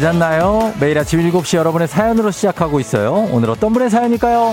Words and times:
잘 0.00 0.12
잤나요? 0.12 0.72
매일 0.80 0.98
아침 0.98 1.20
7시 1.20 1.58
여러분의 1.58 1.86
사연으로 1.86 2.30
시작하고 2.30 2.80
있어요. 2.80 3.28
오늘 3.30 3.50
어떤 3.50 3.70
분의 3.74 3.90
사연일까요? 3.90 4.52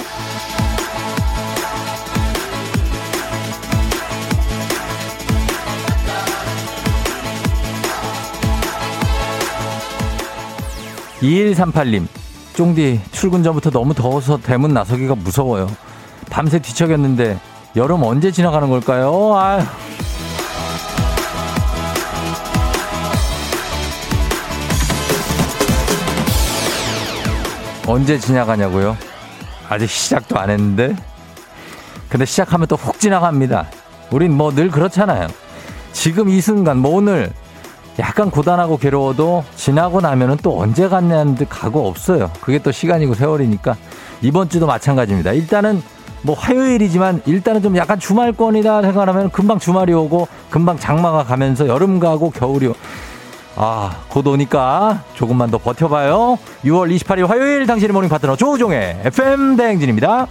2138님, 11.21 12.07
쫑디, 12.53 13.01
출근 13.11 13.41
전부터 13.41 13.69
너무 13.69 13.93
더워서 13.93 14.37
대문 14.37 14.73
나서기가 14.73 15.15
무서워요. 15.15 15.67
밤새 16.29 16.59
뒤척였는데, 16.59 17.39
여름 17.77 18.03
언제 18.03 18.31
지나가는 18.31 18.69
걸까요? 18.69 19.33
아휴. 19.37 19.86
언제 27.87 28.19
지나가냐고요? 28.19 28.97
아직 29.69 29.89
시작도 29.89 30.37
안 30.37 30.49
했는데? 30.49 30.95
근데 32.09 32.25
시작하면 32.25 32.67
또 32.67 32.75
훅 32.75 32.99
지나갑니다. 32.99 33.67
우린 34.11 34.33
뭐 34.33 34.51
늘 34.51 34.69
그렇잖아요. 34.69 35.27
지금 35.93 36.29
이 36.29 36.39
순간, 36.41 36.77
뭐 36.77 36.95
오늘 36.97 37.31
약간 37.99 38.29
고단하고 38.29 38.77
괴로워도 38.77 39.43
지나고 39.55 40.01
나면은 40.01 40.37
또 40.43 40.59
언제 40.59 40.87
갔냐는 40.87 41.35
듯 41.35 41.47
가고 41.49 41.87
없어요. 41.87 42.31
그게 42.41 42.59
또 42.59 42.71
시간이고 42.71 43.15
세월이니까 43.15 43.75
이번 44.21 44.49
주도 44.49 44.67
마찬가지입니다. 44.67 45.31
일단은 45.33 45.81
뭐 46.21 46.35
화요일이지만 46.35 47.23
일단은 47.25 47.61
좀 47.61 47.75
약간 47.77 47.99
주말권이다 47.99 48.81
생각하면 48.83 49.31
금방 49.31 49.59
주말이 49.59 49.93
오고 49.93 50.27
금방 50.49 50.77
장마가 50.77 51.23
가면서 51.23 51.67
여름 51.67 51.99
가고 51.99 52.29
겨울이 52.31 52.67
오. 52.67 52.75
아, 53.59 54.03
곧 54.09 54.27
오니까 54.27 55.03
조금만 55.15 55.49
더 55.49 55.57
버텨봐요. 55.57 56.37
6월 56.63 56.95
28일 56.95 57.25
화요일 57.25 57.65
당신의 57.65 57.91
모닝 57.91 58.07
파트너 58.07 58.35
조우종의 58.35 59.01
FM 59.05 59.57
대행진입니다. 59.57 60.27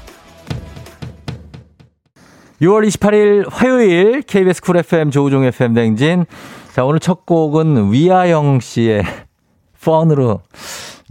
6월 2.63 2.87
28일 2.87 3.51
화요일 3.51 4.23
KBS 4.23 4.63
Cool 4.63 4.77
FM 4.77 5.11
조우종의 5.11 5.49
FM 5.49 5.75
대행진. 5.75 6.25
자, 6.73 6.85
오늘 6.85 7.01
첫 7.01 7.27
곡은 7.27 7.93
We 7.93 8.06
Are 8.06 8.27
Young 8.27 8.61
씨의 8.61 9.03
Fun으로 9.83 10.43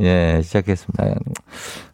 예, 0.02 0.42
시작했습니다. 0.44 1.20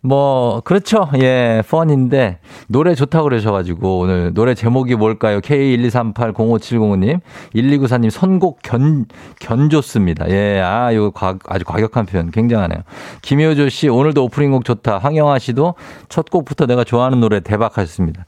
뭐, 0.02 0.62
그렇죠. 0.62 1.08
예, 1.22 1.62
Fun인데, 1.70 2.40
노래 2.68 2.96
좋다고 2.96 3.26
그러셔가지고, 3.26 4.00
오늘 4.00 4.34
노래 4.34 4.56
제목이 4.56 4.96
뭘까요? 4.96 5.40
K123805705님, 5.42 7.20
1294님, 7.54 8.10
선곡 8.10 8.60
개, 8.64 9.06
개좋습니다. 9.40 10.30
예, 10.30 10.60
아, 10.62 10.92
이거 10.92 11.12
과, 11.12 11.38
아주 11.48 11.64
과격한 11.64 12.08
표현. 12.08 12.32
굉장하네요. 12.32 12.80
김효조 13.22 13.70
씨, 13.70 13.88
오늘도 13.88 14.24
오프닝 14.26 14.52
곡 14.52 14.66
좋다. 14.66 14.98
황영아 14.98 15.38
씨도 15.38 15.76
첫 16.10 16.30
곡부터 16.32 16.66
내가 16.66 16.84
좋아하는 16.84 17.20
노래 17.20 17.40
대박 17.40 17.78
하셨습니다. 17.78 18.26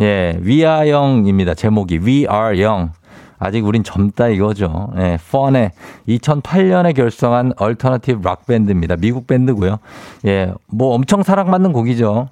예, 0.00 0.38
We 0.40 0.53
are 0.53 0.74
young입니다. 0.74 1.54
제목이. 1.54 1.98
We 1.98 2.26
are 2.30 2.64
young. 2.64 2.92
아직 3.38 3.64
우린 3.64 3.84
젊다 3.84 4.28
이거죠. 4.28 4.92
예, 4.98 5.18
펀의 5.30 5.70
2008년에 6.08 6.94
결성한 6.94 7.52
얼터너티브 7.56 8.20
락 8.26 8.46
밴드입니다. 8.46 8.96
미국 8.96 9.26
밴드고요. 9.26 9.78
예, 10.26 10.52
뭐 10.66 10.94
엄청 10.94 11.22
사랑받는 11.22 11.72
곡이죠. 11.72 12.28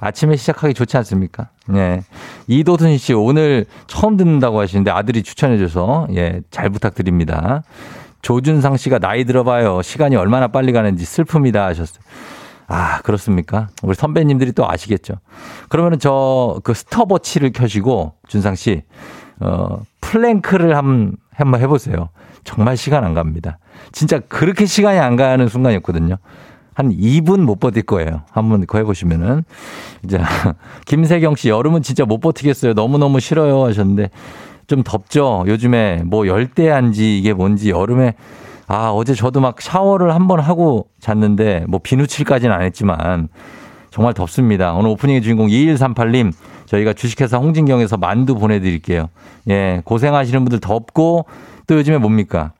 아침에 0.00 0.36
시작하기 0.36 0.74
좋지 0.74 0.96
않습니까? 0.98 1.48
예. 1.74 2.02
이도순 2.46 2.98
씨 2.98 3.12
오늘 3.14 3.66
처음 3.86 4.16
듣는다고 4.16 4.60
하시는데 4.60 4.90
아들이 4.90 5.22
추천해 5.22 5.58
줘서 5.58 6.06
예, 6.14 6.40
잘 6.50 6.70
부탁드립니다. 6.70 7.62
조준상 8.22 8.76
씨가 8.76 8.98
나이 8.98 9.24
들어봐요. 9.24 9.82
시간이 9.82 10.16
얼마나 10.16 10.48
빨리 10.48 10.72
가는지 10.72 11.04
슬픔이다 11.04 11.64
하셨어요. 11.66 12.02
아, 12.66 13.00
그렇습니까? 13.00 13.68
우리 13.82 13.94
선배님들이 13.94 14.52
또 14.52 14.68
아시겠죠. 14.70 15.14
그러면은 15.68 15.98
저 15.98 16.60
그 16.64 16.74
스톱워치를 16.74 17.52
켜시고 17.52 18.14
준상 18.28 18.54
씨 18.56 18.82
어, 19.40 19.80
플랭크를 20.08 20.74
한, 20.76 21.12
한번 21.34 21.60
해보세요. 21.60 22.08
정말 22.44 22.76
시간 22.78 23.04
안 23.04 23.12
갑니다. 23.12 23.58
진짜 23.92 24.20
그렇게 24.20 24.64
시간이 24.64 24.98
안 24.98 25.16
가는 25.16 25.46
순간이었거든요. 25.48 26.16
한 26.74 26.90
2분 26.90 27.40
못 27.40 27.60
버틸 27.60 27.82
거예요. 27.82 28.22
한번 28.30 28.60
그거 28.60 28.78
해보시면은. 28.78 29.44
이제, 30.04 30.18
김세경 30.86 31.34
씨, 31.36 31.48
여름은 31.50 31.82
진짜 31.82 32.04
못 32.06 32.20
버티겠어요. 32.20 32.72
너무너무 32.72 33.20
싫어요. 33.20 33.64
하셨는데, 33.66 34.10
좀 34.66 34.82
덥죠? 34.82 35.44
요즘에 35.46 36.02
뭐 36.06 36.26
열대한지 36.26 37.18
이게 37.18 37.32
뭔지 37.34 37.70
여름에, 37.70 38.14
아, 38.68 38.90
어제 38.90 39.14
저도 39.14 39.40
막 39.40 39.60
샤워를 39.60 40.14
한 40.14 40.26
번 40.28 40.40
하고 40.40 40.86
잤는데, 41.00 41.64
뭐 41.68 41.80
비누칠까지는 41.82 42.54
안 42.54 42.62
했지만, 42.62 43.28
정말 43.90 44.14
덥습니다. 44.14 44.72
오늘 44.74 44.90
오프닝의 44.90 45.20
주인공 45.22 45.48
2138님, 45.48 46.32
저희가 46.68 46.92
주식회사 46.92 47.38
홍진경에서 47.38 47.96
만두 47.96 48.34
보내드릴게요. 48.34 49.08
예, 49.48 49.80
고생하시는 49.84 50.44
분들 50.44 50.60
덥고 50.60 51.24
또 51.66 51.74
요즘에 51.76 51.98
뭡니까? 51.98 52.52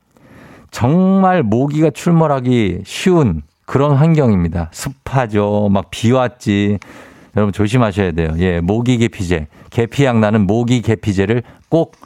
정말 0.71 1.43
모기가 1.43 1.91
출몰하기 1.91 2.81
쉬운 2.85 3.43
그런 3.67 3.95
환경입니다. 3.97 4.71
습하죠. 4.73 5.69
막 5.71 5.91
비 5.91 6.11
왔지. 6.13 6.79
여러분 7.37 7.53
조심하셔야 7.53 8.13
돼요. 8.13 8.35
예, 8.39 8.61
모기 8.61 8.97
계피제, 8.97 9.47
계피향 9.71 10.21
나는 10.21 10.47
모기 10.47 10.81
계피제를 10.81 11.43
꼭 11.69 11.97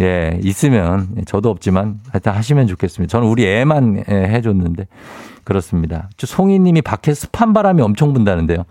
예, 0.00 0.38
있으면 0.42 1.08
저도 1.26 1.50
없지만 1.50 2.00
하여튼 2.10 2.32
하시면 2.32 2.68
좋겠습니다. 2.68 3.10
저는 3.10 3.28
우리 3.28 3.46
애만 3.46 4.04
예, 4.08 4.14
해줬는데 4.14 4.86
그렇습니다. 5.42 6.08
송이 6.16 6.58
님이 6.60 6.80
밖에 6.80 7.12
습한 7.12 7.52
바람이 7.52 7.82
엄청 7.82 8.12
분다는데요. 8.12 8.64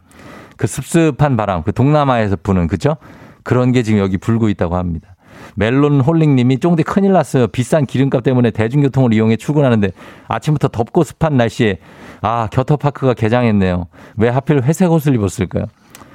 그 0.64 0.68
습습한 0.68 1.36
바람, 1.36 1.62
그 1.62 1.74
동남아에서 1.74 2.38
부는 2.42 2.68
그죠? 2.68 2.96
그런 3.44 3.74
게 3.74 3.84
지금 3.84 4.00
여기 4.00 4.18
불고 4.18 4.48
있다고 4.48 4.78
합니다. 4.78 5.18
멜론 5.56 6.00
홀링 6.00 6.38
님이 6.38 6.58
쫑디 6.58 6.84
큰일 6.84 7.12
났어요. 7.12 7.48
비싼 7.48 7.86
기름값 7.86 8.24
때문에 8.24 8.52
대중교통을 8.52 9.14
이용해 9.14 9.36
출근하는데 9.36 9.92
아침부터 10.30 10.70
덥고 10.70 11.04
습한 11.04 11.36
날씨에 11.36 11.80
아, 12.22 12.48
겨터파크가 12.50 13.14
개장했네요. 13.14 13.88
왜 14.16 14.30
하필 14.30 14.64
회색 14.64 14.90
옷을 14.90 15.14
입었을까요? 15.16 15.66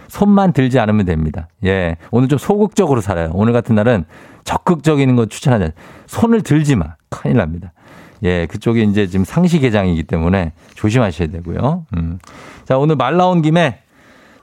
손만 0.08 0.54
들지 0.54 0.78
않으면 0.78 1.04
됩니다. 1.04 1.48
예. 1.66 1.97
오늘 2.10 2.28
좀 2.28 2.38
소극적으로 2.38 3.03
살아요. 3.03 3.31
오늘 3.34 3.53
같은 3.53 3.75
날은 3.75 4.06
적극적인 4.44 5.14
거 5.14 5.26
추천하자. 5.26 5.72
손을 6.06 6.41
들지 6.41 6.75
마. 6.75 6.94
큰일 7.10 7.37
납니다. 7.37 7.75
예, 8.22 8.47
그쪽이 8.47 8.82
이제 8.84 9.08
지금 9.08 9.26
상시 9.26 9.58
개장이기 9.58 10.04
때문에 10.04 10.53
조심하셔야 10.75 11.28
되고요. 11.28 11.84
음. 11.98 12.19
자, 12.64 12.78
오늘 12.78 12.97
말 12.97 13.19
나온 13.19 13.42
김에 13.42 13.81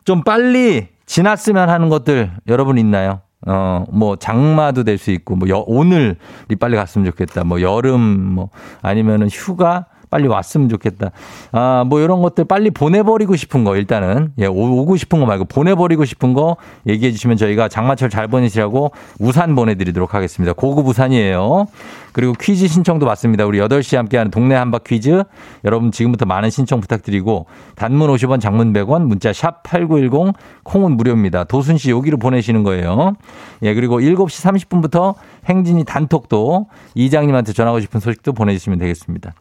좀 0.05 0.23
빨리 0.23 0.87
지났으면 1.05 1.69
하는 1.69 1.89
것들 1.89 2.31
여러분 2.47 2.77
있나요? 2.77 3.21
어, 3.47 3.83
뭐, 3.91 4.15
장마도 4.15 4.83
될 4.83 4.97
수 4.97 5.11
있고, 5.11 5.35
뭐, 5.35 5.47
여, 5.49 5.63
오늘이 5.67 6.55
빨리 6.59 6.75
갔으면 6.75 7.05
좋겠다. 7.05 7.43
뭐, 7.43 7.61
여름, 7.61 8.01
뭐, 8.01 8.49
아니면은 8.81 9.27
휴가, 9.29 9.85
빨리 10.15 10.29
왔으면 10.29 10.69
좋겠다. 10.69 11.11
아, 11.51 11.83
뭐 11.85 11.99
이런 11.99 12.21
것들 12.21 12.45
빨리 12.45 12.71
보내버리고 12.71 13.35
싶은 13.35 13.65
거 13.65 13.75
일단은 13.75 14.31
예, 14.37 14.45
오고 14.45 14.95
싶은 14.95 15.19
거 15.19 15.25
말고 15.25 15.43
보내버리고 15.43 16.05
싶은 16.05 16.33
거 16.33 16.55
얘기해 16.87 17.11
주시면 17.11 17.35
저희가 17.35 17.67
장마철 17.67 18.09
잘 18.09 18.29
보내시라고 18.29 18.93
우산 19.19 19.55
보내드리도록 19.55 20.13
하겠습니다. 20.13 20.53
고급 20.53 20.87
우산이에요. 20.87 21.65
그리고 22.13 22.31
퀴즈 22.31 22.69
신청도 22.69 23.05
받습니다. 23.05 23.45
우리 23.45 23.59
8시에 23.59 23.97
함께하는 23.97 24.31
동네 24.31 24.55
한바 24.55 24.79
퀴즈. 24.85 25.25
여러분 25.65 25.91
지금부터 25.91 26.25
많은 26.25 26.49
신청 26.49 26.79
부탁드리고 26.79 27.47
단문 27.75 28.09
50원 28.09 28.39
장문 28.39 28.71
100원 28.71 29.01
문자 29.01 29.33
샵 29.33 29.63
8910 29.63 30.33
콩은 30.63 30.95
무료입니다. 30.95 31.43
도순 31.43 31.77
씨 31.77 31.91
여기로 31.91 32.19
보내시는 32.19 32.63
거예요. 32.63 33.15
예, 33.63 33.73
그리고 33.73 33.99
7시 33.99 34.69
30분부터 34.69 35.15
행진이 35.43 35.83
단톡도 35.83 36.67
이장님한테 36.93 37.51
전하고 37.51 37.81
싶은 37.81 37.99
소식도 37.99 38.31
보내 38.31 38.53
주시면 38.53 38.79
되겠습니다. 38.79 39.33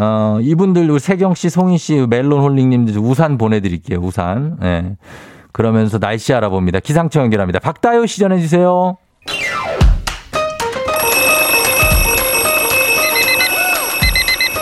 어, 0.00 0.38
이분들, 0.40 0.98
세경 1.00 1.34
씨, 1.34 1.50
송인 1.50 1.76
씨, 1.76 2.06
멜론 2.08 2.40
홀링님들 2.40 2.96
우산 2.98 3.36
보내드릴게요, 3.36 3.98
우산. 3.98 4.56
예. 4.62 4.66
네. 4.66 4.96
그러면서 5.50 5.98
날씨 5.98 6.32
알아봅니다. 6.32 6.78
기상청 6.78 7.24
연결합니다. 7.24 7.58
박다효 7.58 8.06
씨 8.06 8.20
전해주세요. 8.20 8.96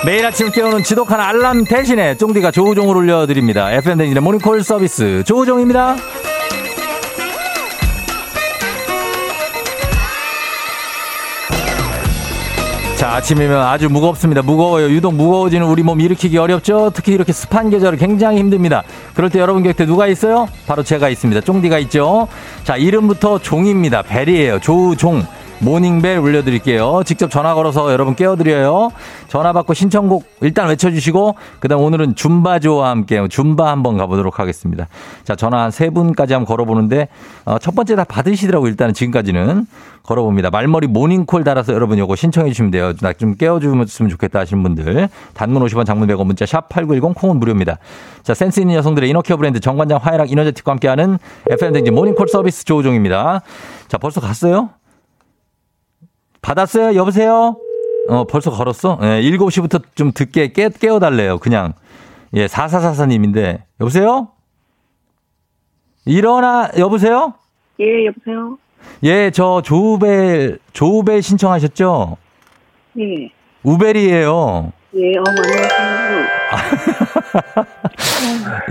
매일 0.07 0.25
아침 0.25 0.51
깨우는 0.51 0.85
지독한 0.85 1.21
알람 1.21 1.65
대신에 1.65 2.17
쫑디가 2.17 2.53
조우종을 2.53 2.97
올려드립니다. 2.97 3.73
FM 3.73 3.99
댕진의 3.99 4.23
모닝콜 4.23 4.63
서비스 4.63 5.23
조우종입니다. 5.27 5.97
자, 13.07 13.13
아침이면 13.15 13.63
아주 13.63 13.89
무겁습니다. 13.89 14.43
무거워요. 14.43 14.91
유독 14.91 15.15
무거워지는 15.15 15.65
우리 15.69 15.85
몸 15.85 16.01
일으키기 16.01 16.39
어렵죠? 16.39 16.91
특히 16.93 17.13
이렇게 17.13 17.33
습한 17.33 17.71
계절은 17.71 18.01
굉장히 18.01 18.39
힘듭니다. 18.39 18.83
그럴 19.15 19.31
때 19.31 19.39
여러분 19.39 19.63
곁에 19.63 19.87
누가 19.87 20.09
있어요? 20.09 20.49
바로 20.67 20.83
제가 20.83 21.09
있습니다. 21.09 21.43
쫑디가 21.43 21.79
있죠? 21.79 22.27
자, 22.65 22.77
이름부터 22.77 23.39
종입니다. 23.39 24.03
벨이에요. 24.03 24.59
조종. 24.59 25.25
모닝벨 25.59 26.19
울려드릴게요. 26.19 27.03
직접 27.07 27.31
전화 27.31 27.55
걸어서 27.55 27.91
여러분 27.91 28.15
깨워드려요. 28.15 28.91
전화 29.29 29.53
받고 29.53 29.73
신청곡 29.75 30.25
일단 30.43 30.69
외쳐주시고, 30.69 31.35
그 31.61 31.69
다음 31.69 31.81
오늘은 31.81 32.15
줌바조와 32.15 32.91
함께 32.91 33.27
줌바 33.29 33.71
한번 33.71 33.97
가보도록 33.97 34.39
하겠습니다. 34.39 34.87
자, 35.25 35.35
전화 35.35 35.63
한 35.63 35.71
세 35.71 35.91
분까지 35.91 36.33
한번 36.35 36.47
걸어보는데, 36.47 37.09
어, 37.45 37.59
첫 37.59 37.75
번째 37.75 37.97
다 37.97 38.05
받으시더라고, 38.05 38.69
일단은 38.69 38.95
지금까지는. 38.95 39.67
걸어봅니다. 40.03 40.51
말머리 40.51 40.87
모닝콜 40.87 41.43
달아서 41.43 41.73
여러분 41.75 41.99
요거 41.99 42.15
신청해 42.15 42.51
주시면 42.51 42.71
돼요. 42.71 42.93
나 43.03 43.13
좀 43.13 43.35
깨워주면 43.35 43.87
좋겠다 43.87 44.39
하시는 44.39 44.63
분들. 44.63 45.09
단문 45.35 45.65
50원 45.65 45.85
장문 45.85 46.07
100원 46.07 46.27
문자 46.27 46.47
샵 46.47 46.69
8910 46.69 47.15
콩은 47.15 47.39
무료입니다. 47.41 47.79
자, 48.23 48.33
센스 48.35 48.61
있는 48.61 48.77
여성들의 48.77 49.09
이너케어 49.11 49.37
브랜드 49.37 49.59
정관장 49.59 49.99
화해락 50.01 50.31
이너제틱과 50.31 50.71
함께하는 50.73 51.19
FM댕진 51.51 51.93
모닝콜 51.95 52.29
서비스 52.29 52.65
조우종입니다. 52.65 53.41
자, 53.89 53.99
벌써 53.99 54.21
갔어요? 54.21 54.71
받았어요? 56.47 56.95
여보세요? 56.95 57.57
어, 58.09 58.25
벌써 58.25 58.53
걸었어? 58.53 58.99
예, 59.03 59.21
7시부터 59.21 59.83
좀 59.97 60.13
듣게 60.13 60.53
깨, 60.53 60.69
깨워달래요. 60.69 61.39
그냥. 61.39 61.73
예, 62.35 62.47
4444님인데. 62.47 63.63
여보세요? 63.81 64.29
일어나, 66.05 66.71
여보세요? 66.79 67.35
예, 67.81 68.07
여보세요? 68.07 68.59
예, 69.03 69.33
저 69.33 69.61
조우벨, 69.63 70.61
조우벨 70.73 71.21
신청하셨죠? 71.21 72.17
예. 73.01 73.29
우벨이에요. 73.65 74.73
예, 74.95 75.13
어머, 75.19 75.43
안녕하세요. 75.43 76.27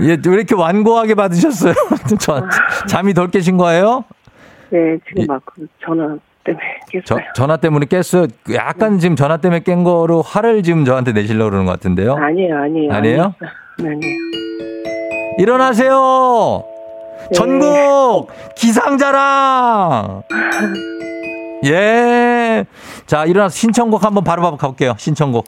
예, 0.00 0.16
왜 0.26 0.34
이렇게 0.34 0.54
완고하게 0.54 1.14
받으셨어요? 1.14 1.74
저, 2.20 2.42
잠이 2.88 3.12
덜 3.12 3.30
깨신 3.30 3.58
거예요? 3.58 4.04
네, 4.70 4.98
지금 5.06 5.22
예. 5.22 5.26
막그 5.26 5.66
전화 5.84 6.16
때문에 6.46 6.64
저, 7.04 7.16
깼어요. 7.16 7.26
전화 7.34 7.56
때문에 7.56 7.86
깼어요. 7.86 8.28
약간 8.54 8.98
지금 8.98 9.16
전화 9.16 9.36
때문에 9.36 9.60
깬 9.60 9.84
거로 9.84 10.22
화를 10.22 10.62
지금 10.62 10.84
저한테 10.84 11.12
내시려고 11.12 11.50
그러는 11.50 11.66
것 11.66 11.72
같은데요. 11.72 12.14
아니에요, 12.14 12.56
아니에요. 12.56 12.92
아니에요? 12.92 13.34
아니에요. 13.80 13.96
아니에요. 13.96 14.16
일어나세요! 15.38 16.64
네. 17.18 17.28
전국 17.34 18.28
기상자랑! 18.56 20.22
예. 21.66 22.64
자, 23.06 23.24
일어나서 23.24 23.54
신청곡 23.54 24.04
한번 24.04 24.24
바로 24.24 24.56
가볼게요. 24.56 24.94
신청곡. 24.98 25.46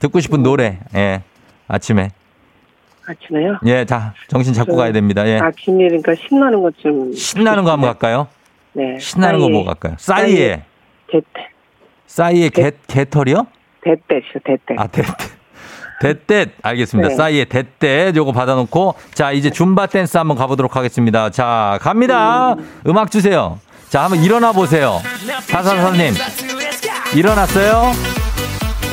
듣고 0.00 0.20
싶은 0.20 0.42
노래. 0.42 0.78
예. 0.94 1.22
아침에. 1.68 2.10
아침에요? 3.06 3.58
예, 3.66 3.84
자, 3.84 4.14
정신 4.28 4.52
잡고 4.54 4.72
저- 4.72 4.78
가야 4.78 4.92
됩니다. 4.92 5.26
예. 5.26 5.38
아침이니까 5.38 6.14
신나는 6.14 6.62
것 6.62 6.74
좀. 6.78 7.12
신나는 7.12 7.64
거 7.64 7.72
한번 7.72 7.90
갈까요? 7.90 8.28
네. 8.74 8.98
신나는 8.98 9.38
거 9.40 9.48
뭐 9.48 9.64
갈까요? 9.64 9.94
싸이의, 9.98 10.62
대대. 11.10 11.26
싸이의 12.06 12.50
개, 12.50 12.70
개털이요? 12.86 13.46
대대시죠, 13.82 14.38
대대. 14.44 14.74
아, 14.78 14.86
대떼. 14.86 15.12
대떼. 16.00 16.46
알겠습니다. 16.62 17.08
네. 17.10 17.14
싸이의 17.14 17.44
대떼. 17.46 18.12
요거 18.14 18.32
받아놓고. 18.32 18.94
자, 19.14 19.30
이제 19.32 19.50
줌바 19.50 19.86
댄스 19.86 20.16
한번 20.18 20.36
가보도록 20.36 20.74
하겠습니다. 20.76 21.30
자, 21.30 21.78
갑니다. 21.80 22.54
음. 22.54 22.98
악 22.98 23.10
주세요. 23.10 23.58
자, 23.88 24.04
한번 24.04 24.22
일어나 24.22 24.52
보세요. 24.52 25.00
사사사님. 25.42 26.14
일어났어요? 27.14 27.92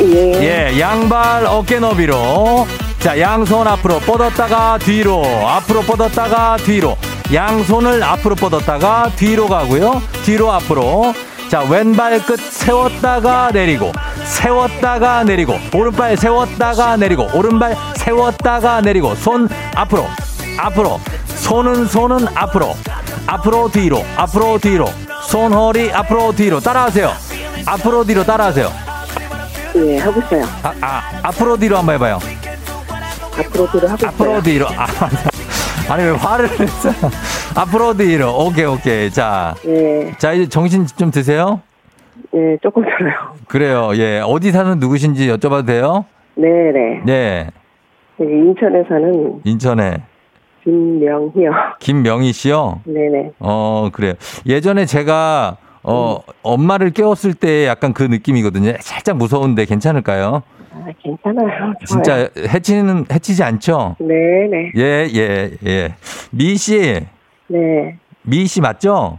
예. 0.01 0.71
예, 0.75 0.79
양발 0.79 1.45
어깨 1.45 1.79
너비로. 1.79 2.67
자, 2.99 3.19
양손 3.19 3.67
앞으로 3.67 3.99
뻗었다가 3.99 4.77
뒤로. 4.79 5.23
앞으로 5.47 5.81
뻗었다가 5.81 6.57
뒤로. 6.57 6.97
양손을 7.33 8.03
앞으로 8.03 8.35
뻗었다가 8.35 9.11
뒤로 9.15 9.47
가고요. 9.47 10.01
뒤로 10.23 10.51
앞으로. 10.51 11.13
자, 11.49 11.61
왼발 11.63 12.19
끝 12.23 12.39
세웠다가 12.39 13.51
내리고. 13.53 13.91
세웠다가 14.23 15.23
내리고. 15.23 15.59
오른발 15.73 16.17
세웠다가 16.17 16.97
내리고. 16.97 17.27
오른발 17.33 17.75
세웠다가 17.95 18.81
내리고. 18.81 19.13
손 19.15 19.47
앞으로. 19.75 20.07
앞으로. 20.57 20.99
손은 21.27 21.87
손은 21.87 22.27
앞으로. 22.35 22.75
앞으로 23.27 23.69
뒤로. 23.69 24.03
앞으로 24.17 24.57
뒤로. 24.57 24.87
손 25.27 25.53
허리 25.53 25.91
앞으로 25.91 26.33
뒤로. 26.35 26.59
따라하세요. 26.59 27.11
앞으로 27.65 28.03
뒤로 28.03 28.23
따라하세요. 28.23 28.71
예, 29.75 29.97
하고 29.99 30.19
있어요. 30.21 30.43
아, 30.63 30.73
아, 30.81 31.01
앞으로 31.21 31.57
뒤로 31.57 31.77
한번 31.77 31.93
해봐요. 31.95 32.19
앞으로 33.37 33.71
뒤로 33.71 33.87
하고 33.87 34.07
앞으로 34.07 34.31
있어요. 34.31 34.41
뒤로. 34.41 34.67
아, 34.75 34.87
아니, 35.89 36.03
왜 36.03 36.11
화를 36.11 36.47
냈어? 36.59 36.89
앞으로 37.59 37.95
뒤로. 37.95 38.29
오케이, 38.45 38.65
오케이. 38.65 39.09
자, 39.09 39.55
예, 39.65 40.11
자, 40.19 40.33
이제 40.33 40.47
정신 40.47 40.85
좀 40.85 41.09
드세요. 41.09 41.61
예, 42.35 42.57
조금 42.61 42.83
들어요. 42.83 43.13
그래요. 43.47 43.89
예. 43.95 44.21
어디 44.23 44.51
사는 44.51 44.77
누구신지 44.79 45.27
여쭤봐도 45.27 45.65
돼요? 45.65 46.05
네네. 46.35 47.01
네. 47.05 47.49
여기 48.19 48.31
인천에 48.31 48.83
사는 48.87 49.41
인천에. 49.43 50.03
김명희요. 50.63 51.51
김명희 51.79 52.33
씨요? 52.33 52.81
네네. 52.85 53.31
어, 53.39 53.89
그래요. 53.91 54.13
예전에 54.45 54.85
제가, 54.85 55.57
어, 55.89 56.21
엄마를 56.43 56.91
깨웠을 56.91 57.33
때 57.33 57.65
약간 57.65 57.93
그 57.93 58.03
느낌이거든요. 58.03 58.73
살짝 58.79 59.17
무서운데 59.17 59.65
괜찮을까요? 59.65 60.43
아, 60.71 60.85
괜찮아요. 61.01 61.47
좋아요. 61.49 61.73
진짜 61.85 62.29
해치는, 62.37 63.05
해치지 63.11 63.43
않죠? 63.43 63.95
네 63.99 64.13
네. 64.51 64.71
예, 64.77 65.09
예, 65.15 65.51
예. 65.65 65.95
미 66.31 66.55
씨, 66.57 67.01
네. 67.47 67.97
미씨 68.21 68.61
맞죠? 68.61 69.17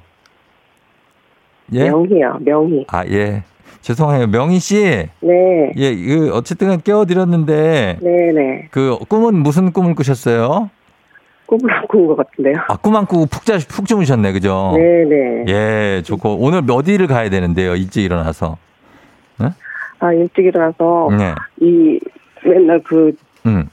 예? 1.72 1.90
명희요, 1.90 2.38
명희. 2.40 2.86
아, 2.88 3.04
예. 3.06 3.42
죄송해요. 3.80 4.28
명희 4.28 4.58
씨. 4.60 5.08
네. 5.20 5.72
예, 5.76 5.96
그 5.96 6.30
어쨌든 6.34 6.80
깨워 6.82 7.04
드렸는데 7.06 7.98
네 8.00 8.32
네. 8.32 8.68
그 8.70 8.96
꿈은 9.08 9.34
무슨 9.36 9.72
꿈을 9.72 9.94
꾸셨어요? 9.94 10.70
꿈을 11.50 11.72
안꾼것 11.74 12.16
같은데요. 12.16 12.56
아, 12.68 12.76
꿈 12.76 12.94
안 12.94 13.06
꾸고 13.06 13.26
푹, 13.26 13.44
자, 13.44 13.58
푹 13.68 13.86
주무셨네. 13.86 14.32
그죠? 14.32 14.72
네네. 14.76 15.44
예, 15.48 16.02
좋고. 16.04 16.36
오늘 16.40 16.62
어디를 16.70 17.08
가야 17.08 17.28
되는데요? 17.28 17.74
일찍 17.74 18.04
일어나서. 18.04 18.56
아, 20.02 20.14
일찍 20.14 20.46
일어나서 20.46 21.10
네. 21.18 21.34
이 21.60 22.00
맨날 22.42 22.80
그 22.82 23.12
음. 23.44 23.68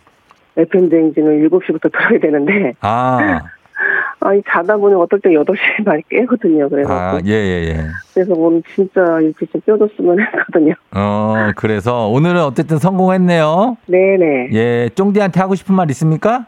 FM 0.58 0.90
대행진을 0.90 1.48
7시부터 1.50 1.90
들어야 1.90 2.20
되는데 2.20 2.74
아, 2.82 3.40
아, 4.20 4.34
이 4.34 4.42
자다 4.50 4.76
보니 4.76 4.94
어떨 4.96 5.22
때 5.22 5.30
8시에 5.30 5.86
많이 5.86 6.02
깨거든요. 6.10 6.68
그래서 6.68 6.92
아, 6.92 7.20
예, 7.26 7.32
예, 7.32 7.68
예. 7.70 7.86
그래서 8.14 8.34
오늘 8.36 8.62
진짜 8.76 9.02
일찍 9.22 9.50
좀 9.54 9.62
깨워줬으면 9.66 10.20
했거든요. 10.20 10.74
어, 10.94 11.52
그래서 11.56 12.10
오늘은 12.10 12.42
어쨌든 12.42 12.78
성공했네요. 12.78 13.78
네네. 13.86 14.50
예, 14.52 14.90
쫑디한테 14.96 15.40
하고 15.40 15.56
싶은 15.56 15.76
말 15.76 15.90
있습니까? 15.92 16.46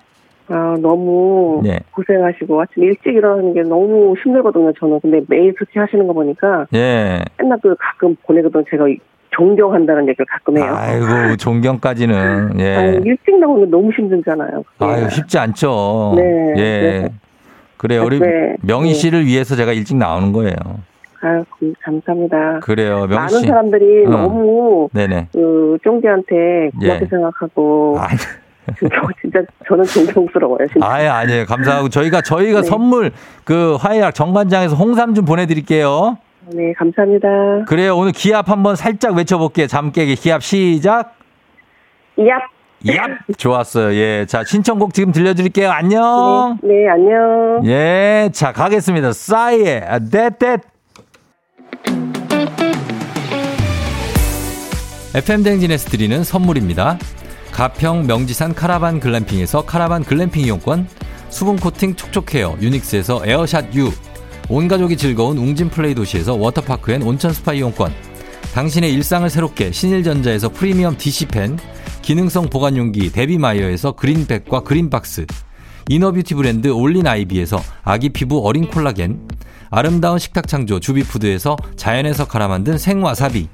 아, 0.49 0.75
너무 0.81 1.61
네. 1.63 1.79
고생하시고 1.91 2.61
아침 2.61 2.83
일찍 2.83 3.13
일어나는 3.13 3.53
게 3.53 3.61
너무 3.61 4.15
힘들거든요. 4.23 4.73
저는 4.79 4.99
근데 5.01 5.21
매일 5.27 5.53
그렇게 5.53 5.79
하시는 5.79 6.05
거 6.07 6.13
보니까 6.13 6.65
예. 6.73 7.19
맨날 7.37 7.57
그 7.61 7.75
가끔 7.79 8.15
보내거든 8.25 8.63
제가 8.69 8.85
존경한다는 9.31 10.07
얘기를 10.09 10.25
가끔 10.27 10.57
해요. 10.57 10.73
아이고, 10.75 11.35
존경까지는. 11.37 12.15
아니, 12.57 12.63
예. 12.63 12.99
일찍 13.05 13.37
나오면 13.39 13.69
너무 13.69 13.91
힘들잖아요. 13.91 14.63
아유, 14.79 15.09
쉽지 15.09 15.37
않죠. 15.37 16.13
네, 16.15 16.53
예. 16.57 16.81
그래서- 16.81 17.13
그래요. 17.77 18.03
우리 18.05 18.19
네, 18.19 18.55
명희 18.63 18.89
네. 18.89 18.93
씨를 18.93 19.25
위해서 19.25 19.55
제가 19.55 19.71
일찍 19.71 19.95
나오는 19.97 20.33
거예요. 20.33 20.55
아유, 21.21 21.43
감- 21.59 21.73
감사합니다. 21.83 22.59
그래요. 22.61 23.01
명희 23.01 23.13
많은 23.15 23.29
씨. 23.29 23.47
사람들이 23.47 24.05
어. 24.07 24.09
너무 24.09 24.89
네네. 24.93 25.27
그 25.31 25.77
쫑디한테 25.83 26.71
고맙게 26.79 26.99
예. 27.03 27.05
생각하고 27.07 27.97
아, 27.99 28.07
진짜 29.21 29.39
저는 29.67 29.83
존경스러워요. 29.85 30.67
진짜. 30.71 30.87
아예 30.87 31.07
아니에요. 31.07 31.45
감사하고 31.45 31.89
저희가 31.89 32.21
저희가 32.21 32.61
네. 32.61 32.67
선물 32.67 33.11
그 33.43 33.75
화해락 33.79 34.13
정관장에서 34.15 34.75
홍삼 34.75 35.13
좀 35.13 35.25
보내드릴게요. 35.25 36.17
네, 36.53 36.73
감사합니다. 36.73 37.27
그래요. 37.67 37.95
오늘 37.95 38.11
기합 38.11 38.49
한번 38.49 38.75
살짝 38.75 39.15
외쳐볼게요. 39.15 39.67
잠 39.67 39.91
깨기 39.91 40.15
기합 40.15 40.41
시작. 40.43 41.15
얍. 42.17 42.27
얍 42.85 43.37
좋았어요. 43.37 43.93
예. 43.93 44.25
자 44.25 44.43
신청곡 44.43 44.93
지금 44.93 45.11
들려드릴게요. 45.11 45.69
안녕. 45.69 46.57
네, 46.63 46.73
네, 46.73 46.89
안녕. 46.89 47.61
예. 47.65 48.29
자 48.31 48.51
가겠습니다. 48.53 49.11
싸이의 49.13 49.81
That 50.11 50.34
That. 50.34 50.61
FM 55.15 55.43
대행진에서 55.43 55.89
드리는 55.89 56.23
선물입니다. 56.23 56.97
가평 57.59 58.07
명지산 58.07 58.55
카라반 58.55 59.01
글램핑에서 59.01 59.65
카라반 59.65 60.05
글램핑 60.05 60.45
이용권, 60.45 60.87
수분 61.27 61.57
코팅 61.57 61.93
촉촉 61.97 62.33
헤어 62.33 62.55
유닉스에서 62.61 63.23
에어샷 63.25 63.75
U, 63.75 63.91
온 64.47 64.69
가족이 64.69 64.95
즐거운 64.95 65.37
웅진 65.37 65.69
플레이 65.69 65.93
도시에서 65.93 66.35
워터파크 66.35 66.93
and 66.93 67.01
온천 67.01 67.33
스파 67.33 67.51
이용권, 67.51 67.93
당신의 68.53 68.93
일상을 68.93 69.29
새롭게 69.29 69.73
신일전자에서 69.73 70.47
프리미엄 70.47 70.97
DC팬, 70.97 71.59
기능성 72.01 72.49
보관용기 72.49 73.11
데비마이어에서 73.11 73.91
그린백과 73.91 74.61
그린박스, 74.61 75.25
이너뷰티 75.89 76.35
브랜드 76.35 76.69
올린 76.69 77.07
아이비에서 77.07 77.61
아기 77.83 78.07
피부 78.07 78.39
어린 78.47 78.69
콜라겐, 78.69 79.27
아름다운 79.69 80.17
식탁 80.17 80.47
창조 80.47 80.79
주비푸드에서 80.79 81.57
자연에서 81.75 82.25
갈아 82.25 82.47
만든 82.47 82.77
생와사비 82.77 83.49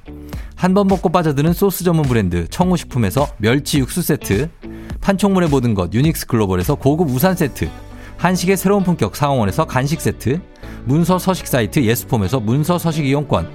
한 0.55 0.73
번 0.73 0.87
먹고 0.87 1.09
빠져드는 1.09 1.53
소스 1.53 1.83
전문 1.83 2.05
브랜드 2.05 2.47
청우식품에서 2.47 3.27
멸치 3.37 3.79
육수 3.79 4.01
세트 4.01 4.49
판촉물의 5.01 5.49
모든 5.49 5.73
것 5.73 5.93
유닉스 5.93 6.27
글로벌에서 6.27 6.75
고급 6.75 7.09
우산 7.09 7.35
세트 7.35 7.69
한식의 8.17 8.57
새로운 8.57 8.83
품격 8.83 9.15
상황원에서 9.15 9.65
간식 9.65 10.01
세트 10.01 10.39
문서 10.85 11.19
서식 11.19 11.47
사이트 11.47 11.83
예스폼에서 11.83 12.39
문서 12.39 12.77
서식 12.77 13.05
이용권 13.05 13.47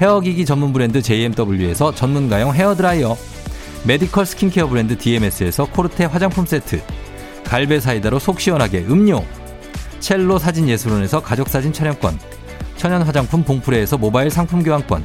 헤어기기 0.00 0.44
전문 0.46 0.72
브랜드 0.72 1.02
JMW에서 1.02 1.94
전문가용 1.94 2.54
헤어드라이어 2.54 3.16
메디컬 3.86 4.24
스킨케어 4.24 4.68
브랜드 4.68 4.96
DMS에서 4.96 5.66
코르테 5.66 6.04
화장품 6.06 6.46
세트 6.46 6.80
갈배 7.44 7.80
사이다로 7.80 8.18
속 8.18 8.40
시원하게 8.40 8.86
음료 8.88 9.22
첼로 10.00 10.38
사진 10.38 10.68
예술원에서 10.68 11.20
가족사진 11.20 11.72
촬영권 11.72 12.18
천연 12.76 13.02
화장품 13.02 13.42
봉프레에서 13.44 13.98
모바일 13.98 14.30
상품 14.30 14.62
교환권 14.62 15.04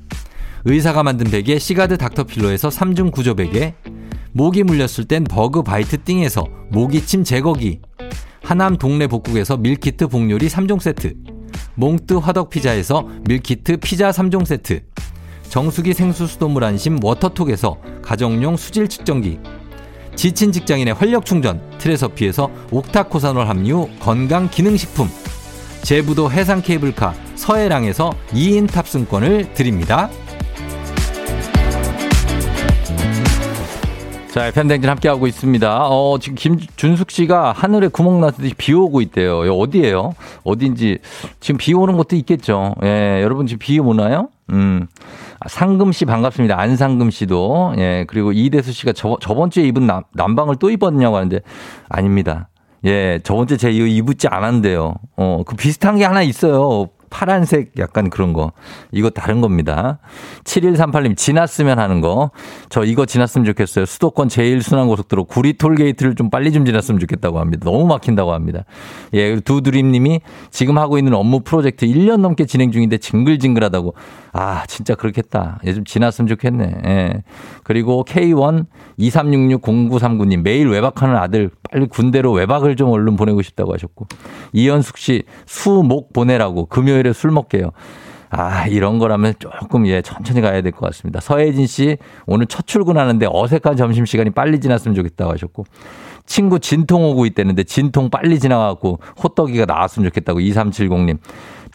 의사가 0.65 1.03
만든 1.03 1.29
베개 1.31 1.57
시가드 1.57 1.97
닥터필로에서 1.97 2.69
3중 2.69 3.11
구조 3.11 3.35
베개 3.35 3.73
모기 4.31 4.63
물렸을 4.63 5.05
땐 5.05 5.23
버그 5.23 5.63
바이트 5.63 6.03
띵에서 6.03 6.45
모기침 6.69 7.23
제거기 7.23 7.79
하남 8.43 8.77
동네 8.77 9.07
복국에서 9.07 9.57
밀키트 9.57 10.07
복요리 10.07 10.47
3종 10.47 10.79
세트 10.79 11.15
몽뜨 11.75 12.15
화덕 12.15 12.49
피자에서 12.49 13.07
밀키트 13.27 13.77
피자 13.77 14.11
3종 14.11 14.45
세트 14.45 14.81
정수기 15.49 15.93
생수 15.93 16.27
수돗물 16.27 16.63
안심 16.63 17.03
워터톡에서 17.03 17.77
가정용 18.01 18.55
수질 18.55 18.87
측정기 18.87 19.39
지친 20.15 20.51
직장인의 20.51 20.93
활력 20.93 21.25
충전 21.25 21.61
트레서피에서 21.77 22.51
옥타코사놀 22.71 23.47
함유 23.47 23.89
건강 23.99 24.49
기능식품 24.49 25.09
제부도 25.81 26.31
해상 26.31 26.61
케이블카 26.61 27.13
서해랑에서 27.35 28.11
2인 28.33 28.71
탑승권을 28.71 29.53
드립니다. 29.53 30.09
자, 34.31 34.49
팬댕진 34.49 34.89
함께하고 34.89 35.27
있습니다. 35.27 35.87
어, 35.89 36.17
지금 36.17 36.35
김준숙 36.35 37.11
씨가 37.11 37.51
하늘에 37.51 37.89
구멍 37.89 38.21
나듯이 38.21 38.53
비 38.57 38.71
오고 38.73 39.01
있대요. 39.01 39.39
어디에요? 39.41 40.15
어딘지. 40.45 40.99
지금 41.41 41.57
비 41.57 41.73
오는 41.73 41.97
것도 41.97 42.15
있겠죠. 42.15 42.73
예, 42.81 43.21
여러분 43.21 43.45
지금 43.45 43.59
비 43.59 43.77
오나요? 43.77 44.29
음. 44.51 44.87
아, 45.41 45.49
상금 45.49 45.91
씨 45.91 46.05
반갑습니다. 46.05 46.57
안상금 46.57 47.11
씨도. 47.11 47.73
예, 47.79 48.05
그리고 48.07 48.31
이대수 48.31 48.71
씨가 48.71 48.93
저, 48.93 49.17
저번 49.19 49.49
주에 49.49 49.65
입은 49.65 49.85
남, 49.85 50.03
남방을 50.13 50.55
또 50.59 50.69
입었냐고 50.69 51.17
하는데 51.17 51.41
아닙니다. 51.89 52.47
예, 52.85 53.19
저번 53.23 53.47
주에 53.47 53.57
제가 53.57 53.73
이거 53.73 53.85
입었지 53.85 54.29
않았는데요. 54.29 54.93
어, 55.17 55.43
그 55.45 55.57
비슷한 55.57 55.97
게 55.97 56.05
하나 56.05 56.21
있어요. 56.21 56.87
파란색 57.11 57.73
약간 57.77 58.09
그런 58.09 58.33
거. 58.33 58.53
이거 58.91 59.11
다른 59.11 59.41
겁니다. 59.41 59.99
7138님, 60.45 61.15
지났으면 61.15 61.77
하는 61.77 62.01
거. 62.01 62.31
저 62.69 62.83
이거 62.83 63.05
지났으면 63.05 63.45
좋겠어요. 63.45 63.85
수도권 63.85 64.29
제일순환고속도로 64.29 65.25
구리 65.25 65.53
톨게이트를 65.53 66.15
좀 66.15 66.31
빨리 66.31 66.51
좀 66.51 66.65
지났으면 66.65 66.99
좋겠다고 66.99 67.39
합니다. 67.39 67.69
너무 67.69 67.85
막힌다고 67.85 68.33
합니다. 68.33 68.63
예, 69.13 69.39
두드림 69.39 69.91
님이 69.91 70.21
지금 70.49 70.79
하고 70.79 70.97
있는 70.97 71.13
업무 71.13 71.41
프로젝트 71.41 71.85
1년 71.85 72.21
넘게 72.21 72.45
진행 72.45 72.71
중인데 72.71 72.97
징글징글하다고. 72.97 73.93
아, 74.33 74.63
진짜 74.67 74.95
그렇겠다. 74.95 75.59
예, 75.65 75.73
좀 75.73 75.83
지났으면 75.83 76.27
좋겠네. 76.29 76.81
예. 76.85 77.23
그리고 77.63 78.05
K1 78.07 78.65
23660939님 78.97 80.41
매일 80.41 80.69
외박하는 80.69 81.17
아들 81.17 81.51
빨리 81.69 81.87
군대로 81.87 82.31
외박을 82.31 82.75
좀 82.77 82.89
얼른 82.89 83.17
보내고 83.17 83.41
싶다고 83.41 83.73
하셨고. 83.73 84.07
이현숙 84.53 84.97
씨 84.97 85.23
수 85.45 85.81
목 85.83 86.13
보내라고 86.13 86.67
금요일 86.67 87.00
에 87.07 87.13
술 87.13 87.31
먹게요. 87.31 87.71
아, 88.29 88.65
이런 88.67 88.97
거라면 88.97 89.33
조금, 89.39 89.85
예, 89.87 90.01
천천히 90.01 90.39
가야 90.39 90.61
될 90.61 90.71
것 90.71 90.85
같습니다. 90.87 91.19
서혜진 91.19 91.67
씨, 91.67 91.97
오늘 92.25 92.45
첫 92.47 92.65
출근하는데 92.65 93.27
어색한 93.29 93.75
점심시간이 93.75 94.29
빨리 94.29 94.59
지났으면 94.61 94.95
좋겠다고 94.95 95.31
하셨고. 95.33 95.65
친구 96.25 96.59
진통 96.59 97.03
오고 97.03 97.25
있다는데 97.25 97.63
진통 97.65 98.09
빨리 98.09 98.39
지나가고 98.39 98.99
호떡이가 99.21 99.65
나왔으면 99.65 100.07
좋겠다고 100.09 100.39
2370님. 100.39 101.17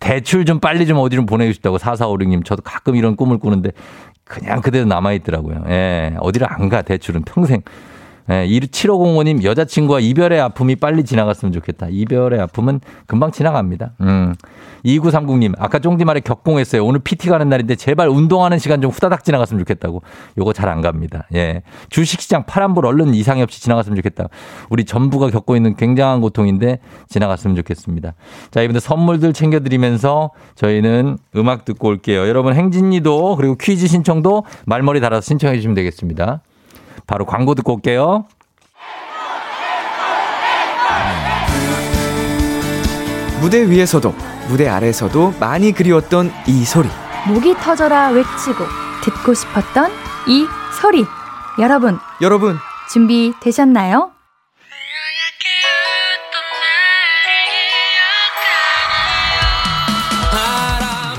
대출 0.01 0.45
좀 0.47 0.61
빨리 0.61 0.87
좀 0.87 0.99
어디 0.99 1.17
좀 1.17 1.27
보내고 1.27 1.53
싶다고 1.53 1.77
4456님. 1.79 2.45
저도 2.45 2.63
가끔 2.63 2.97
이런 2.97 3.17
꿈을 3.17 3.39
꾸는데 3.39 3.73
그냥 4.25 4.63
그대로 4.63 4.87
남아있더라고요. 4.87 5.65
예, 5.69 6.15
어디를 6.21 6.47
안 6.51 6.69
가, 6.71 6.81
대출은 6.83 7.23
평생. 7.25 7.61
예, 8.31 8.47
7505님, 8.47 9.45
여자친구와 9.45 10.01
이별의 10.01 10.41
아픔이 10.41 10.77
빨리 10.77 11.05
지나갔으면 11.05 11.53
좋겠다. 11.53 11.87
이별의 11.91 12.41
아픔은 12.41 12.81
금방 13.07 13.31
지나갑니다. 13.31 13.93
음. 14.01 14.35
2930님, 14.85 15.55
아까 15.59 15.79
쫑디 15.81 16.05
말에 16.05 16.21
격공했어요. 16.21 16.85
오늘 16.85 17.01
PT 17.01 17.29
가는 17.29 17.49
날인데 17.49 17.75
제발 17.75 18.09
운동하는 18.09 18.59
시간 18.59 18.81
좀 18.81 18.91
후다닥 18.91 19.25
지나갔으면 19.25 19.61
좋겠다고. 19.65 20.03
요거 20.39 20.53
잘 20.53 20.67
안 20.67 20.81
갑니다. 20.81 21.29
예. 21.35 21.63
주식시장 21.91 22.45
파란불 22.47 22.87
얼른 22.87 23.15
이상이 23.15 23.41
없이 23.41 23.63
지나갔으면 23.63 23.97
좋겠다. 23.97 24.29
우리 24.69 24.85
전부가 24.85 25.31
겪고 25.31 25.55
있는 25.55 25.77
굉장한 25.77 26.21
고통인데 26.21 26.81
지나갔으면 27.09 27.55
좋겠습니다. 27.57 28.15
자, 28.51 28.63
이분들 28.63 28.81
선물들 28.81 29.33
챙겨드리면서 29.33 30.31
저희는 30.57 31.19
음악 31.37 31.65
듣고 31.65 31.89
올게요. 31.89 32.27
여러분 32.29 32.55
행진이도 32.55 33.37
그리고 33.37 33.55
퀴즈 33.57 33.87
신청도 33.87 34.45
말머리 34.67 35.01
달아서 35.01 35.21
신청해 35.23 35.55
주시면 35.57 35.75
되겠습니다. 35.77 36.41
바로 37.07 37.25
광고 37.25 37.55
듣고 37.55 37.75
올게요. 37.75 38.27
무대 43.41 43.69
위에서도 43.69 44.13
무대 44.49 44.69
아래에서도 44.69 45.35
많이 45.39 45.73
그리웠던 45.73 46.33
이 46.47 46.65
소리. 46.65 46.89
목이 47.27 47.55
터져라 47.57 48.09
외치고 48.09 48.65
듣고 49.03 49.35
싶었던 49.35 49.91
이 50.27 50.47
소리. 50.81 51.05
여러분, 51.59 51.99
여러분, 52.21 52.59
준비 52.91 53.33
되셨나요? 53.41 54.11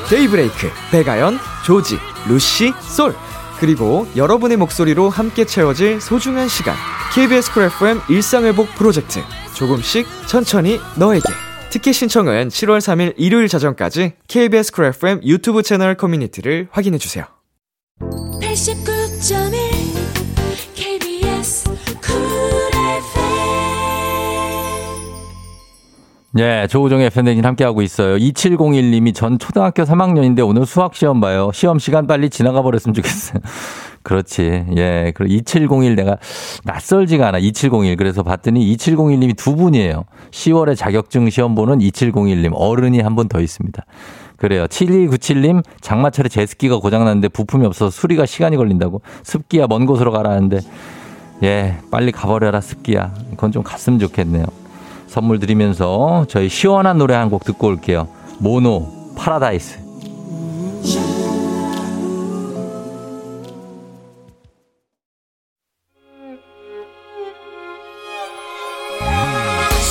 데이브레이크, 0.09 0.71
백아연, 0.89 1.37
조지, 1.65 1.99
루시, 2.27 2.73
솔. 2.79 3.13
그리고 3.59 4.07
여러분의 4.15 4.57
목소리로 4.57 5.09
함께 5.09 5.45
채워질 5.45 6.01
소중한 6.01 6.47
시간. 6.47 6.75
KBS 7.13 7.53
쿨 7.53 7.63
FM 7.63 7.99
일상회복 8.09 8.67
프로젝트. 8.75 9.19
조금씩 9.55 10.05
천천히 10.27 10.79
너에게. 10.97 11.25
티켓 11.69 11.91
신청은 11.91 12.49
7월 12.49 12.77
3일 12.77 13.13
일요일 13.17 13.47
자정까지 13.47 14.13
KBS 14.27 14.71
쿨 14.71 14.85
FM 14.85 15.21
유튜브 15.23 15.63
채널 15.63 15.95
커뮤니티를 15.95 16.67
확인해 16.71 16.97
주세요. 16.97 17.25
네, 26.33 26.67
조우종의 26.67 27.09
팬데믹 27.09 27.43
함께하고 27.43 27.81
있어요. 27.81 28.17
2701님이 28.17 29.15
전 29.15 29.39
초등학교 29.39 29.83
3학년인데 29.83 30.47
오늘 30.47 30.65
수학 30.65 30.93
시험 30.93 31.19
봐요. 31.21 31.49
시험 31.53 31.79
시간 31.79 32.05
빨리 32.05 32.29
지나가 32.29 32.61
버렸으면 32.61 32.93
좋겠어요. 32.93 33.39
그렇지. 34.03 34.65
예. 34.77 35.11
그리고 35.15 35.33
2701 35.33 35.95
내가 35.95 36.17
낯설지가 36.65 37.27
않아. 37.29 37.39
2701. 37.39 37.95
그래서 37.97 38.23
봤더니 38.23 38.75
2701님이 38.75 39.35
두 39.35 39.55
분이에요. 39.55 40.03
10월에 40.31 40.75
자격증 40.77 41.29
시험 41.29 41.55
보는 41.55 41.79
2701님. 41.79 42.51
어른이 42.53 42.99
한 43.01 43.15
분 43.15 43.27
더 43.29 43.39
있습니다. 43.41 43.83
그래요. 44.37 44.65
7297님, 44.67 45.63
장마철에 45.81 46.29
제습기가 46.29 46.77
고장났는데 46.77 47.29
부품이 47.29 47.65
없어서 47.65 47.89
수리가 47.89 48.27
시간이 48.27 48.55
걸린다고. 48.57 49.01
습기야, 49.23 49.65
먼 49.67 49.87
곳으로 49.87 50.11
가라는데. 50.11 50.59
예, 51.43 51.77
빨리 51.89 52.11
가버려라, 52.11 52.61
습기야. 52.61 53.13
그건 53.31 53.51
좀 53.51 53.63
갔으면 53.63 53.97
좋겠네요. 53.97 54.45
선물 55.07 55.39
드리면서 55.39 56.25
저희 56.29 56.49
시원한 56.49 56.97
노래 56.97 57.15
한 57.15 57.29
곡 57.29 57.43
듣고 57.43 57.67
올게요. 57.67 58.07
모노 58.39 59.13
파라다이스. 59.15 59.79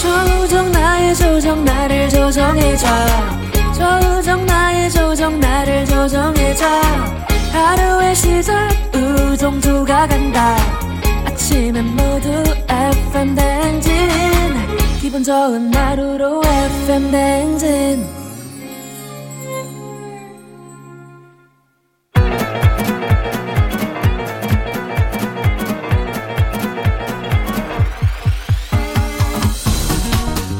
조정 0.02 0.70
나의 0.72 1.14
조정 1.14 1.64
나를 1.64 2.08
조정해줘 2.08 2.86
조정 3.74 4.46
나의 4.46 4.90
조정 4.90 5.40
나를 5.40 5.84
조정해줘 5.86 6.64
하루의 7.52 8.14
시절 8.14 8.68
우정조가 8.94 10.06
간다 10.08 10.56
아침엔 11.26 11.84
모두 11.96 12.28
FM 12.68 13.34
댕진 13.34 13.92
기분 15.06 15.22
좋은 15.22 15.72
하루로 15.72 16.42
FM 16.44 17.12
댕진 17.12 18.04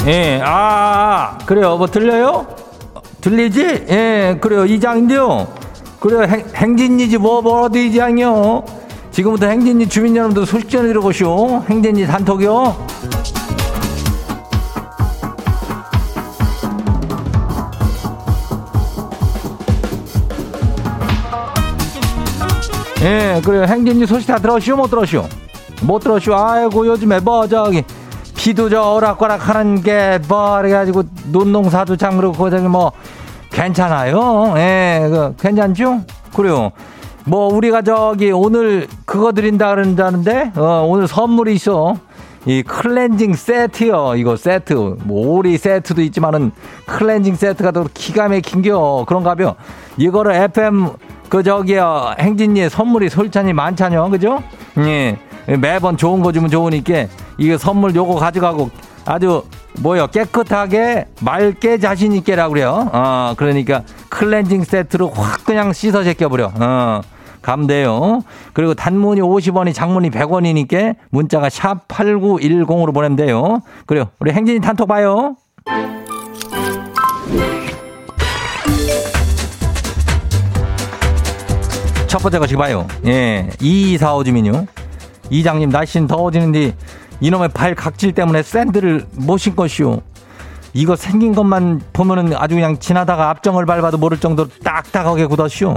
예, 0.07 0.41
아, 0.45 1.37
그래요. 1.45 1.77
뭐 1.77 1.89
들려요? 1.89 2.47
들리지? 3.21 3.87
예, 3.89 4.39
그래요. 4.41 4.65
이장인데요. 4.65 5.49
그래요. 5.99 6.23
행, 6.23 6.45
행진이지 6.55 7.19
뭐, 7.19 7.43
뭐 7.43 7.63
어디 7.63 7.89
이장이요? 7.89 8.65
지금부터 9.11 9.49
행진이 9.49 9.89
주민 9.89 10.15
여러분들 10.15 10.47
소식 10.47 10.71
전해드려 10.71 11.01
보시오. 11.01 11.65
행진이 11.69 12.07
단톡이요. 12.07 12.87
예, 23.07 23.41
그래요. 23.45 23.63
행진이 23.63 24.05
소식 24.05 24.27
다 24.27 24.37
들었시오? 24.37 24.75
못 24.75 24.91
들었시오? 24.91 25.25
못 25.83 26.01
들었시오? 26.01 26.35
아이고, 26.35 26.89
요즘에 26.89 27.21
뭐, 27.21 27.47
저기, 27.47 27.85
비도 28.35 28.69
저 28.69 28.95
오락가락 28.95 29.49
하는 29.49 29.81
게 29.81 30.19
뭐, 30.29 30.57
그래가지고 30.57 31.05
논농사도 31.31 31.97
참 31.97 32.17
그렇고 32.17 32.51
저기 32.51 32.67
뭐 32.67 32.91
괜찮아요. 33.51 34.55
예, 34.57 35.07
그 35.09 35.35
괜찮죠? 35.39 36.03
그래요. 36.35 36.73
뭐 37.25 37.53
우리가 37.53 37.83
저기 37.83 38.31
오늘 38.31 38.87
그거 39.05 39.33
드린다 39.33 39.75
그런다는데 39.75 40.53
어, 40.57 40.85
오늘 40.87 41.09
선물이 41.09 41.55
있어. 41.55 41.97
이 42.45 42.63
클렌징 42.63 43.35
세트요. 43.35 44.15
이거 44.17 44.37
세트. 44.37 44.99
뭐 45.03 45.35
오리 45.35 45.59
세트도 45.59 46.03
있지만은 46.03 46.53
클렌징 46.87 47.35
세트가 47.35 47.73
더 47.73 47.87
기가 47.93 48.29
막힌겨. 48.29 49.07
그런가벼. 49.09 49.57
이거를 49.97 50.33
FM 50.35 50.91
그 51.29 51.43
저기요 51.43 52.15
행진이의 52.19 52.71
선물이 52.71 53.09
솔찬히 53.09 53.53
많잖요. 53.53 54.11
그죠? 54.11 54.43
예. 54.79 55.19
매번 55.59 55.97
좋은 55.97 56.23
거 56.23 56.33
주면 56.33 56.51
좋으니까 56.51 57.07
이거 57.39 57.57
선물 57.57 57.95
요거 57.95 58.17
가져가고 58.17 58.71
아주 59.05 59.45
뭐요 59.81 60.09
깨끗하게 60.09 61.07
맑게 61.21 61.79
자신 61.79 62.13
있게라 62.13 62.49
그래요. 62.49 62.91
어 62.93 63.35
그러니까 63.37 63.83
클렌징 64.09 64.65
세트로 64.65 65.11
확 65.11 65.45
그냥 65.45 65.73
씻어 65.73 66.03
제껴버려. 66.03 66.53
어. 66.59 67.01
감돼요. 67.43 68.23
그리고 68.55 68.75
단문이 68.75 69.21
50원이 69.21 69.73
장문이 69.73 70.11
100원이니까 70.11 70.97
문자가 71.11 71.49
샵 71.49 71.87
8910으로 71.87 72.93
보내면 72.93 73.15
돼요. 73.15 73.61
그래요. 73.87 74.09
우리 74.19 74.33
행진이 74.33 74.61
단톡 74.61 74.89
봐요. 74.89 75.37
첫 82.17 82.23
번째 82.23 82.39
거 82.39 82.47
지금 82.47 82.63
봐요. 82.63 82.87
예. 83.05 83.47
2245 83.61 84.25
주민요. 84.25 84.67
이장님 85.29 85.69
날씨는 85.69 86.07
더워지는데 86.07 86.75
이놈의 87.21 87.51
발 87.51 87.75
각질 87.75 88.13
때문에 88.13 88.43
샌들을 88.43 89.07
못 89.17 89.37
신것이오. 89.37 90.01
이거 90.73 90.97
생긴 90.97 91.35
것만 91.35 91.83
보면은 91.93 92.35
아주 92.35 92.55
그냥 92.55 92.79
지나다가 92.79 93.29
앞정을 93.29 93.67
밟아도 93.67 93.99
모를 93.99 94.19
정도로 94.19 94.49
딱딱하게 94.65 95.27
굳었시오. 95.27 95.77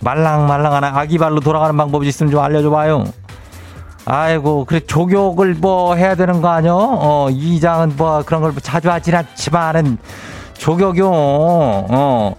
말랑말랑한 0.00 0.84
아기 0.84 1.18
발로 1.18 1.40
돌아가는 1.40 1.76
방법이 1.76 2.08
있으면 2.08 2.32
좀 2.32 2.40
알려줘봐요. 2.40 3.04
아이고, 4.06 4.64
그래, 4.64 4.80
조격을 4.80 5.56
뭐 5.56 5.96
해야 5.96 6.14
되는 6.14 6.40
거 6.40 6.48
아니요? 6.48 6.78
어, 6.78 7.28
이장은 7.30 7.92
뭐 7.98 8.22
그런 8.24 8.40
걸 8.40 8.54
자주 8.62 8.90
하진 8.90 9.14
않지만은 9.14 9.98
조격이요. 10.54 11.10
어. 11.10 12.34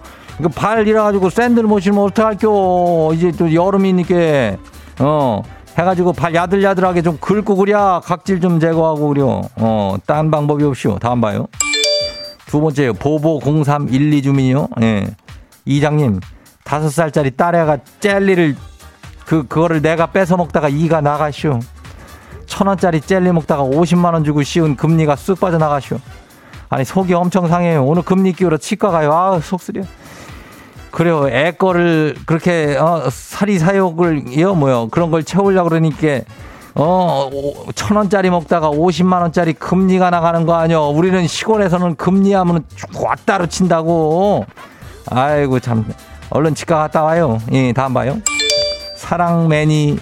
발 0.48 0.86
잃어가지고 0.86 1.30
샌들 1.30 1.64
못 1.64 1.80
신으면 1.80 2.04
어떡할겨. 2.04 3.12
이제 3.14 3.32
또 3.32 3.52
여름이니까. 3.52 4.56
어. 5.00 5.42
해가지고 5.78 6.12
발 6.12 6.34
야들야들하게 6.34 7.02
좀 7.02 7.16
긁고 7.18 7.56
그랴 7.56 8.00
각질 8.04 8.40
좀 8.40 8.60
제거하고 8.60 9.08
그려. 9.08 9.42
어, 9.56 9.96
딴 10.06 10.30
방법이 10.30 10.64
없이요. 10.64 10.98
다음 10.98 11.20
봐요. 11.20 11.46
두 12.46 12.60
번째요. 12.60 12.94
보보0312 12.94 14.22
주민이요. 14.22 14.68
예. 14.82 15.06
이장님, 15.64 16.20
다섯 16.64 16.90
살짜리 16.90 17.30
딸애가 17.30 17.78
젤리를 18.00 18.56
그, 19.24 19.46
그거를 19.46 19.80
내가 19.80 20.06
뺏어 20.06 20.36
먹다가 20.36 20.68
이가 20.68 21.00
나가시오. 21.00 21.60
천 22.46 22.66
원짜리 22.66 23.00
젤리 23.00 23.30
먹다가 23.32 23.62
50만 23.62 24.12
원 24.12 24.24
주고 24.24 24.42
씌운 24.42 24.74
금리가 24.74 25.14
쑥 25.14 25.38
빠져나가시오. 25.38 25.98
아니, 26.68 26.84
속이 26.84 27.14
엄청 27.14 27.46
상해요. 27.46 27.84
오늘 27.84 28.02
금리 28.02 28.32
끼우러 28.32 28.56
치과 28.56 28.90
가요. 28.90 29.12
아, 29.12 29.40
속 29.40 29.62
쓰려. 29.62 29.82
그래요. 30.90 31.28
애 31.28 31.52
거를 31.52 32.16
그렇게 32.26 32.76
어, 32.76 33.08
사리 33.10 33.58
사욕을요 33.58 34.54
뭐요 34.54 34.88
그런 34.90 35.10
걸 35.10 35.22
채우려 35.24 35.62
고 35.62 35.68
그러니까 35.68 36.20
어, 36.74 37.30
천 37.74 37.96
원짜리 37.96 38.30
먹다가 38.30 38.70
오십만 38.70 39.22
원짜리 39.22 39.52
금리가 39.52 40.10
나가는 40.10 40.46
거 40.46 40.54
아니요. 40.54 40.88
우리는 40.88 41.26
시골에서는 41.26 41.96
금리하면 41.96 42.64
왔다로 42.94 43.46
친다고. 43.46 44.46
아이고 45.10 45.60
참. 45.60 45.84
얼른 46.30 46.54
치과 46.54 46.78
갔다 46.78 47.02
와요. 47.02 47.38
예, 47.52 47.72
다음 47.72 47.92
봐요. 47.92 48.18
사랑매니요? 48.96 49.98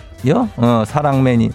어, 0.56 0.84
사랑매니. 0.86 1.50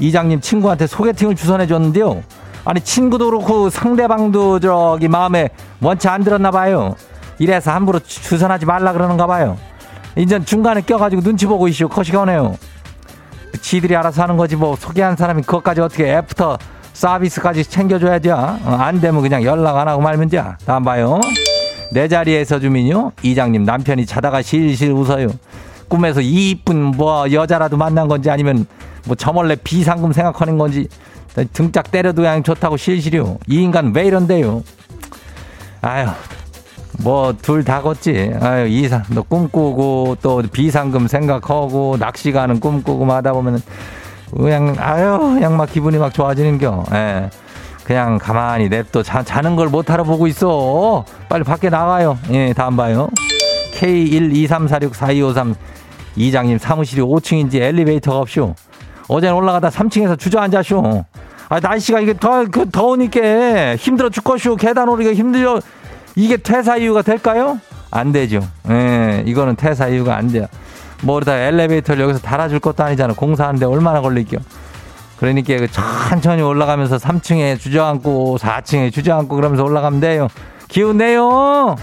이장님 0.00 0.40
친구한테 0.40 0.86
소개팅을 0.86 1.36
주선해 1.36 1.66
줬는데요. 1.66 2.22
아니 2.64 2.80
친구도 2.80 3.30
그렇고 3.30 3.70
상대방도 3.70 4.60
저기 4.60 5.08
마음에 5.08 5.48
원치 5.80 6.08
안 6.08 6.24
들었나 6.24 6.50
봐요. 6.50 6.96
이래서 7.38 7.70
함부로 7.72 8.00
주선하지 8.00 8.66
말라 8.66 8.92
그러는가 8.92 9.26
봐요. 9.26 9.56
인전 10.16 10.44
중간에 10.44 10.80
껴가지고 10.80 11.22
눈치 11.22 11.46
보고 11.46 11.68
이슈 11.68 11.88
커시가 11.88 12.22
오네요. 12.22 12.56
지들이 13.60 13.94
알아서 13.96 14.22
하는 14.22 14.36
거지 14.36 14.56
뭐 14.56 14.76
소개한 14.76 15.16
사람이 15.16 15.42
그것까지 15.42 15.80
어떻게 15.80 16.12
애프터 16.16 16.58
서비스까지 16.92 17.64
챙겨줘야죠. 17.64 18.32
어, 18.32 18.76
안 18.80 19.00
되면 19.00 19.22
그냥 19.22 19.44
연락 19.44 19.76
안 19.76 19.86
하고 19.86 20.02
말면 20.02 20.28
돼. 20.28 20.42
다음 20.64 20.82
봐요. 20.82 21.20
내 21.92 22.08
자리에서 22.08 22.58
주민요. 22.58 23.12
이장님 23.22 23.64
남편이 23.64 24.04
자다가 24.06 24.42
실실 24.42 24.92
웃어요. 24.92 25.28
꿈에서 25.88 26.20
이쁜 26.20 26.84
뭐 26.84 27.30
여자라도 27.30 27.76
만난 27.76 28.08
건지 28.08 28.30
아니면 28.30 28.66
뭐 29.06 29.14
저멀래 29.14 29.56
비상금 29.56 30.12
생각하는 30.12 30.58
건지 30.58 30.88
등짝 31.52 31.90
때려도 31.90 32.22
그냥 32.22 32.42
좋다고 32.42 32.76
실실이요. 32.76 33.38
이 33.46 33.62
인간 33.62 33.92
왜 33.94 34.06
이런데요? 34.06 34.62
아유 35.80 36.08
뭐 36.98 37.32
둘 37.42 37.64
다 37.64 37.80
걷지. 37.82 38.34
아유 38.40 38.66
이상 38.68 39.02
너 39.10 39.22
꿈꾸고 39.22 40.16
또 40.20 40.42
비상금 40.52 41.06
생각하고 41.06 41.96
낚시 41.98 42.32
가는 42.32 42.58
꿈꾸고 42.60 43.04
뭐 43.04 43.14
하다 43.16 43.32
보면은 43.32 43.60
그냥 44.36 44.74
아유 44.78 45.18
그냥 45.34 45.56
막 45.56 45.70
기분이 45.70 45.96
막 45.98 46.12
좋아지는겨. 46.12 46.84
예. 46.92 47.30
그냥 47.84 48.18
가만히 48.18 48.68
냅둬 48.68 49.02
자, 49.02 49.22
자는 49.22 49.56
걸 49.56 49.68
못하러 49.68 50.04
보고 50.04 50.26
있어. 50.26 51.04
빨리 51.28 51.42
밖에 51.44 51.70
나가요. 51.70 52.18
예, 52.30 52.52
다음 52.52 52.76
봐요. 52.76 53.08
K123464253 53.74 55.54
이장님 56.16 56.58
사무실이 56.58 57.00
5층인지 57.00 57.54
엘리베이터가 57.56 58.18
없쇼. 58.18 58.54
어제는 59.08 59.34
올라가다 59.36 59.70
3층에서 59.70 60.18
주저앉았쇼. 60.18 61.04
아, 61.48 61.60
날씨가 61.60 62.00
이게 62.00 62.12
더, 62.12 62.44
그, 62.44 62.68
더우니까 62.70 63.76
힘들어 63.76 64.10
죽겠쇼. 64.10 64.56
계단 64.56 64.88
오르기가 64.90 65.14
힘들어. 65.14 65.60
이게 66.18 66.36
퇴사 66.36 66.78
이유가 66.78 67.02
될까요? 67.02 67.60
안 67.92 68.10
되죠. 68.10 68.40
예, 68.68 69.22
이거는 69.24 69.54
퇴사 69.54 69.86
이유가 69.86 70.16
안 70.16 70.26
돼요. 70.26 70.46
뭐다 71.02 71.38
엘리베이터를 71.38 72.02
여기서 72.02 72.18
달아줄 72.18 72.58
것도 72.58 72.82
아니잖아. 72.82 73.14
공사하는데 73.14 73.64
얼마나 73.64 74.00
걸릴게요. 74.00 74.40
그러니까 75.20 75.56
그 75.58 75.68
천천히 75.70 76.42
올라가면서 76.42 76.96
3층에 76.96 77.60
주저앉고 77.60 78.38
4층에 78.40 78.92
주저앉고 78.92 79.36
그러면서 79.36 79.62
올라가면 79.62 80.00
돼요. 80.00 80.26
기운 80.66 80.96
내요. 80.96 81.76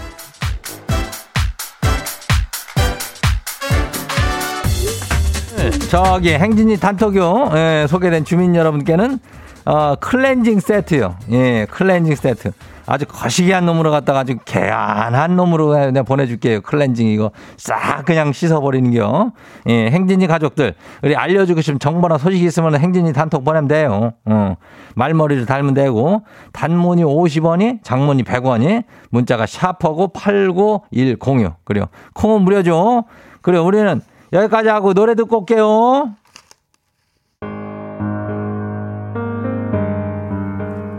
저기 5.90 6.34
행진이 6.34 6.76
단톡요 6.76 7.52
예, 7.54 7.86
소개된 7.88 8.26
주민 8.26 8.54
여러분께는 8.54 9.18
어, 9.64 9.94
클렌징 9.98 10.60
세트요. 10.60 11.16
예, 11.32 11.66
클렌징 11.70 12.14
세트. 12.14 12.52
아주 12.86 13.04
거시기한 13.06 13.66
놈으로 13.66 13.90
갖다가 13.90 14.20
아주 14.20 14.36
개안한 14.44 15.36
놈으로 15.36 15.90
내가 15.90 16.02
보내줄게요. 16.02 16.60
클렌징 16.62 17.08
이거 17.08 17.30
싹 17.56 18.04
그냥 18.04 18.32
씻어버리는 18.32 18.90
겨. 18.92 19.32
예, 19.68 19.90
행진이 19.90 20.26
가족들 20.26 20.74
우리 21.02 21.16
알려주고 21.16 21.60
싶은 21.60 21.78
정보나 21.78 22.18
소식이 22.18 22.44
있으면 22.44 22.76
행진이 22.78 23.12
단톡 23.12 23.44
보내면 23.44 23.68
돼요. 23.68 24.12
어, 24.24 24.56
말머리를 24.94 25.46
달면 25.46 25.74
되고 25.74 26.22
단문이 26.52 27.02
50원이 27.04 27.82
장문이 27.82 28.22
100원이 28.22 28.84
문자가 29.10 29.46
샤퍼고 29.46 30.08
89106 30.08 31.54
그래요. 31.64 31.86
콩은 32.14 32.42
무료죠. 32.42 33.04
그래, 33.42 33.58
우리는 33.58 34.00
여기까지 34.32 34.68
하고 34.68 34.92
노래 34.92 35.14
듣고 35.14 35.40
올게요. 35.40 36.14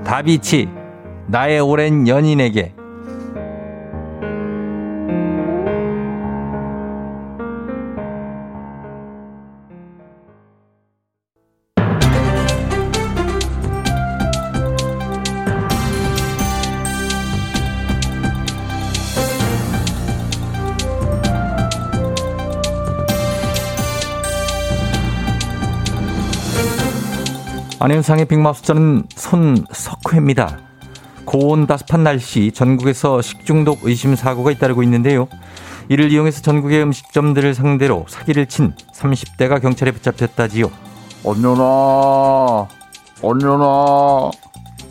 다비치, 0.05 0.69
나의 1.29 1.59
오랜 1.59 2.07
연인에게. 2.07 2.73
안현상의 27.79 28.25
빅마우스 28.25 28.63
저는 28.63 29.03
손석회입니다. 29.15 30.66
고온 31.27 31.67
다습한 31.67 32.03
날씨 32.03 32.53
전국에서 32.53 33.21
식중독 33.21 33.79
의심 33.83 34.15
사고가 34.15 34.49
잇따르고 34.49 34.81
있는데요. 34.83 35.27
이를 35.89 36.09
이용해서 36.09 36.41
전국의 36.41 36.81
음식점들을 36.83 37.53
상대로 37.53 38.05
사기를 38.07 38.45
친 38.45 38.73
30대가 38.93 39.61
경찰에 39.61 39.91
붙잡혔다지요. 39.91 40.71
언년아, 41.25 42.67
언년아, 43.21 44.31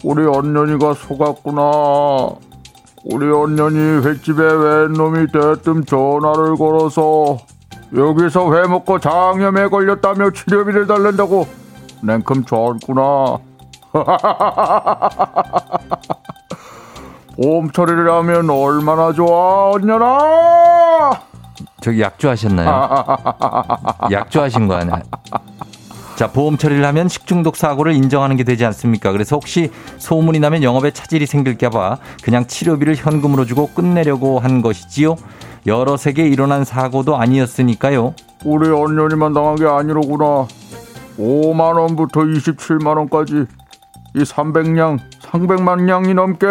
우리 0.04 0.26
언년이가 0.26 0.92
속았구나. 0.92 1.62
우리 3.04 3.32
언년이 3.32 4.06
횟집에 4.06 4.42
웬 4.44 4.92
놈이 4.92 5.28
대뜸 5.32 5.86
전화를 5.86 6.56
걸어서 6.56 7.38
여기서 7.94 8.54
회 8.54 8.68
먹고 8.68 8.98
장염에 8.98 9.68
걸렸다며 9.68 10.30
치료비를 10.32 10.86
달랜다고 10.86 11.46
냉큼 12.02 12.44
줬구나. 12.44 13.38
보험 17.36 17.70
처리를 17.70 18.10
하면 18.10 18.50
얼마나 18.50 19.12
좋아, 19.12 19.70
언년아! 19.70 21.10
저기 21.80 22.00
약주 22.00 22.28
하셨나요? 22.28 22.68
약주 24.10 24.40
하신 24.40 24.66
거 24.68 24.76
아니야? 24.76 25.02
자, 26.16 26.32
보험 26.32 26.56
처리를 26.56 26.84
하면 26.86 27.08
식중독 27.08 27.56
사고를 27.56 27.92
인정하는 27.92 28.36
게 28.36 28.44
되지 28.44 28.64
않습니까? 28.64 29.12
그래서 29.12 29.36
혹시 29.36 29.70
소문이 29.98 30.40
나면 30.40 30.62
영업에 30.62 30.90
차질이 30.90 31.26
생길까봐 31.26 31.98
그냥 32.22 32.46
치료비를 32.46 32.96
현금으로 32.96 33.44
주고 33.44 33.68
끝내려고 33.68 34.40
한 34.40 34.62
것이지요. 34.62 35.16
여러 35.66 35.98
세계 35.98 36.26
일어난 36.26 36.64
사고도 36.64 37.16
아니었으니까요. 37.16 38.14
우리 38.44 38.70
언년이만 38.70 39.34
당한 39.34 39.56
게 39.56 39.66
아니로구나. 39.66 40.46
5만 41.18 41.78
원부터 41.78 42.20
27만 42.20 42.96
원까지 42.96 43.44
이 44.16 44.20
300량, 44.22 44.98
300만 45.20 45.84
량이 45.84 46.14
넘게 46.14 46.46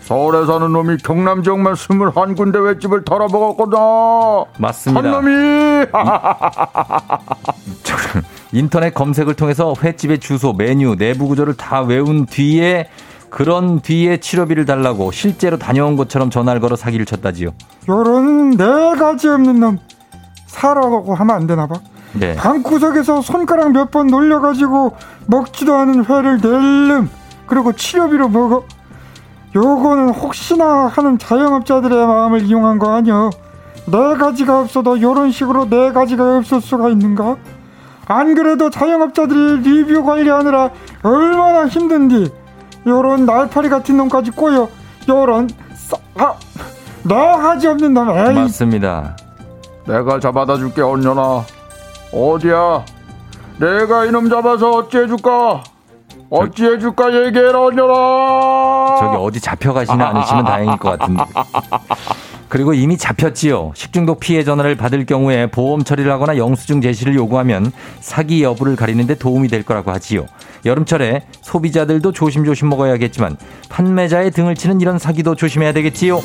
서울에 0.00 0.44
사는 0.44 0.72
놈이 0.72 0.96
경남 0.98 1.44
지역만 1.44 1.74
21군데 1.74 2.68
횟집을 2.68 3.04
털어먹었구나. 3.04 4.44
맞습니다. 4.58 5.12
한 5.12 5.12
놈이 5.12 5.86
인터넷 8.52 8.92
검색을 8.92 9.34
통해서 9.34 9.74
횟집의 9.80 10.18
주소, 10.18 10.52
메뉴, 10.52 10.96
내부 10.96 11.28
구조를 11.28 11.56
다 11.56 11.82
외운 11.82 12.26
뒤에 12.26 12.88
그런 13.30 13.80
뒤에 13.80 14.16
치료비를 14.16 14.64
달라고 14.66 15.12
실제로 15.12 15.56
다녀온 15.56 15.94
것처럼 15.96 16.30
전화를 16.30 16.60
걸어 16.60 16.74
사기를 16.74 17.06
쳤다지요. 17.06 17.50
요런 17.88 18.56
네 18.56 18.64
가지 18.98 19.28
없는 19.28 19.60
놈 19.60 19.78
사라고 20.46 21.14
하면 21.14 21.36
안 21.36 21.46
되나 21.46 21.68
봐. 21.68 21.76
네. 22.18 22.34
방구석에서 22.36 23.22
손가락 23.22 23.72
몇 23.72 23.90
번 23.90 24.06
놀려가지고 24.06 24.96
먹지도 25.26 25.74
않은 25.74 26.04
회를 26.04 26.38
낼름 26.40 27.10
그리고 27.46 27.72
치료비로 27.72 28.28
먹어. 28.28 28.64
요거는 29.54 30.10
혹시나 30.10 30.86
하는 30.88 31.18
자영업자들의 31.18 32.06
마음을 32.06 32.42
이용한 32.42 32.78
거 32.78 32.92
아니여. 32.94 33.30
네 33.86 34.14
가지가 34.16 34.60
없어도 34.60 35.00
요런 35.00 35.30
식으로 35.30 35.68
네 35.68 35.92
가지가 35.92 36.38
없을 36.38 36.60
수가 36.60 36.88
있는가? 36.88 37.36
안 38.06 38.34
그래도 38.34 38.70
자영업자들이 38.70 39.58
리뷰 39.60 40.04
관리하느라 40.04 40.70
얼마나 41.02 41.66
힘든디. 41.66 42.32
요런 42.86 43.26
날파리 43.26 43.68
같은 43.68 43.96
놈까지 43.96 44.30
꼬여. 44.32 44.68
요런 45.08 45.48
싸, 45.74 45.96
아, 46.16 46.34
네 47.02 47.14
가지 47.14 47.66
없는 47.68 47.92
놈. 47.94 48.08
에이. 48.10 48.34
맞습니다. 48.34 49.16
내가 49.86 50.18
잡아다 50.18 50.56
줄게 50.56 50.80
언년아. 50.82 51.42
어디야? 52.14 52.84
내가 53.58 54.04
이놈 54.04 54.30
잡아서 54.30 54.70
어찌해줄까? 54.70 55.64
어찌해줄까 56.30 57.26
얘기해라 57.26 57.64
언년아. 57.66 58.96
저기 59.00 59.16
어디 59.16 59.40
잡혀가지는 59.40 60.00
않으시면 60.00 60.44
다행일 60.44 60.76
것 60.78 60.98
같은데. 60.98 61.22
그리고 62.48 62.72
이미 62.72 62.96
잡혔지요. 62.96 63.72
식중독 63.74 64.20
피해 64.20 64.44
전화를 64.44 64.76
받을 64.76 65.06
경우에 65.06 65.48
보험 65.48 65.82
처리를 65.82 66.12
하거나 66.12 66.36
영수증 66.36 66.80
제시를 66.82 67.16
요구하면 67.16 67.72
사기 68.00 68.44
여부를 68.44 68.76
가리는데 68.76 69.16
도움이 69.16 69.48
될 69.48 69.64
거라고 69.64 69.90
하지요. 69.90 70.26
여름철에 70.64 71.26
소비자들도 71.40 72.12
조심조심 72.12 72.68
먹어야겠지만 72.68 73.36
판매자의 73.70 74.30
등을 74.30 74.54
치는 74.54 74.80
이런 74.80 74.98
사기도 74.98 75.34
조심해야 75.34 75.72
되겠지요. 75.72 76.20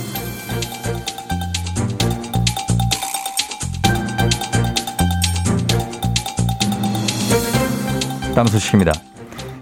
다음 8.39 8.47
소식입니다. 8.47 8.93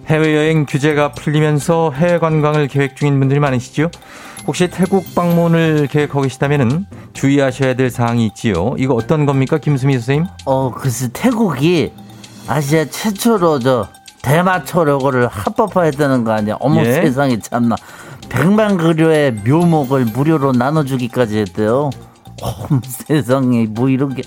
해외여행 0.06 0.68
규제가 0.68 1.14
풀리면서 1.14 1.94
해외 1.96 2.20
관광을 2.20 2.68
계획 2.68 2.96
중인 2.96 3.18
분들이 3.18 3.40
많으시죠? 3.40 3.90
혹시 4.46 4.68
태국 4.68 5.16
방문을 5.16 5.88
계획하고 5.88 6.22
계시다면 6.22 6.86
주의하셔야 7.14 7.74
될 7.74 7.90
사항이 7.90 8.24
있지요. 8.28 8.76
이거 8.78 8.94
어떤 8.94 9.26
겁니까, 9.26 9.58
김수미 9.58 9.94
선생님? 9.94 10.28
어, 10.46 10.72
글쎄 10.76 11.10
태국이 11.12 11.92
아시아 12.48 12.86
최초로 12.86 13.58
저 13.58 13.88
대마초려고를 14.22 15.28
합법화했다는 15.28 16.24
거 16.24 16.34
아니야? 16.34 16.58
어머 16.60 16.86
예. 16.86 16.94
세상에 16.94 17.40
참나. 17.40 17.78
백만 18.30 18.78
그료의 18.78 19.32
묘목을 19.32 20.06
무료로 20.06 20.52
나눠주기까지 20.52 21.40
했대요. 21.40 21.90
어머 22.44 22.80
세상에 22.86 23.66
뭐 23.72 23.90
이런 23.90 24.14
게 24.14 24.22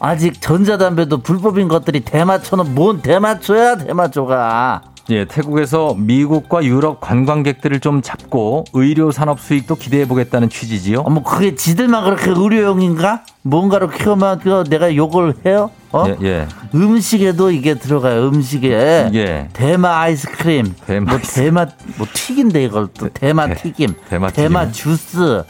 아직 0.00 0.40
전자담배도 0.40 1.18
불법인 1.18 1.68
것들이 1.68 2.00
대마초는 2.00 2.74
뭔 2.74 3.00
대마초야 3.02 3.76
대마초가. 3.78 4.82
예, 5.08 5.24
태국에서 5.24 5.94
미국과 5.96 6.64
유럽 6.64 7.00
관광객들을 7.00 7.78
좀 7.78 8.02
잡고 8.02 8.64
의료 8.72 9.12
산업 9.12 9.38
수익도 9.38 9.76
기대해 9.76 10.08
보겠다는 10.08 10.48
취지지요. 10.48 11.02
어머 11.06 11.22
그게 11.22 11.54
지들만 11.54 12.02
그렇게 12.02 12.30
의료용인가? 12.30 13.22
뭔가로 13.42 13.90
키우면 13.90 14.40
그 14.40 14.64
내가 14.68 14.96
욕을 14.96 15.34
해요? 15.46 15.70
어? 15.92 16.06
예, 16.08 16.16
예. 16.26 16.48
음식에도 16.74 17.52
이게 17.52 17.74
들어가요. 17.74 18.26
음식에 18.26 19.08
예. 19.14 19.48
대마 19.52 19.96
아이스크림, 20.00 20.74
대마 20.84 21.08
뭐 21.12 21.18
아이스- 21.20 21.34
대마 21.40 21.66
뭐 21.98 22.06
튀긴데 22.12 22.64
이걸 22.64 22.88
또 22.98 23.08
대마 23.08 23.46
대- 23.46 23.54
튀김, 23.54 23.94
대마 24.08 24.32
튀김. 24.32 24.72
주스, 24.72 25.44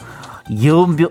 염병. 0.63 1.09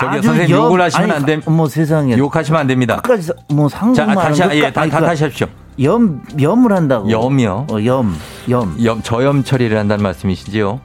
저기요, 0.00 0.22
선생님 0.22 0.56
욕을 0.56 0.80
하시면 0.80 1.10
안 1.12 1.24
됩니다. 1.26 1.50
어머 1.50 1.66
세상에. 1.68 2.16
욕하시면 2.16 2.60
안 2.60 2.66
됩니다. 2.66 2.96
끝까지 2.96 3.22
사- 3.22 3.32
뭐 3.52 3.68
자, 3.68 3.78
상관만 3.78 4.16
다시, 4.16 4.42
예, 4.58 4.72
다, 4.72 4.86
다, 4.88 5.00
다시 5.00 5.24
하십시오. 5.24 5.46
염 5.82 6.20
염을 6.40 6.72
한다고. 6.72 7.10
염이요? 7.10 7.66
어, 7.70 7.84
염, 7.84 8.14
염. 8.50 8.76
염, 8.84 9.02
저염 9.02 9.44
처리를 9.44 9.78
한다는 9.78 10.02
말씀이시지요? 10.02 10.80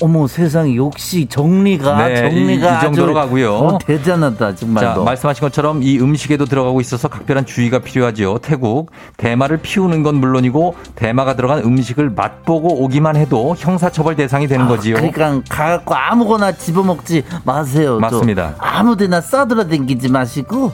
어머 0.00 0.26
세상에 0.26 0.74
역시 0.74 1.26
정리가 1.26 2.08
네, 2.08 2.16
정리가 2.16 2.74
이- 2.74 2.78
이 2.78 2.80
정도로 2.80 3.14
가고요. 3.14 3.54
어, 3.54 3.78
대단하다 3.78 4.56
정말. 4.56 4.82
자, 4.82 4.96
말씀하신 5.00 5.40
것처럼 5.42 5.80
이 5.84 5.96
음식에도 6.00 6.44
들어가고 6.44 6.80
있어서 6.80 7.06
각별한 7.06 7.46
주의가 7.46 7.78
필요하지요. 7.78 8.38
태국 8.38 8.90
대마를 9.16 9.58
피우는 9.58 10.02
건 10.02 10.16
물론이고 10.16 10.74
대마가 10.96 11.36
들어간 11.36 11.60
음식을 11.60 12.10
맛보고 12.10 12.82
오기만 12.82 13.14
해도 13.14 13.54
형사처벌 13.56 14.16
대상이 14.16 14.48
되는 14.48 14.66
거지요. 14.66 14.96
그러니까 14.96 15.40
가갖고 15.48 15.94
아무거나 15.94 16.50
집어먹지 16.50 17.22
마세요. 17.44 17.90
또. 17.94 18.00
맞습니다. 18.00 18.54
아무데나 18.58 19.20
싸돌아댕기지 19.20 20.08
마시고 20.10 20.72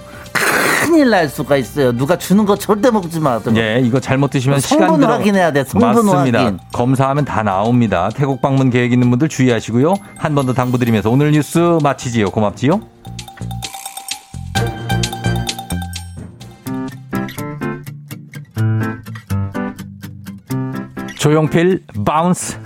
큰일 0.88 1.11
날 1.11 1.29
수가 1.29 1.59
있어요. 1.59 1.92
누가 1.92 2.16
주는 2.16 2.46
거 2.46 2.57
절대 2.57 2.90
먹지 2.90 3.20
마. 3.20 3.38
예, 3.57 3.79
이거 3.85 4.01
잘못 4.01 4.31
드시면 4.31 4.61
성분 4.61 4.87
시간 4.88 5.01
들어 5.01 5.12
확인해야 5.12 5.53
돼, 5.53 5.62
성분 5.62 5.87
맞습니다. 6.07 6.38
확인. 6.38 6.59
검사하면 6.72 7.27
다 7.27 7.42
나옵니다. 7.42 8.09
태국 8.14 8.40
방문 8.40 8.70
계획 8.70 8.92
있는 8.92 9.11
분들 9.11 9.29
주의하시고요. 9.29 9.94
한 10.16 10.35
번 10.35 10.46
더 10.46 10.55
당부드리면서 10.55 11.11
오늘 11.11 11.33
뉴스 11.33 11.59
마치지요. 11.83 12.31
고맙지요. 12.31 12.81
조용필 21.18 21.85
바운스 22.05 22.57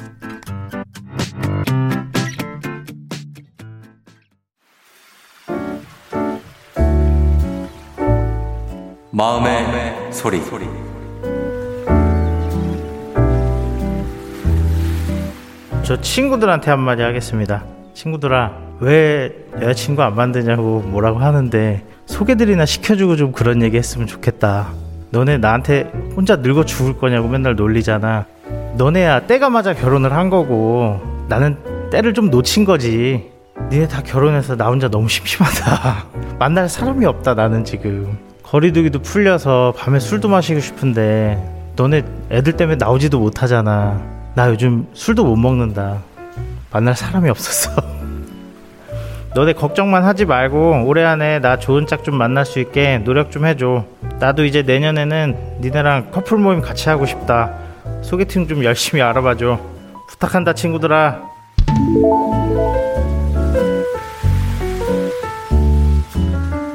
마음의 9.23 10.13
소리. 10.13 10.41
저 15.85 16.01
친구들한테 16.01 16.73
한마디 16.73 17.03
하겠습니다. 17.03 17.63
친구들아, 17.95 18.51
왜 18.81 19.33
여자친구 19.61 20.03
안 20.03 20.17
만드냐고 20.17 20.81
뭐라고 20.81 21.21
하는데 21.21 21.85
소개들이나 22.07 22.67
시켜주고 22.67 23.15
좀 23.15 23.31
그런 23.31 23.63
얘기 23.63 23.77
했으면 23.77 24.09
좋겠다. 24.09 24.73
너네 25.11 25.39
나한테 25.39 25.83
혼자 26.17 26.35
늙어 26.35 26.65
죽을 26.65 26.99
거냐고 26.99 27.29
맨날 27.29 27.55
놀리잖아. 27.55 28.27
너네야 28.77 29.29
때가 29.29 29.51
맞아 29.51 29.73
결혼을 29.73 30.15
한 30.15 30.31
거고 30.31 31.01
나는 31.29 31.59
때를 31.93 32.13
좀 32.13 32.29
놓친 32.29 32.65
거지. 32.65 33.31
니네 33.71 33.87
다 33.87 34.03
결혼해서 34.03 34.57
나 34.57 34.67
혼자 34.67 34.89
너무 34.89 35.09
심심하다. 35.09 36.07
만날 36.41 36.69
사람이 36.69 37.07
없다 37.07 37.35
나는 37.35 37.65
지금. 37.65 38.32
거리두기도 38.53 38.99
풀려서 39.01 39.73
밤에 39.79 39.99
술도 39.99 40.29
마시고 40.29 40.61
싶은데 40.61 41.43
너네 41.75 42.03
애들 42.31 42.53
때문에 42.53 42.77
나오지도 42.77 43.19
못하잖아. 43.19 43.99
나 44.35 44.51
요즘 44.51 44.87
술도 44.93 45.25
못 45.25 45.37
먹는다. 45.37 46.03
만날 46.71 46.95
사람이 46.95 47.31
없었어. 47.31 47.71
너네 49.35 49.55
걱정만 49.55 50.05
하지 50.05 50.27
말고 50.27 50.85
올해 50.85 51.03
안에 51.03 51.39
나 51.39 51.59
좋은 51.59 51.87
짝 51.87 52.05
좀 52.05 52.17
만날 52.17 52.45
수 52.45 52.61
있게 52.61 52.99
노력 52.99 53.31
좀 53.31 53.47
해줘. 53.47 53.87
나도 54.21 54.45
이제 54.45 54.61
내년에는 54.61 55.61
니네랑 55.63 56.11
커플 56.11 56.37
모임 56.37 56.61
같이 56.61 56.91
하고 56.91 57.07
싶다. 57.07 57.55
소개팅 58.03 58.47
좀 58.47 58.65
열심히 58.65 59.01
알아봐줘. 59.01 59.59
부탁한다 60.09 60.53
친구들아. 60.53 61.23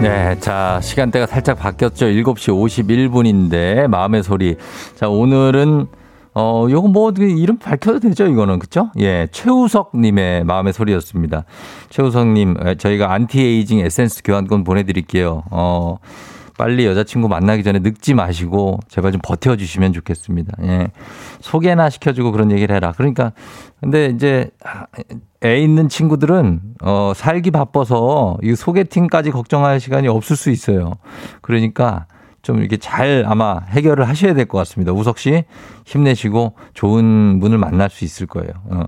네, 0.08 0.40
자, 0.40 0.80
시간대가 0.82 1.26
살짝 1.26 1.60
바뀌었죠. 1.60 2.06
7시 2.06 2.50
51분인데, 2.98 3.88
마음의 3.88 4.24
소리. 4.24 4.56
자, 4.96 5.10
오늘은, 5.10 5.88
어, 6.34 6.68
요거 6.70 6.88
뭐, 6.88 7.12
이름 7.18 7.58
밝혀도 7.58 8.00
되죠, 8.00 8.26
이거는. 8.26 8.60
그쵸? 8.60 8.90
예, 9.00 9.28
최우석님의 9.32 10.46
마음의 10.46 10.72
소리였습니다. 10.72 11.44
최우석님, 11.90 12.56
에, 12.66 12.76
저희가 12.76 13.12
안티에이징 13.12 13.80
에센스 13.80 14.22
교환권 14.24 14.64
보내드릴게요. 14.64 15.44
어, 15.52 15.98
빨리 16.58 16.86
여자친구 16.86 17.28
만나기 17.28 17.64
전에 17.64 17.80
늙지 17.80 18.14
마시고, 18.14 18.80
제발 18.88 19.12
좀 19.12 19.22
버텨주시면 19.24 19.94
좋겠습니다. 19.94 20.54
예. 20.64 20.88
소개나 21.40 21.90
시켜주고 21.90 22.32
그런 22.32 22.52
얘기를 22.52 22.76
해라. 22.76 22.94
그러니까, 22.96 23.32
근데 23.80 24.08
이제, 24.08 24.50
애 25.44 25.60
있는 25.60 25.88
친구들은 25.88 26.62
어 26.82 27.14
살기 27.16 27.52
바빠서 27.52 28.38
이 28.42 28.56
소개팅까지 28.56 29.30
걱정할 29.30 29.80
시간이 29.80 30.08
없을 30.08 30.36
수 30.36 30.50
있어요. 30.50 30.94
그러니까 31.42 32.08
좀 32.42 32.60
이렇게 32.60 32.78
잘 32.78 33.26
아마 33.28 33.60
해결을 33.70 34.08
하셔야 34.08 34.34
될 34.34 34.46
것 34.46 34.58
같습니다. 34.60 34.94
우석 34.94 35.18
씨 35.18 35.44
힘내시고 35.86 36.54
좋은 36.74 37.40
분을 37.40 37.58
만날 37.58 37.90
수 37.90 38.06
있을 38.06 38.28
거예요. 38.28 38.50
어. 38.70 38.84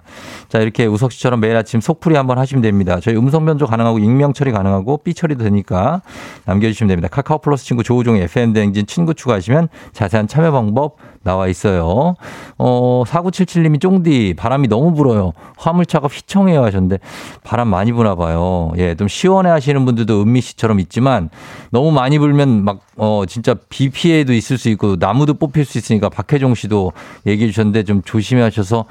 자 0.48 0.60
이렇게 0.60 0.86
우석 0.86 1.12
씨처럼 1.12 1.40
매일 1.42 1.56
아침 1.58 1.82
속풀이 1.82 2.16
한번 2.16 2.38
하시면 2.38 2.62
됩니다. 2.62 3.00
저희 3.02 3.16
음성 3.18 3.46
변조 3.46 3.66
가능하고 3.66 4.00
익명 4.00 4.34
처리 4.34 4.52
가능하고 4.52 4.98
삐 5.00 5.14
처리도 5.14 5.44
되니까 5.44 6.02
남겨주시면 6.46 6.88
됩니다. 6.88 7.08
카카오 7.10 7.40
플러스 7.40 7.66
친구 7.66 7.84
조우종의 7.84 8.24
FM 8.24 8.54
대행진 8.54 8.86
친구 8.86 9.14
추가하시면 9.14 9.68
자세한 9.92 10.28
참여 10.28 10.52
방법 10.52 10.96
나와 11.24 11.48
있어요. 11.48 12.16
어 12.58 13.04
4977님이 13.06 13.80
쫑디 13.82 14.36
바람이 14.38 14.68
너무 14.68 14.94
불어요. 14.94 15.34
화물차가 15.58 16.08
휘청해요 16.08 16.64
하셨는데 16.64 17.00
바람 17.44 17.68
많이 17.68 17.92
부나 17.92 18.16
봐요. 18.16 18.72
예, 18.78 18.96
좀 18.96 19.08
시원해 19.08 19.50
하시는 19.50 19.84
분들도 19.86 20.22
은미 20.22 20.42
씨처럼 20.42 20.80
있지만 20.80 21.30
너무 21.72 21.92
많이 21.92 22.20
불면 22.20 22.64
막 22.64 22.90
어 23.02 23.24
진짜 23.26 23.56
비 23.70 23.90
피해도 23.90 24.34
있을 24.34 24.58
수 24.58 24.68
있고 24.70 24.98
나무도 25.00 25.36
뽑힐 25.36 25.64
수 25.64 25.78
있으니까 25.78 26.10
박혜종 26.10 26.54
씨도 26.54 26.92
얘기해 27.26 27.50
주셨는데 27.50 27.84
좀 27.84 28.02
조심하셔서 28.02 28.84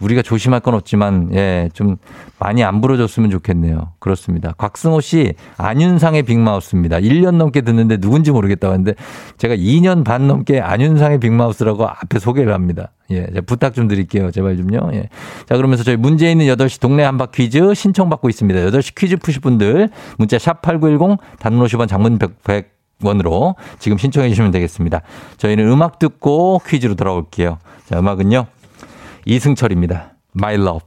우리가 0.00 0.22
조심할 0.22 0.60
건 0.60 0.74
없지만 0.74 1.30
예, 1.34 1.68
좀 1.72 1.96
많이 2.38 2.64
안 2.64 2.80
불어줬으면 2.80 3.30
좋겠네요. 3.30 3.92
그렇습니다. 3.98 4.54
곽승호 4.56 5.00
씨 5.00 5.34
안윤상의 5.58 6.22
빅마우스입니다. 6.24 6.98
1년 6.98 7.36
넘게 7.36 7.60
듣는데 7.60 7.98
누군지 7.98 8.30
모르겠다고 8.30 8.74
했는데 8.74 8.94
제가 9.36 9.54
2년 9.54 10.04
반 10.04 10.26
넘게 10.26 10.60
안윤상의 10.60 11.20
빅마우스라고 11.20 11.86
앞에 11.86 12.18
소개를 12.18 12.52
합니다. 12.52 12.92
예, 13.10 13.26
부탁 13.46 13.74
좀 13.74 13.88
드릴게요. 13.88 14.30
제발 14.30 14.56
좀요. 14.56 14.90
예. 14.94 15.08
자, 15.46 15.56
그러면서 15.56 15.82
저희 15.84 15.96
문제 15.96 16.30
있는 16.30 16.46
8시 16.46 16.80
동네 16.80 17.02
한바 17.02 17.26
퀴즈 17.26 17.74
신청받고 17.74 18.28
있습니다. 18.28 18.60
8시 18.60 18.94
퀴즈 18.94 19.16
푸실 19.16 19.40
분들 19.42 19.90
문자 20.16 20.38
샵 20.38 20.62
8910 20.62 21.18
단문 21.38 21.66
50원 21.66 21.88
장문 21.88 22.18
100, 22.18 22.80
원으로 23.02 23.56
지금 23.78 23.98
신청해 23.98 24.28
주시면 24.28 24.50
되겠습니다. 24.50 25.00
저희는 25.38 25.66
음악 25.68 25.98
듣고 25.98 26.60
퀴즈로 26.66 26.94
돌아올게요. 26.94 27.58
자, 27.86 27.98
음악은요. 27.98 28.46
이승철입니다. 29.26 30.16
My 30.34 30.54
Love. 30.54 30.86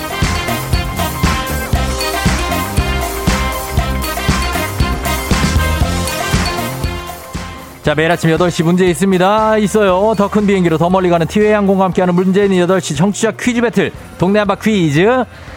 자, 7.83 7.95
매일 7.95 8.11
아침 8.11 8.29
8시 8.29 8.63
문제 8.63 8.85
있습니다. 8.85 9.57
있어요. 9.57 10.13
더 10.15 10.27
큰 10.27 10.45
비행기로 10.45 10.77
더 10.77 10.87
멀리 10.89 11.09
가는 11.09 11.25
티웨이 11.25 11.51
항공과 11.51 11.85
함께하는 11.85 12.13
문제 12.13 12.43
있는 12.45 12.67
8시 12.67 12.95
청취자 12.95 13.31
퀴즈 13.31 13.59
배틀 13.61 13.91
동네 14.19 14.37
한바 14.39 14.55
퀴즈. 14.55 15.01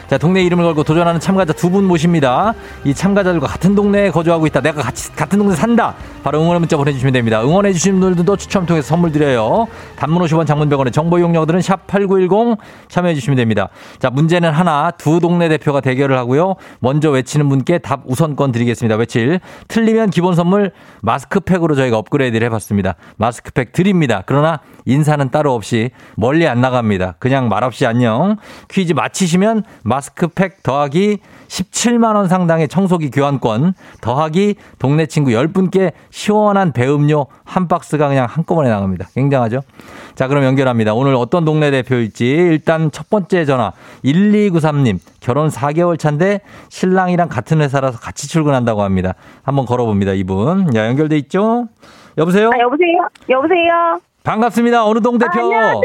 자, 0.09 0.19
동네 0.19 0.43
이름을 0.43 0.64
걸고 0.64 0.85
도전하는 0.85 1.21
참가자 1.21 1.53
두 1.53 1.75
분 1.75 1.85
모십니다. 1.87 2.55
이 2.85 2.95
참가자들과 2.95 3.49
같은 3.49 3.75
동네에 3.75 4.11
거주하고 4.11 4.47
있다. 4.47 4.61
내가 4.61 4.81
같이, 4.83 5.11
같은 5.17 5.38
동네 5.40 5.57
산다. 5.57 5.95
바로 6.23 6.40
응원의 6.40 6.61
문자 6.61 6.77
보내주시면 6.77 7.12
됩니다. 7.12 7.43
응원해주시는 7.43 7.99
분들도 7.99 8.37
추첨 8.37 8.64
통해서 8.64 8.87
선물 8.87 9.11
드려요. 9.11 9.67
단문 9.97 10.23
50원 10.23 10.47
장문 10.47 10.69
100원의 10.69 10.93
정보 10.93 11.19
이용료들은 11.19 11.59
샵8910 11.61 12.59
참여해주시면 12.88 13.37
됩니다. 13.38 13.71
자, 13.99 14.11
문제는 14.11 14.53
하나, 14.53 14.93
두 14.93 15.19
동네 15.19 15.49
대표가 15.49 15.81
대결을 15.81 16.17
하고요. 16.17 16.55
먼저 16.79 17.11
외치는 17.11 17.49
분께 17.49 17.79
답 17.79 18.03
우선권 18.07 18.53
드리겠습니다. 18.53 18.95
외칠. 18.97 19.40
틀리면 19.67 20.11
기본 20.11 20.37
선물 20.37 20.71
마스크팩으로 21.03 21.75
저희가 21.75 21.99
업그레이드를 21.99 22.47
해봤습니다. 22.47 22.95
마스크팩 23.17 23.73
드립니다. 23.73 24.23
그러나 24.27 24.61
인사는 24.85 25.29
따로 25.31 25.55
없이 25.55 25.90
멀리 26.14 26.47
안 26.47 26.61
나갑니다. 26.61 27.17
그냥 27.19 27.49
말없이 27.49 27.85
안녕. 27.87 28.37
퀴즈 28.71 28.93
마치시면 28.93 29.64
마 29.83 29.93
스크팩 30.00 30.62
더하기 30.62 31.18
17만원 31.48 32.28
상당의 32.28 32.68
청소기 32.68 33.11
교환권 33.11 33.74
더하기 34.00 34.57
동네 34.78 35.07
친구 35.07 35.30
10분께 35.30 35.92
시원한 36.11 36.72
배음료 36.72 37.26
한 37.44 37.68
박스가 37.68 38.09
그냥 38.09 38.26
한꺼번에 38.28 38.68
나갑니다. 38.70 39.09
굉장하죠? 39.14 39.61
자, 40.14 40.28
그럼 40.28 40.44
연결합니다. 40.44 40.94
오늘 40.94 41.14
어떤 41.14 41.44
동네 41.44 41.70
대표일지 41.70 42.26
일단 42.26 42.90
첫 42.90 43.11
번째 43.11 43.44
전화 43.44 43.72
1293님 44.04 44.98
결혼 45.20 45.48
4개월 45.48 45.98
차인데 45.98 46.40
신랑이랑 46.68 47.28
같은 47.28 47.61
회사라서 47.61 47.98
같이 47.98 48.28
출근한다고 48.28 48.83
합니다. 48.83 49.14
한번 49.42 49.66
걸어봅니다. 49.66 50.12
이분. 50.12 50.74
야, 50.76 50.87
연결돼 50.87 51.16
있죠? 51.18 51.68
여보세요? 52.18 52.50
아, 52.54 52.59
여보세요? 52.61 53.09
여보세요? 53.28 54.00
반갑습니다. 54.22 54.87
어느 54.87 55.00
동 55.00 55.18
대표? 55.18 55.40
아, 55.40 55.42
안녕하세요. 55.42 55.80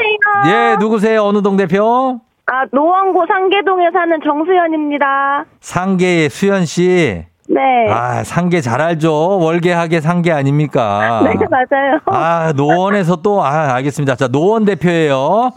예, 0.48 0.76
누구세요? 0.80 1.24
어느 1.24 1.42
동 1.42 1.58
대표? 1.58 2.22
아, 2.52 2.66
노원구 2.72 3.26
상계동에 3.28 3.90
사는 3.94 4.20
정수연입니다. 4.24 5.46
상계의 5.62 6.30
수연 6.30 6.66
씨. 6.66 7.24
네. 7.48 7.60
네. 7.62 7.92
아, 7.92 8.24
상계 8.24 8.62
잘 8.62 8.82
알죠. 8.82 9.40
월계하게 9.40 10.02
상계 10.02 10.32
아닙니까? 10.32 11.22
네, 11.26 11.34
맞아요. 11.50 12.00
아, 12.06 12.54
노원에서 12.56 13.18
또, 13.18 13.44
아, 13.44 13.74
알겠습니다. 13.76 14.16
자, 14.16 14.28
노원 14.28 14.66
대표예요. 14.66 15.52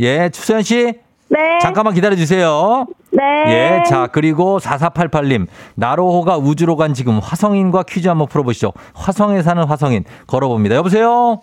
예, 0.00 0.28
추수연 0.30 0.62
씨. 0.62 0.94
네. 1.30 1.58
잠깐만 1.60 1.92
기다려 1.94 2.16
주세요. 2.16 2.86
네. 3.12 3.22
예, 3.48 3.82
자, 3.86 4.06
그리고 4.10 4.58
4488님. 4.58 5.46
나로호가 5.74 6.38
우주로 6.38 6.76
간 6.76 6.94
지금 6.94 7.18
화성인과 7.22 7.82
퀴즈 7.84 8.08
한번 8.08 8.26
풀어보시죠. 8.28 8.72
화성에 8.94 9.42
사는 9.42 9.62
화성인. 9.64 10.04
걸어봅니다. 10.26 10.74
여보세요? 10.76 11.40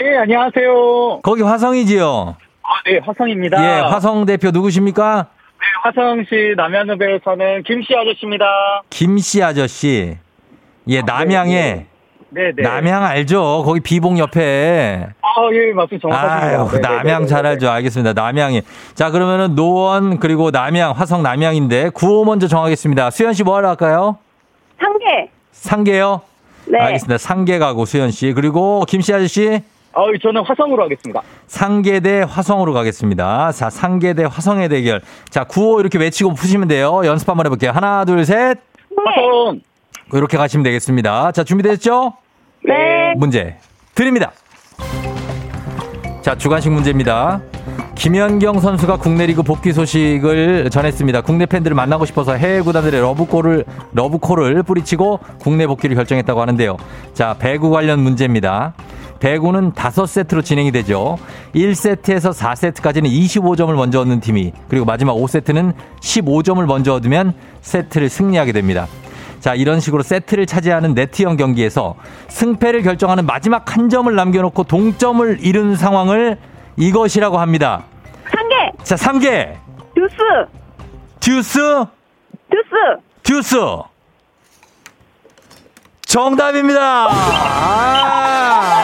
네, 0.00 0.16
안녕하세요. 0.18 1.20
거기 1.22 1.42
화성이지요? 1.42 2.36
아, 2.68 2.82
네, 2.84 2.98
화성입니다. 3.04 3.62
예, 3.62 3.80
화성 3.80 4.26
대표 4.26 4.50
누구십니까? 4.50 5.26
네, 5.60 5.66
화성시 5.82 6.54
남양읍에 6.56 7.20
사는 7.24 7.62
김씨 7.64 7.94
아저씨입니다. 7.96 8.44
김씨 8.90 9.42
아저씨. 9.42 10.16
예, 10.88 11.02
남양에. 11.02 11.86
네, 12.30 12.52
네. 12.54 12.62
남양 12.62 13.04
알죠? 13.04 13.62
거기 13.64 13.80
비봉 13.80 14.18
옆에. 14.18 15.06
아, 15.22 15.28
예, 15.52 15.72
맞습니다. 15.72 16.08
정확하십니다. 16.08 16.58
아유, 16.62 16.68
네, 16.70 16.80
네, 16.80 16.80
남양 16.88 17.22
네, 17.22 17.26
잘 17.26 17.42
네. 17.42 17.48
알죠. 17.50 17.70
알겠습니다. 17.70 18.12
남양이. 18.12 18.60
자, 18.94 19.10
그러면은 19.10 19.54
노원 19.54 20.18
그리고 20.18 20.50
남양, 20.50 20.92
화성 20.92 21.22
남양인데 21.22 21.90
구호 21.94 22.26
먼저 22.26 22.46
정하겠습니다. 22.46 23.10
수현 23.10 23.32
씨 23.32 23.44
뭐 23.44 23.56
하러 23.56 23.70
할까요? 23.70 24.18
상계. 24.78 25.30
상계요? 25.52 26.20
네. 26.66 26.78
알겠습니다. 26.78 27.16
상계 27.16 27.58
가고 27.58 27.86
수현 27.86 28.10
씨. 28.10 28.34
그리고 28.34 28.84
김씨 28.86 29.14
아저씨 29.14 29.62
아, 29.98 30.02
저는 30.22 30.44
화성으로 30.44 30.84
하겠습니다. 30.84 31.22
상계 31.48 31.98
대 31.98 32.22
화성으로 32.22 32.72
가겠습니다. 32.72 33.50
자, 33.50 33.68
상계 33.68 34.14
대 34.14 34.22
화성의 34.22 34.68
대결. 34.68 35.00
자, 35.28 35.42
구호 35.42 35.80
이렇게 35.80 35.98
외치고 35.98 36.34
푸시면 36.34 36.68
돼요. 36.68 37.00
연습 37.04 37.28
한번 37.28 37.46
해볼게요. 37.46 37.72
하나, 37.72 38.04
둘, 38.04 38.24
셋. 38.24 38.58
화성. 38.96 39.60
이렇게 40.12 40.36
가시면 40.38 40.62
되겠습니다. 40.62 41.32
자, 41.32 41.42
준비됐죠? 41.42 42.12
네. 42.64 43.14
문제 43.16 43.56
드립니다. 43.96 44.30
자, 46.22 46.36
주관식 46.36 46.70
문제입니다. 46.70 47.40
김연경 47.96 48.60
선수가 48.60 48.98
국내 48.98 49.26
리그 49.26 49.42
복귀 49.42 49.72
소식을 49.72 50.70
전했습니다. 50.70 51.22
국내 51.22 51.46
팬들을 51.46 51.74
만나고 51.74 52.04
싶어서 52.04 52.34
해외 52.34 52.60
구단들의 52.60 53.00
러브콜을 53.00 53.64
러브콜을 53.94 54.62
뿌리치고 54.62 55.18
국내 55.40 55.66
복귀를 55.66 55.96
결정했다고 55.96 56.40
하는데요. 56.40 56.76
자, 57.14 57.34
배구 57.40 57.70
관련 57.70 57.98
문제입니다. 57.98 58.74
배구는 59.20 59.72
5세트로 59.72 60.44
진행이 60.44 60.72
되죠. 60.72 61.18
1세트에서 61.54 62.32
4세트까지는 62.32 63.10
25점을 63.10 63.72
먼저 63.74 64.00
얻는 64.00 64.20
팀이 64.20 64.52
그리고 64.68 64.84
마지막 64.84 65.14
5세트는 65.14 65.74
15점을 66.00 66.64
먼저 66.66 66.94
얻으면 66.94 67.34
세트를 67.60 68.08
승리하게 68.08 68.52
됩니다. 68.52 68.86
자, 69.40 69.54
이런 69.54 69.80
식으로 69.80 70.02
세트를 70.02 70.46
차지하는 70.46 70.94
네트형 70.94 71.36
경기에서 71.36 71.94
승패를 72.28 72.82
결정하는 72.82 73.24
마지막 73.26 73.76
한 73.76 73.88
점을 73.88 74.12
남겨놓고 74.12 74.64
동점을 74.64 75.38
이룬 75.40 75.76
상황을 75.76 76.38
이것이라고 76.76 77.38
합니다. 77.38 77.84
상계. 78.30 78.54
자, 78.82 78.94
3개. 78.96 79.54
듀스. 79.94 80.16
듀스, 81.20 81.58
듀스. 82.50 83.02
듀스. 83.22 83.56
정답입니다. 86.18 87.06
아. 87.10 88.82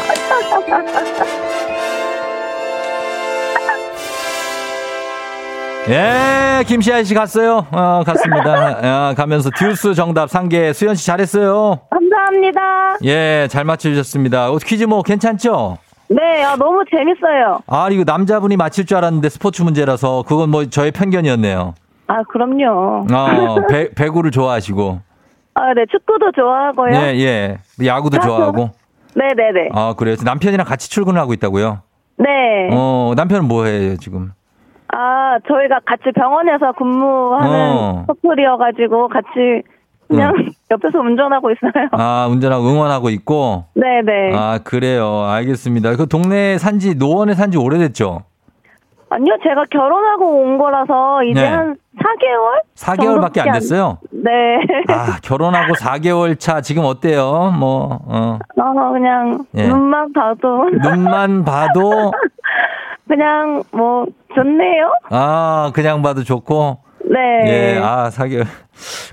예, 5.89 6.63
김시아 6.65 7.03
씨 7.03 7.13
갔어요. 7.13 7.67
어, 7.73 8.05
갔습니다. 8.07 9.11
어, 9.11 9.15
가면서 9.17 9.51
듀스 9.59 9.95
정답 9.95 10.31
상계 10.31 10.73
수현 10.73 10.95
씨 10.95 11.07
잘했어요. 11.07 11.81
감사합니다. 11.91 12.61
예, 13.03 13.49
잘 13.51 13.65
맞춰주셨습니다. 13.65 14.53
어, 14.53 14.59
퀴즈 14.59 14.85
뭐 14.85 15.03
괜찮죠? 15.03 15.79
네, 16.11 16.45
아, 16.45 16.55
너무 16.55 16.85
재밌어요. 16.89 17.59
아, 17.67 17.89
이거 17.91 18.05
남자분이 18.07 18.57
맞힐 18.57 18.87
줄 18.87 18.97
알았는데 18.97 19.29
스포츠 19.29 19.63
문제라서 19.63 20.23
그건 20.29 20.51
뭐 20.51 20.67
저의 20.67 20.93
편견이었네요. 20.93 21.75
아, 22.07 22.23
그럼요. 22.23 23.07
어, 23.13 23.67
배, 23.69 23.91
배구를 23.93 24.31
좋아하시고. 24.31 25.14
아, 25.55 25.73
네, 25.75 25.85
축구도 25.91 26.33
좋아하고요. 26.33 26.93
예, 26.95 27.15
예. 27.21 27.59
야구도 27.85 28.19
좋아하고. 28.21 28.71
네 29.17 29.29
네 29.37 29.53
네. 29.53 29.69
아, 29.73 29.95
그래요? 29.97 30.17
남편이랑 30.25 30.67
같이 30.67 30.91
출근을 30.91 31.21
하고 31.21 31.33
있다고요? 31.33 31.81
네. 32.19 32.27
어, 32.73 33.13
남편은 33.17 33.47
뭐 33.47 33.65
해요, 33.65 33.97
지금? 33.97 34.33
아, 34.89 35.39
저희가 35.49 35.81
같이 35.87 36.05
병원에서 36.15 36.73
근무하는 36.73 37.51
어. 37.51 38.05
커플이어 38.07 38.57
가지고 38.57 39.09
같이 39.09 39.63
그냥 40.09 40.33
옆에서 40.71 40.99
운전하고 40.99 41.51
있어요. 41.53 41.89
아, 41.93 42.27
운전하고 42.31 42.67
응원하고 42.69 43.09
있고. 43.11 43.65
네 43.75 44.03
네. 44.05 44.33
아, 44.37 44.59
그래요. 44.63 45.23
알겠습니다. 45.25 45.97
그 45.97 46.09
동네 46.09 46.59
산지, 46.59 46.95
노원에 46.97 47.35
산지 47.35 47.57
오래됐죠? 47.59 48.23
아니요, 49.15 49.37
제가 49.45 49.65
결혼하고 49.71 50.43
온 50.43 50.59
거라서 50.59 51.23
이제 51.23 51.41
네. 51.41 51.47
한 51.47 51.77
4개월? 51.99 52.63
4개월밖에 52.75 53.47
안 53.47 53.53
됐어요? 53.53 53.99
네. 54.11 54.31
아, 54.89 55.19
결혼하고 55.23 55.75
4개월 55.75 56.39
차 56.39 56.61
지금 56.61 56.85
어때요? 56.85 57.55
뭐, 57.57 58.01
어. 58.07 58.39
어, 58.57 58.93
그냥 58.93 59.45
예. 59.55 59.69
눈만 59.69 60.13
봐도 60.13 60.69
눈만 60.69 61.45
봐도, 61.45 62.11
그냥 63.07 63.63
뭐 63.71 64.05
좋네요. 64.35 64.93
아, 65.11 65.71
그냥 65.75 66.03
봐도 66.03 66.25
좋고. 66.25 66.79
네. 67.05 67.21
예, 67.47 67.81
아, 67.81 68.11
4개월. 68.11 68.47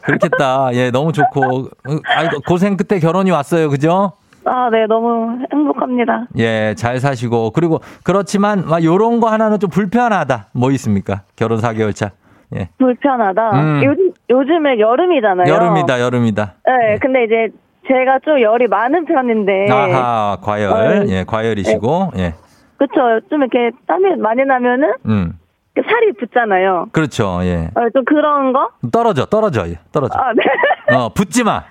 그렇겠다. 0.01 0.69
예, 0.73 0.89
너무 0.89 1.11
좋고. 1.11 1.67
아, 1.85 2.27
고생 2.47 2.75
끝에 2.75 2.99
결혼이 2.99 3.29
왔어요. 3.29 3.69
그죠? 3.69 4.13
아, 4.45 4.69
네, 4.71 4.85
너무 4.87 5.39
행복합니다. 5.51 6.27
예, 6.37 6.73
잘 6.77 6.99
사시고. 6.99 7.51
그리고 7.51 7.79
그렇지만, 8.03 8.65
막 8.67 8.83
요런 8.83 9.19
거 9.19 9.29
하나는 9.29 9.59
좀 9.59 9.69
불편하다. 9.69 10.47
뭐 10.53 10.71
있습니까? 10.71 11.21
결혼 11.35 11.59
4개월 11.59 11.95
차. 11.95 12.11
예. 12.55 12.69
불편하다. 12.79 13.49
음. 13.53 13.81
요즘 13.85 14.11
요즘에 14.29 14.79
여름이잖아요. 14.79 15.51
여름이다, 15.51 16.01
여름이다. 16.01 16.53
네, 16.65 16.97
근데 16.99 17.23
이제 17.23 17.47
제가 17.87 18.19
좀 18.25 18.41
열이 18.41 18.67
많은 18.67 19.05
편인데. 19.05 19.71
아하, 19.71 20.37
과열. 20.41 20.71
어, 20.71 21.05
예, 21.07 21.23
과열이시고. 21.25 22.11
예. 22.17 22.33
그쵸. 22.77 23.21
좀 23.29 23.41
이렇게 23.43 23.71
땀이 23.87 24.15
많이 24.17 24.43
나면은 24.43 24.93
음. 25.05 25.33
그 25.73 25.81
살이 25.83 26.11
붙잖아요. 26.13 26.87
그렇죠. 26.91 27.39
예. 27.43 27.69
어, 27.75 27.89
좀 27.93 28.03
그런 28.05 28.51
거? 28.51 28.69
떨어져, 28.91 29.25
떨어져. 29.25 29.67
예, 29.69 29.75
떨어져. 29.91 30.19
아, 30.19 30.33
네. 30.33 30.95
어, 30.95 31.09
붙지 31.09 31.43
마. 31.43 31.63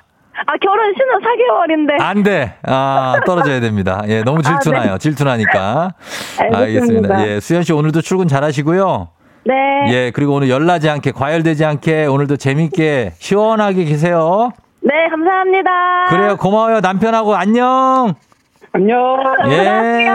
아, 0.47 0.57
결혼 0.61 0.93
신혼 0.95 1.21
4개월인데. 1.23 2.01
안 2.01 2.23
돼. 2.23 2.55
아, 2.63 3.17
떨어져야 3.27 3.61
됩니다. 3.61 4.03
예, 4.09 4.23
너무 4.23 4.43
질투나요. 4.43 4.91
아, 4.91 4.93
네. 4.95 4.99
질투나니까. 4.99 5.95
알겠습니다. 6.55 7.27
예, 7.29 7.41
수현 7.41 7.63
씨 7.63 7.73
오늘도 7.73 8.01
출근 8.01 8.29
잘 8.29 8.43
하시고요. 8.45 9.09
네. 9.45 9.55
예, 9.89 10.11
그리고 10.13 10.35
오늘 10.35 10.51
열나지 10.51 10.89
않게, 10.89 11.13
과열되지 11.13 11.65
않게 11.65 12.07
오늘도 12.07 12.37
재밌게 12.37 13.13
시원하게 13.19 13.85
계세요. 13.85 14.53
네, 14.83 15.09
감사합니다. 15.11 15.71
그래요. 16.09 16.37
고마워요. 16.37 16.81
남편하고 16.81 17.35
안녕. 17.37 18.15
안녕. 18.73 19.19
예. 19.49 20.09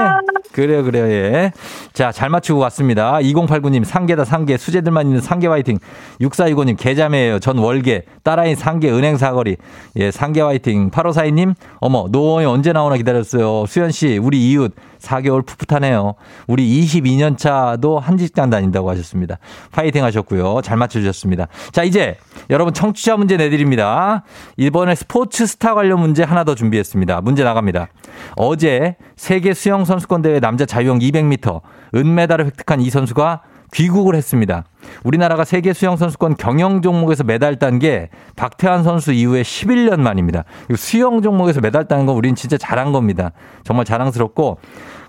그래요, 0.53 0.83
그래요, 0.83 1.05
예. 1.07 1.51
자, 1.91 2.13
잘 2.13 2.29
맞추고 2.29 2.61
왔습니다. 2.61 3.17
2089님, 3.17 3.83
상계다, 3.83 4.23
상계. 4.23 4.55
수제들만 4.55 5.07
있는 5.07 5.19
상계 5.19 5.47
화이팅. 5.47 5.79
6465님, 6.21 6.77
계자매예요. 6.79 7.39
전 7.39 7.57
월계. 7.57 8.03
딸아이 8.23 8.55
상계 8.55 8.89
은행 8.91 9.17
사거리. 9.17 9.57
예, 9.97 10.11
상계 10.11 10.39
화이팅. 10.39 10.89
8542님, 10.89 11.55
어머, 11.79 12.07
노원이 12.09 12.45
언제 12.45 12.71
나오나 12.71 12.95
기다렸어요. 12.95 13.65
수현씨, 13.65 14.17
우리 14.17 14.51
이웃. 14.51 14.73
4개월 14.99 15.45
풋풋하네요. 15.45 16.15
우리 16.47 16.81
22년 16.81 17.37
차도 17.37 17.99
한 17.99 18.17
직장 18.17 18.49
다닌다고 18.49 18.89
하셨습니다. 18.89 19.37
파이팅 19.71 20.03
하셨고요. 20.03 20.61
잘 20.63 20.77
맞춰주셨습니다. 20.77 21.47
자, 21.71 21.83
이제 21.83 22.17
여러분 22.49 22.73
청취자 22.73 23.17
문제 23.17 23.37
내드립니다. 23.37 24.23
이번에 24.57 24.95
스포츠 24.95 25.45
스타 25.45 25.75
관련 25.75 25.99
문제 25.99 26.23
하나 26.23 26.43
더 26.43 26.55
준비했습니다. 26.55 27.21
문제 27.21 27.43
나갑니다. 27.43 27.89
어제 28.35 28.95
세계 29.15 29.53
수영 29.53 29.85
선수권 29.85 30.21
대회 30.21 30.39
남자 30.39 30.65
자유형 30.65 30.99
200m 30.99 31.61
은메달을 31.95 32.45
획득한 32.47 32.81
이 32.81 32.89
선수가 32.89 33.41
귀국을 33.73 34.15
했습니다. 34.15 34.63
우리나라가 35.03 35.43
세계 35.43 35.73
수영 35.73 35.97
선수권 35.97 36.35
경영 36.37 36.81
종목에서 36.81 37.23
메달 37.23 37.57
딴 37.57 37.79
게 37.79 38.09
박태환 38.35 38.83
선수 38.83 39.11
이후에 39.11 39.41
11년 39.41 39.99
만입니다. 39.99 40.45
이 40.71 40.75
수영 40.75 41.21
종목에서 41.21 41.59
메달 41.59 41.87
따는 41.87 42.05
건 42.05 42.15
우리는 42.15 42.35
진짜 42.35 42.57
잘한 42.57 42.91
겁니다. 42.93 43.31
정말 43.63 43.85
자랑스럽고 43.85 44.59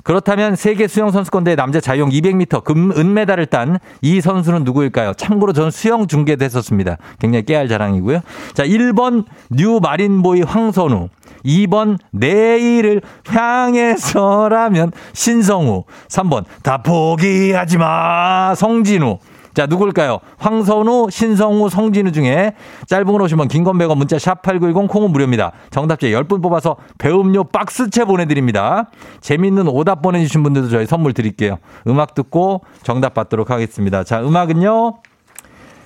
그렇다면 0.03 0.57
세계 0.57 0.87
수영 0.89 1.11
선수권 1.11 1.45
대회 1.45 1.57
남자 1.57 1.81
자유형 1.81 2.11
200m 2.11 2.65
금 2.65 2.93
은메달을 2.93 3.47
딴 3.47 3.79
이 4.03 4.21
선수는 4.21 4.65
누구일까요? 4.65 5.15
참고로 5.15 5.53
저는 5.53 5.71
수영 5.71 6.07
중계도 6.07 6.45
했었습니다. 6.45 6.97
굉장히 7.19 7.45
깨알 7.45 7.69
자랑이고요. 7.69 8.21
자, 8.55 8.65
1번 8.65 9.25
뉴 9.51 9.81
마린보이 9.81 10.43
황선우. 10.43 11.09
2번 11.45 11.99
내일을 12.11 13.03
향해서라면 13.29 14.93
신성우. 15.13 15.85
3번 16.09 16.45
다 16.63 16.83
포기하지 16.83 17.79
마 17.79 18.55
성진우. 18.55 19.19
자, 19.57 19.65
누굴까요? 19.65 20.19
황선우, 20.37 21.09
신성우, 21.11 21.71
성진우 21.71 22.13
중에 22.13 22.53
짧은 22.89 23.07
건 23.07 23.23
50원 23.23 23.49
긴건 23.49 23.79
100원 23.79 23.97
문자 23.97 24.19
샵 24.19 24.43
8910 24.43 24.87
콩은 24.87 25.11
무료입니다. 25.11 25.53
정답자 25.71 26.09
10분 26.09 26.43
뽑아서 26.43 26.77
배음료 26.99 27.43
박스채 27.43 28.05
보내드립니다. 28.05 28.91
재밌는 29.23 29.67
오답 29.69 30.03
보내주신 30.03 30.43
분들도 30.43 30.69
저희 30.69 30.85
선물 30.85 31.15
드릴게요. 31.15 31.57
음악 31.87 32.15
듣고 32.15 32.65
정답 32.83 33.15
받도록 33.15 33.51
하겠습니다. 33.51 34.05
자, 34.05 34.21
음악은요. 34.21 34.99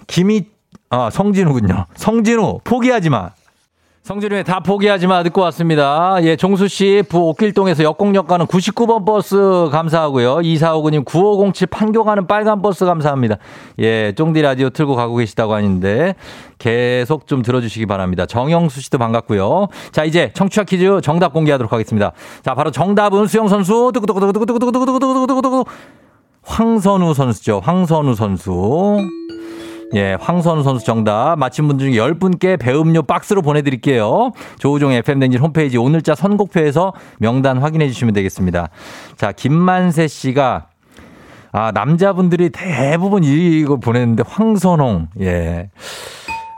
김이, 0.09 0.47
아, 0.89 1.09
성진우군요. 1.11 1.87
성진우, 1.95 2.63
포기하지 2.65 3.11
마. 3.11 3.31
성진우의 4.11 4.43
다 4.43 4.59
포기하지 4.59 5.07
마 5.07 5.23
듣고 5.23 5.41
왔습니다. 5.43 6.17
예, 6.23 6.35
종수 6.35 6.67
씨, 6.67 7.05
부 7.09 7.29
옥길동에서 7.29 7.85
역곡역 7.85 8.27
가는 8.27 8.45
99번 8.45 9.07
버스 9.07 9.69
감사하고요. 9.71 10.39
2459님 10.39 11.05
9507 11.05 11.69
판교 11.69 12.03
가는 12.03 12.27
빨간 12.27 12.61
버스 12.61 12.85
감사합니다. 12.85 13.37
예, 13.79 14.13
쫑디 14.17 14.43
라디오 14.43 14.71
틀고 14.71 14.97
가고 14.97 15.15
계시다고 15.15 15.55
하는데 15.55 16.17
계속 16.59 17.29
좀 17.29 17.43
들어주시기 17.43 17.87
바랍니다. 17.87 18.27
정영수 18.27 18.81
씨도 18.81 18.99
반갑고요. 18.99 19.69
자, 19.93 20.03
이제 20.03 20.33
청취자 20.35 20.65
퀴즈 20.65 21.01
정답 21.05 21.33
공개하도록 21.33 21.73
하겠습니다. 21.73 22.11
자, 22.43 22.57
바로 22.57 22.73
정답은 22.73 23.29
수영 23.29 23.47
선수 23.47 23.93
두구두구두구두구두구두구두구두구두구 23.95 25.67
황선우 26.43 27.15
선수죠. 27.15 27.61
황선우 27.63 28.17
선수. 28.17 28.99
예, 29.95 30.17
황선우 30.21 30.63
선수 30.63 30.85
정답. 30.85 31.37
맞힌 31.39 31.67
분 31.67 31.79
중에 31.79 31.93
10분께 31.93 32.59
배음료 32.59 33.03
박스로 33.03 33.43
보내드릴게요. 33.43 34.33
조우종 34.59 34.93
FM댕진 34.93 35.41
홈페이지 35.41 35.79
오늘자 35.79 36.15
선곡표에서 36.15 36.93
명단 37.19 37.59
확인해 37.59 37.89
주시면 37.89 38.15
되겠습니다. 38.15 38.69
자, 39.17 39.33
김만세 39.33 40.07
씨가 40.07 40.67
아, 41.53 41.73
남자분들이 41.73 42.51
대부분 42.51 43.25
이거 43.25 43.77
보냈는데 43.79 44.23
황선홍. 44.27 45.09
예. 45.23 45.71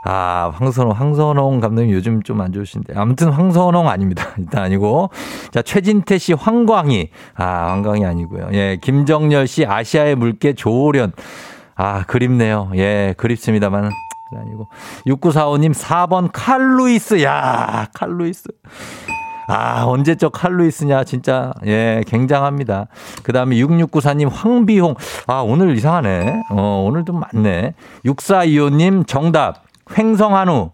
아, 0.05 0.51
황선홍, 0.53 0.91
황선홍 0.91 1.59
감독님 1.61 1.91
요즘 1.95 2.21
좀 2.21 2.41
안 2.41 2.51
좋으신데. 2.51 2.93
아무튼 2.95 3.29
황선홍 3.31 3.87
아닙니다. 3.89 4.27
일단 4.37 4.63
아니고. 4.65 5.09
자, 5.51 5.63
최진태 5.63 6.19
씨 6.19 6.33
황광희. 6.33 7.09
아, 7.35 7.71
황광희 7.71 8.05
아니고요. 8.05 8.49
예, 8.53 8.77
김정열 8.79 9.47
씨 9.47 9.65
아시아의 9.65 10.15
물개 10.15 10.53
조오련. 10.53 11.13
아, 11.75 12.03
그립네요. 12.03 12.71
예, 12.75 13.13
그립습니다만. 13.17 13.91
아니고. 14.35 14.67
6945님 15.05 15.73
4번 15.73 16.29
칼루이스. 16.31 17.21
야, 17.23 17.87
칼루이스. 17.93 18.49
아, 19.47 19.83
언제적 19.85 20.31
칼루이스냐, 20.31 21.03
진짜. 21.03 21.51
예, 21.65 22.03
굉장합니다. 22.07 22.87
그 23.23 23.33
다음에 23.33 23.57
6694님 23.57 24.29
황비홍. 24.31 24.95
아, 25.27 25.41
오늘 25.41 25.75
이상하네. 25.75 26.43
어, 26.49 26.83
오늘 26.87 27.05
좀 27.05 27.19
많네. 27.19 27.73
6425님 28.05 29.05
정답. 29.05 29.63
횡성한우. 29.97 30.71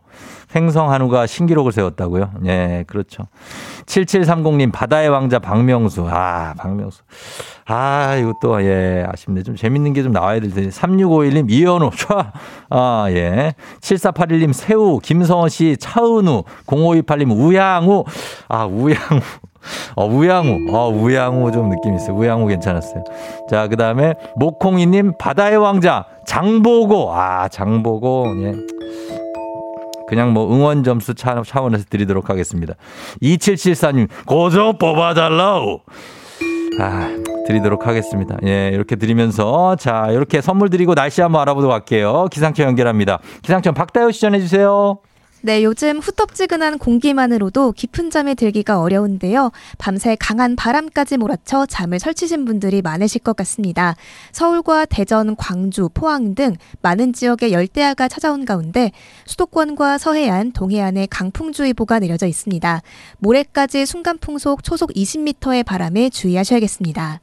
횡성 0.55 0.91
한우가 0.91 1.27
신기록을 1.27 1.71
세웠다고요? 1.71 2.31
예, 2.47 2.83
그렇죠. 2.87 3.23
7730님 3.85 4.71
바다의 4.71 5.09
왕자 5.09 5.37
박명수. 5.39 6.07
아, 6.09 6.53
박명수. 6.57 7.03
아, 7.67 8.15
이것도, 8.15 8.63
예, 8.63 9.05
아쉽네. 9.07 9.43
좀 9.43 9.55
재밌는 9.55 9.93
게 9.93 10.01
좀 10.01 10.11
나와야 10.11 10.39
될 10.39 10.51
텐데. 10.51 10.69
3651님 10.69 11.51
이현우. 11.51 11.91
촤. 11.95 12.25
아, 12.71 13.05
예. 13.09 13.53
7481님 13.81 14.53
새우. 14.53 14.97
김성원 14.99 15.49
씨 15.49 15.77
차은우. 15.79 16.43
0528님 16.65 17.31
우양우. 17.37 18.05
아, 18.47 18.65
우양우. 18.65 18.97
어, 19.95 20.05
우양우. 20.07 20.73
어, 20.75 20.89
우양우 20.89 21.51
좀 21.51 21.69
느낌 21.69 21.93
있어요. 21.95 22.15
우양우 22.15 22.47
괜찮았어요. 22.47 23.03
자, 23.51 23.67
그 23.67 23.75
다음에 23.75 24.15
목콩이님 24.37 25.13
바다의 25.19 25.57
왕자. 25.57 26.05
장보고. 26.25 27.13
아, 27.13 27.47
장보고. 27.49 28.33
예. 28.41 28.53
그냥 30.09 30.33
뭐 30.33 30.51
응원 30.51 30.83
점수 30.83 31.13
차- 31.13 31.41
차원에서 31.45 31.85
드리도록 31.89 32.29
하겠습니다. 32.31 32.73
2774님, 33.21 34.07
고저 34.25 34.73
뽑아달라우. 34.79 35.79
아, 36.81 37.09
드리도록 37.47 37.85
하겠습니다. 37.87 38.37
예, 38.45 38.69
이렇게 38.73 38.95
드리면서, 38.95 39.75
자, 39.75 40.07
이렇게 40.11 40.41
선물 40.41 40.69
드리고 40.69 40.95
날씨 40.95 41.21
한번 41.21 41.41
알아보도록 41.41 41.73
할게요. 41.73 42.25
기상청 42.31 42.65
연결합니다. 42.67 43.19
기상청 43.43 43.73
박다효 43.73 44.11
시 44.11 44.21
전해주세요. 44.21 44.99
네, 45.41 45.63
요즘 45.63 45.99
후텁지근한 45.99 46.79
공기만으로도 46.79 47.71
깊은 47.71 48.09
잠에 48.11 48.35
들기가 48.35 48.81
어려운데요. 48.81 49.51
밤새 49.77 50.17
강한 50.19 50.57
바람까지 50.57 51.15
몰아쳐 51.15 51.65
잠을 51.65 51.97
설치신 51.97 52.43
분들이 52.43 52.81
많으실 52.81 53.21
것 53.21 53.37
같습니다. 53.37 53.95
서울과 54.33 54.85
대전, 54.85 55.37
광주, 55.37 55.87
포항 55.93 56.35
등 56.35 56.55
많은 56.81 57.13
지역에 57.13 57.53
열대야가 57.53 58.09
찾아온 58.09 58.43
가운데 58.43 58.91
수도권과 59.25 59.97
서해안, 59.97 60.51
동해안에 60.51 61.07
강풍주의보가 61.09 61.99
내려져 61.99 62.27
있습니다. 62.27 62.81
모레까지 63.19 63.85
순간풍속 63.85 64.65
초속 64.65 64.91
20m의 64.91 65.65
바람에 65.65 66.09
주의하셔야겠습니다. 66.09 67.21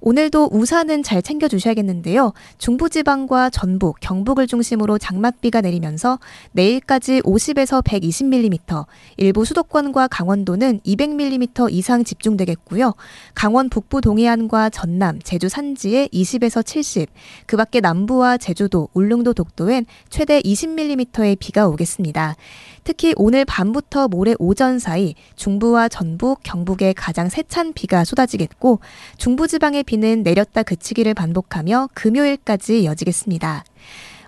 오늘도 0.00 0.48
우산은 0.52 1.02
잘 1.02 1.22
챙겨주셔야겠는데요. 1.22 2.32
중부지방과 2.58 3.50
전북, 3.50 4.00
경북을 4.00 4.46
중심으로 4.46 4.98
장맛비가 4.98 5.60
내리면서 5.60 6.18
내일까지 6.52 7.20
50에서 7.20 7.84
120mm, 7.84 8.86
일부 9.18 9.44
수도권과 9.44 10.08
강원도는 10.08 10.80
200mm 10.80 11.70
이상 11.72 12.04
집중되겠고요. 12.04 12.94
강원 13.34 13.68
북부 13.68 14.00
동해안과 14.00 14.70
전남, 14.70 15.20
제주 15.22 15.48
산지에 15.48 16.08
20에서 16.08 16.64
70, 16.64 17.08
그 17.46 17.56
밖에 17.56 17.80
남부와 17.80 18.38
제주도, 18.38 18.88
울릉도 18.94 19.34
독도엔 19.34 19.84
최대 20.08 20.40
20mm의 20.40 21.36
비가 21.38 21.68
오겠습니다. 21.68 22.36
특히 22.84 23.12
오늘 23.16 23.44
밤부터 23.44 24.08
모레 24.08 24.34
오전 24.38 24.78
사이 24.78 25.14
중부와 25.36 25.88
전북, 25.88 26.40
경북에 26.42 26.92
가장 26.92 27.28
세찬 27.28 27.72
비가 27.72 28.04
쏟아지겠고 28.04 28.80
중부지방의 29.18 29.84
비는 29.84 30.22
내렸다 30.22 30.62
그치기를 30.62 31.14
반복하며 31.14 31.90
금요일까지 31.94 32.82
이어지겠습니다. 32.82 33.64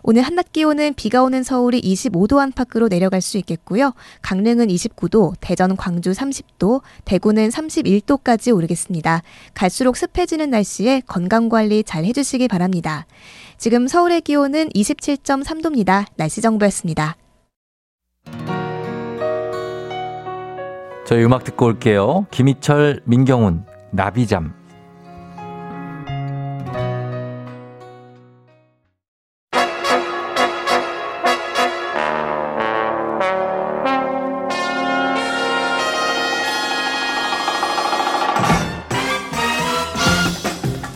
오늘 0.04 0.22
한낮 0.22 0.52
기온은 0.52 0.94
비가 0.94 1.22
오는 1.22 1.44
서울이 1.44 1.80
25도 1.80 2.38
안팎으로 2.38 2.88
내려갈 2.88 3.20
수 3.20 3.38
있겠고요. 3.38 3.94
강릉은 4.22 4.66
29도, 4.66 5.34
대전, 5.40 5.76
광주 5.76 6.10
30도, 6.10 6.82
대구는 7.04 7.50
31도까지 7.50 8.54
오르겠습니다. 8.54 9.22
갈수록 9.54 9.96
습해지는 9.96 10.50
날씨에 10.50 11.02
건강 11.06 11.48
관리 11.48 11.84
잘 11.84 12.04
해주시기 12.04 12.48
바랍니다. 12.48 13.06
지금 13.58 13.86
서울의 13.86 14.22
기온은 14.22 14.70
27.3도입니다. 14.70 16.06
날씨 16.16 16.40
정보였습니다. 16.40 17.16
저희 21.12 21.24
음악 21.24 21.44
듣고 21.44 21.66
올게요. 21.66 22.26
김희철, 22.30 23.00
민경훈, 23.04 23.66
나비잠. 23.90 24.54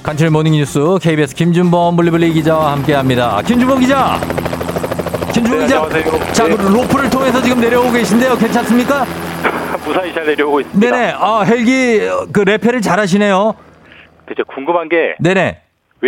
간추린 0.03 0.33
모닝뉴스 0.33 0.99
KBS 1.03 1.35
김준범 1.35 1.97
블리블리 1.97 2.33
기자와 2.33 2.72
함께합니다. 2.72 3.43
김준범 3.43 3.81
기자. 3.81 4.20
김준범 5.51 5.88
네, 5.90 6.03
기자. 6.03 6.32
자, 6.32 6.49
네. 6.49 6.57
그 6.57 6.62
로프를 6.62 7.11
통해서 7.11 7.40
지금 7.40 7.61
내려오고 7.61 7.92
계신데요. 7.92 8.36
괜찮습니까? 8.36 9.05
무사히 9.86 10.12
잘 10.12 10.26
내려오고 10.26 10.61
있습니다. 10.61 10.90
네네. 10.90 11.14
아, 11.16 11.42
헬기 11.42 12.07
어, 12.09 12.26
그 12.32 12.40
레펠을 12.41 12.81
잘하시네요. 12.80 13.55
제가 14.28 14.42
궁금한 14.55 14.88
게왜 14.88 15.14
네네. 15.20 15.62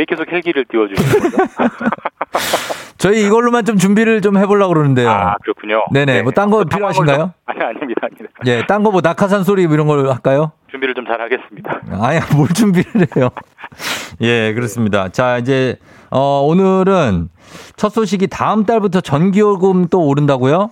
계속 0.09 0.30
헬기를 0.30 0.64
띄워주시는 0.70 1.30
거죠? 1.30 1.36
저희 2.99 3.24
이걸로만 3.26 3.64
좀 3.64 3.78
준비를 3.78 4.20
좀 4.20 4.36
해보려고 4.36 4.74
그러는데요. 4.74 5.09
아 5.09 5.36
그렇군요. 5.43 5.84
네네. 5.93 6.22
뭐딴 6.22 6.51
거 6.51 6.64
필요하신가요? 6.64 7.32
아니 7.47 7.61
아닙니다, 7.62 8.01
아닙니다. 8.03 8.32
예, 8.47 8.64
딴 8.66 8.82
거 8.82 8.91
뭐 8.91 9.01
낙하산 9.03 9.45
소리 9.45 9.62
이런 9.62 9.86
걸 9.86 10.09
할까요? 10.11 10.53
준비를 10.70 10.95
좀 10.95 11.05
잘 11.07 11.20
하겠습니다. 11.20 11.80
아야, 12.01 12.20
뭘 12.36 12.49
준비를 12.49 13.07
해요? 13.16 13.30
예, 14.20 14.53
그렇습니다. 14.53 15.09
자, 15.09 15.39
이제, 15.39 15.76
어, 16.11 16.43
오늘은 16.47 17.29
첫 17.77 17.91
소식이 17.91 18.29
다음 18.29 18.65
달부터 18.65 19.01
전기요금 19.01 19.89
또 19.89 20.07
오른다고요? 20.07 20.71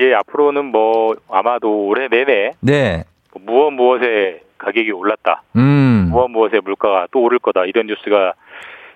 예, 0.00 0.14
앞으로는 0.14 0.66
뭐 0.66 1.14
아마도 1.30 1.86
올해 1.86 2.08
내내 2.08 2.52
네. 2.60 3.04
뭐 3.32 3.42
무엇 3.44 3.70
무엇의 3.70 4.40
가격이 4.58 4.90
올랐다, 4.92 5.42
음, 5.56 6.08
무엇 6.10 6.28
무엇의 6.28 6.60
물가가 6.64 7.06
또 7.10 7.22
오를 7.22 7.38
거다 7.38 7.64
이런 7.64 7.86
뉴스가 7.86 8.34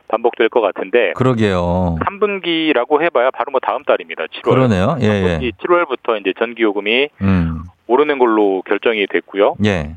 반복될 0.08 0.48
것 0.48 0.60
같은데 0.60 1.12
그러게요. 1.14 1.96
3분기라고 2.00 3.02
해봐야 3.02 3.30
바로 3.30 3.50
뭐 3.50 3.60
다음 3.60 3.84
달입니다. 3.84 4.24
7월. 4.24 4.42
그러네요. 4.50 4.96
예, 5.02 5.06
예. 5.06 5.50
7월부터 5.62 6.20
이제 6.20 6.32
전기요금이 6.38 7.08
음, 7.20 7.64
오르는 7.86 8.18
걸로 8.18 8.62
결정이 8.62 9.06
됐고요. 9.08 9.56
예. 9.66 9.96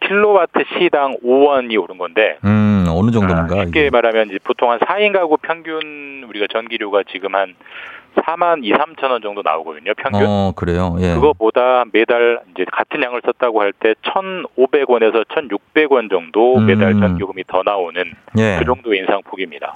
킬로와트 0.00 0.64
시당 0.78 1.16
5원이 1.24 1.80
오른 1.82 1.98
건데 1.98 2.36
음, 2.44 2.84
어느 2.88 3.10
정도인가? 3.10 3.64
쉽게 3.64 3.90
말하면 3.90 4.28
이제 4.28 4.38
보통 4.44 4.70
한 4.70 4.78
4인 4.78 5.12
가구 5.12 5.36
평균 5.38 6.24
우리가 6.28 6.46
전기료가 6.52 7.02
지금 7.10 7.34
한 7.34 7.54
4만 8.16 8.64
2, 8.64 8.72
3천 8.72 9.10
원 9.10 9.22
정도 9.22 9.40
나오거든요. 9.42 9.92
평균. 9.96 10.26
어, 10.26 10.52
그래요. 10.56 10.96
예. 11.00 11.14
그거보다 11.14 11.84
매달 11.92 12.40
이제 12.52 12.64
같은 12.72 13.02
양을 13.02 13.22
썼다고 13.24 13.60
할 13.62 13.72
때 13.72 13.94
1,500원에서 14.02 15.24
1,600원 15.28 16.10
정도 16.10 16.58
매달 16.58 16.90
음. 16.92 17.00
전기요금이 17.00 17.44
더 17.46 17.62
나오는 17.64 18.02
예. 18.36 18.56
그 18.58 18.64
정도의 18.64 18.98
인상폭입니다. 19.00 19.74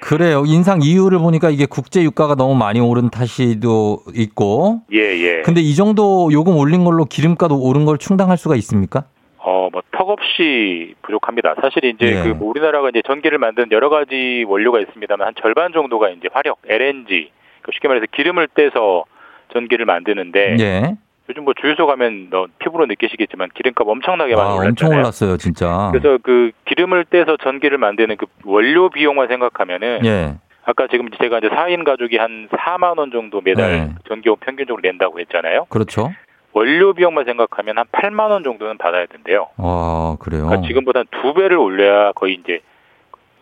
그래요. 0.00 0.44
인상 0.46 0.80
이유를 0.82 1.18
보니까 1.18 1.50
이게 1.50 1.66
국제 1.66 2.02
유가가 2.02 2.34
너무 2.34 2.54
많이 2.54 2.80
오른 2.80 3.08
탓이도 3.10 4.04
있고. 4.14 4.82
예, 4.92 4.98
예. 4.98 5.42
근데 5.42 5.60
이 5.60 5.74
정도 5.74 6.30
요금 6.32 6.56
올린 6.56 6.84
걸로 6.84 7.04
기름가도 7.04 7.60
오른 7.60 7.84
걸 7.84 7.98
충당할 7.98 8.36
수가 8.36 8.56
있습니까? 8.56 9.04
어, 9.44 9.68
뭐 9.72 9.82
턱없이 9.92 10.94
부족합니다. 11.02 11.54
사실 11.60 11.84
이제 11.84 12.06
예. 12.06 12.22
그 12.22 12.34
뭐 12.34 12.48
우리나라가 12.50 12.88
이제 12.88 13.02
전기를 13.04 13.38
만드는 13.38 13.72
여러 13.72 13.88
가지 13.88 14.44
원료가 14.46 14.78
있습니다만 14.80 15.26
한 15.26 15.34
절반 15.40 15.72
정도가 15.72 16.10
이제 16.10 16.28
화력, 16.32 16.58
LNG, 16.68 17.30
그 17.62 17.72
쉽게 17.72 17.88
말해서 17.88 18.06
기름을 18.12 18.48
떼서 18.54 19.04
전기를 19.52 19.84
만드는데 19.84 20.56
예. 20.60 20.96
요즘 21.28 21.44
뭐 21.44 21.54
주유소 21.60 21.86
가면 21.86 22.28
너 22.30 22.46
피부로 22.58 22.86
느끼시겠지만 22.86 23.50
기름값 23.54 23.86
엄청나게 23.88 24.34
많이 24.34 24.48
아, 24.50 24.52
올랐잖아요. 24.54 24.68
엄청 24.70 24.90
올랐어요, 24.90 25.36
진짜. 25.36 25.90
그래서 25.92 26.18
그 26.22 26.50
기름을 26.66 27.04
떼서 27.06 27.36
전기를 27.38 27.78
만드는 27.78 28.16
그 28.16 28.26
원료 28.44 28.90
비용만 28.90 29.28
생각하면은 29.28 30.00
예. 30.04 30.34
아까 30.64 30.86
지금 30.88 31.08
제가 31.20 31.38
이제 31.38 31.48
4인 31.48 31.84
가족이 31.84 32.16
한 32.18 32.48
4만 32.48 32.98
원 32.98 33.10
정도 33.10 33.40
매달 33.40 33.70
네. 33.70 33.90
전기요금 34.08 34.44
평균적으로 34.46 34.80
낸다고 34.82 35.18
했잖아요. 35.20 35.66
그렇죠. 35.68 36.12
원료 36.52 36.92
비용만 36.92 37.24
생각하면 37.24 37.78
한 37.78 37.84
8만 37.92 38.30
원 38.30 38.44
정도는 38.44 38.78
받아야 38.78 39.06
된대요. 39.06 39.48
아, 39.56 40.16
그래요. 40.20 40.46
그러니까 40.46 40.66
지금보다 40.66 41.02
두 41.10 41.34
배를 41.34 41.56
올려야 41.56 42.12
거의 42.12 42.34
이제 42.34 42.60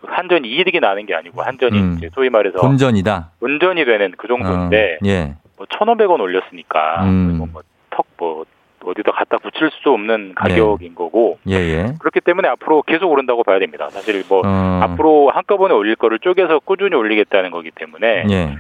한전이 0.07 0.49
이득이 0.49 0.81
나는 0.81 1.07
게 1.07 1.15
아니고 1.15 1.43
한전이 1.43 1.79
음. 1.79 1.95
이제 1.99 2.11
소위 2.15 2.31
말해서 2.31 2.59
본전이다. 2.59 3.33
운전이 3.41 3.85
되는 3.85 4.13
그 4.17 4.29
정도인데 4.29 4.99
어, 5.03 5.07
예. 5.07 5.35
뭐 5.57 5.67
1,500원 5.67 6.21
올렸으니까 6.21 7.05
음. 7.05 7.53
턱뭐 7.91 8.45
어디다 8.83 9.13
갖다 9.13 9.37
붙일 9.37 9.71
수 9.83 9.91
없는 9.91 10.35
가격인 10.35 10.95
거고 10.95 11.39
예, 11.49 11.55
예. 11.55 11.95
그렇기 11.99 12.21
때문에 12.21 12.49
앞으로 12.49 12.83
계속 12.83 13.11
오른다고 13.11 13.45
봐야 13.45 13.59
됩니다. 13.59 13.91
사실 13.91 14.25
뭐 14.27 14.41
어. 14.45 14.81
앞으로 14.83 15.31
한꺼번에 15.31 15.75
올릴 15.75 15.97
거를 15.97 16.19
쪼개서 16.19 16.61
꾸준히 16.61 16.97
올리겠다는 16.97 17.51
거기 17.51 17.71
때문에 17.71 18.25
예. 18.31 18.57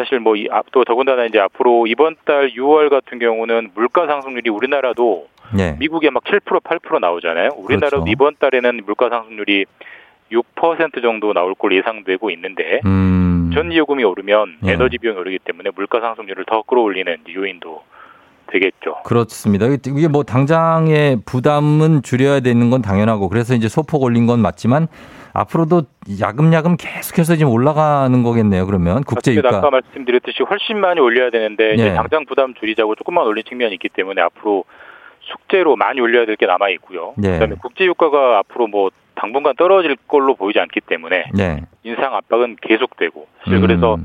사실 0.00 0.18
뭐 0.18 0.34
또 0.72 0.84
더군다나 0.84 1.26
이제 1.26 1.38
앞으로 1.38 1.86
이번 1.86 2.16
달 2.24 2.50
6월 2.50 2.88
같은 2.88 3.18
경우는 3.18 3.70
물가 3.74 4.06
상승률이 4.06 4.48
우리나라도 4.50 5.28
예. 5.58 5.76
미국에 5.78 6.10
막 6.10 6.24
7% 6.24 6.62
8% 6.62 7.00
나오잖아요. 7.00 7.50
우리나라도 7.56 8.04
그렇죠. 8.04 8.10
이번 8.10 8.36
달에는 8.38 8.82
물가 8.86 9.08
상승률이 9.08 9.66
6% 10.32 11.02
정도 11.02 11.32
나올 11.32 11.54
걸로 11.54 11.74
예상되고 11.74 12.30
있는데 12.30 12.80
음. 12.86 13.50
전기요금이 13.52 14.04
오르면 14.04 14.58
예. 14.66 14.72
에너지 14.72 14.98
비용이 14.98 15.18
오르기 15.18 15.40
때문에 15.40 15.70
물가 15.74 16.00
상승률을 16.00 16.44
더 16.46 16.62
끌어올리는 16.62 17.16
요인도 17.34 17.82
되겠죠. 18.52 18.96
그렇습니다. 19.04 19.66
이게 19.66 20.08
뭐 20.08 20.22
당장의 20.22 21.18
부담은 21.24 22.02
줄여야 22.02 22.40
되는 22.40 22.70
건 22.70 22.82
당연하고 22.82 23.28
그래서 23.28 23.54
이제 23.54 23.68
소폭 23.68 24.02
올린 24.02 24.26
건 24.26 24.40
맞지만 24.40 24.88
앞으로도 25.32 25.82
야금야금 26.20 26.76
계속해서 26.76 27.36
지금 27.36 27.52
올라가는 27.52 28.22
거겠네요. 28.22 28.66
그러면 28.66 29.04
국제. 29.04 29.34
유가. 29.34 29.58
아까 29.58 29.70
말씀드렸듯이 29.70 30.42
훨씬 30.42 30.78
많이 30.80 31.00
올려야 31.00 31.30
되는데 31.30 31.74
이제 31.74 31.90
예. 31.90 31.94
당장 31.94 32.24
부담 32.26 32.52
줄이자고 32.54 32.96
조금만 32.96 33.24
올린 33.26 33.44
측면이 33.48 33.74
있기 33.74 33.88
때문에 33.90 34.20
앞으로 34.22 34.64
숙제로 35.20 35.76
많이 35.76 36.00
올려야 36.00 36.26
될 36.26 36.36
게 36.36 36.46
남아 36.46 36.70
있고요. 36.70 37.14
예. 37.22 37.32
그다음에 37.32 37.54
국제 37.62 37.84
유가가 37.84 38.38
앞으로 38.38 38.66
뭐 38.66 38.90
당분간 39.14 39.54
떨어질 39.56 39.96
걸로 40.08 40.34
보이지 40.34 40.58
않기 40.58 40.80
때문에 40.80 41.26
네. 41.34 41.60
인상 41.84 42.14
압박은 42.16 42.56
계속되고 42.62 43.26
사실 43.40 43.54
음. 43.56 43.60
그래서 43.60 43.98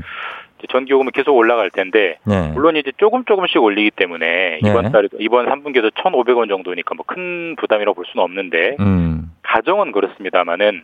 전기요금은 0.69 1.11
계속 1.11 1.35
올라갈 1.35 1.69
텐데 1.69 2.17
네. 2.25 2.51
물론 2.53 2.75
이제 2.75 2.91
조금 2.97 3.23
조금씩 3.25 3.61
올리기 3.61 3.91
때문에 3.91 4.59
네. 4.61 4.69
이번 4.69 4.91
달 4.91 5.09
이번 5.19 5.45
3분기에도 5.47 5.91
1,500원 5.91 6.49
정도니까 6.49 6.95
뭐 6.95 7.05
큰 7.07 7.55
부담이라고 7.57 7.95
볼 7.95 8.05
수는 8.07 8.23
없는데 8.23 8.77
음. 8.79 9.31
가정은 9.43 9.91
그렇습니다만은 9.91 10.81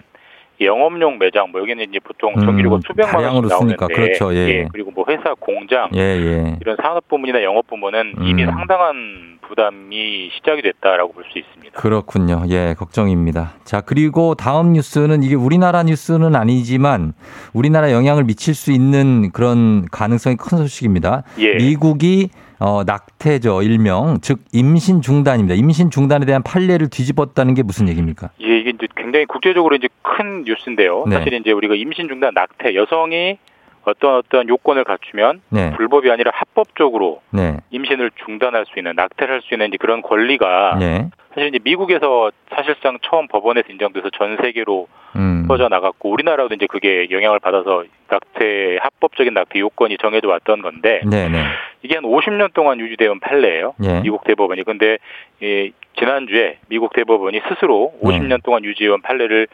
영업용 0.61 1.17
매장 1.17 1.49
뭐 1.51 1.59
여기는 1.61 1.83
이제 1.89 1.99
보통 1.99 2.33
음, 2.37 2.45
전기료가 2.45 2.79
수백만 2.85 3.11
다량으로 3.11 3.47
원씩 3.49 3.57
쓰니까 3.57 3.87
나오는데 3.87 4.17
그렇죠. 4.17 4.35
예. 4.35 4.67
그리고 4.71 4.91
뭐 4.91 5.05
회사 5.07 5.33
공장 5.39 5.89
예, 5.95 5.99
예. 5.99 6.57
이런 6.61 6.77
산업 6.81 7.07
부문이나 7.07 7.41
영업 7.41 7.65
부문은 7.67 8.13
이미 8.21 8.43
음. 8.43 8.51
상당한 8.51 9.39
부담이 9.55 10.29
시작이 10.37 10.61
됐다라고 10.61 11.11
볼 11.11 11.25
수 11.31 11.37
있습니다. 11.37 11.79
그렇군요. 11.79 12.43
예, 12.49 12.73
걱정입니다. 12.77 13.53
자, 13.65 13.81
그리고 13.81 14.33
다음 14.35 14.73
뉴스는 14.73 15.23
이게 15.23 15.35
우리나라 15.35 15.83
뉴스는 15.83 16.35
아니지만 16.35 17.13
우리나라 17.53 17.91
영향을 17.91 18.23
미칠 18.23 18.55
수 18.55 18.71
있는 18.71 19.31
그런 19.31 19.85
가능성이 19.91 20.35
큰 20.37 20.57
소식입니다. 20.57 21.23
예. 21.39 21.55
미국이 21.55 22.29
어, 22.59 22.83
낙태죠, 22.85 23.63
일명. 23.63 24.19
즉, 24.21 24.39
임신 24.53 25.01
중단입니다. 25.01 25.55
임신 25.55 25.89
중단에 25.89 26.25
대한 26.25 26.43
판례를 26.43 26.89
뒤집었다는 26.89 27.55
게 27.55 27.63
무슨 27.63 27.89
얘기입니까? 27.89 28.29
예, 28.41 28.59
이게 28.59 28.69
이제 28.69 28.87
굉장히 28.95 29.25
국제적으로 29.25 29.75
이제 29.75 29.87
큰 30.03 30.43
뉴스인데요. 30.43 31.05
네. 31.07 31.17
사실 31.17 31.33
이제 31.33 31.51
우리가 31.51 31.73
임신 31.75 32.07
중단 32.07 32.33
낙태 32.35 32.75
여성이 32.75 33.37
어떤 33.83 34.15
어떤 34.15 34.47
요건을 34.47 34.83
갖추면 34.83 35.41
네. 35.49 35.71
불법이 35.75 36.11
아니라 36.11 36.31
합법적으로 36.33 37.21
네. 37.31 37.57
임신을 37.71 38.11
중단할 38.25 38.65
수 38.65 38.77
있는 38.77 38.93
낙태를 38.95 39.33
할 39.33 39.41
수 39.41 39.53
있는 39.55 39.71
그런 39.79 40.01
권리가 40.01 40.77
네. 40.79 41.09
사실 41.33 41.47
이제 41.47 41.59
미국에서 41.63 42.31
사실상 42.53 42.99
처음 43.01 43.27
법원에서 43.27 43.69
인정돼서 43.69 44.09
전 44.17 44.37
세계로 44.41 44.87
음. 45.15 45.45
퍼져 45.47 45.67
나갔고 45.69 46.09
우리나라도 46.11 46.53
이제 46.53 46.67
그게 46.67 47.07
영향을 47.09 47.39
받아서 47.39 47.83
낙태 48.09 48.77
합법적인 48.81 49.33
낙태 49.33 49.59
요건이 49.59 49.97
정해져 49.99 50.27
왔던 50.27 50.61
건데 50.61 51.01
네, 51.05 51.29
네. 51.29 51.43
이게 51.81 51.95
한 51.95 52.03
50년 52.03 52.53
동안 52.53 52.79
유지되어 52.79 53.11
온 53.11 53.19
판례예요. 53.19 53.73
예. 53.83 54.01
미국 54.01 54.23
대법원이. 54.25 54.63
근데 54.63 54.97
이 55.41 55.71
지난주에 55.97 56.59
미국 56.67 56.93
대법원이 56.93 57.41
스스로 57.49 57.93
네. 58.03 58.19
50년 58.19 58.43
동안 58.43 58.63
유지해 58.63 58.89
온 58.89 59.01
판례를 59.01 59.47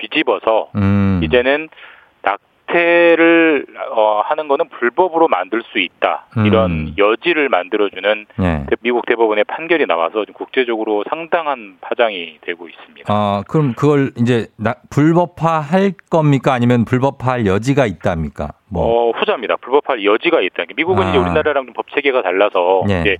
뒤집어서 0.00 0.70
음. 0.76 1.20
이제는 1.22 1.68
낙태를 2.80 3.66
어, 3.94 4.20
하는 4.24 4.48
거는 4.48 4.68
불법으로 4.68 5.28
만들 5.28 5.62
수 5.72 5.78
있다. 5.78 6.26
음. 6.36 6.46
이런 6.46 6.94
여지를 6.96 7.48
만들어주는 7.48 8.26
네. 8.38 8.66
대- 8.68 8.76
미국 8.80 9.04
대법원의 9.06 9.44
판결이 9.44 9.86
나와서 9.86 10.24
국제적으로 10.32 11.04
상당한 11.08 11.76
파장이 11.80 12.38
되고 12.42 12.68
있습니다. 12.68 13.12
아, 13.12 13.42
그럼 13.48 13.74
그걸 13.74 14.12
이제 14.18 14.46
나- 14.56 14.74
불법화 14.90 15.60
할 15.60 15.92
겁니까? 16.10 16.52
아니면 16.52 16.84
불법화할 16.84 17.46
여지가 17.46 17.86
있답니까? 17.86 18.50
뭐. 18.68 18.84
어, 18.84 19.10
후자입니다. 19.18 19.56
불법할 19.56 20.04
여지가 20.04 20.40
있다. 20.40 20.64
미국은 20.76 21.08
이제 21.10 21.18
아. 21.18 21.20
우리나라랑 21.22 21.66
좀 21.66 21.70
법 21.74 21.86
체계가 21.94 22.22
달라서 22.22 22.82
네. 22.86 23.00
이제 23.00 23.16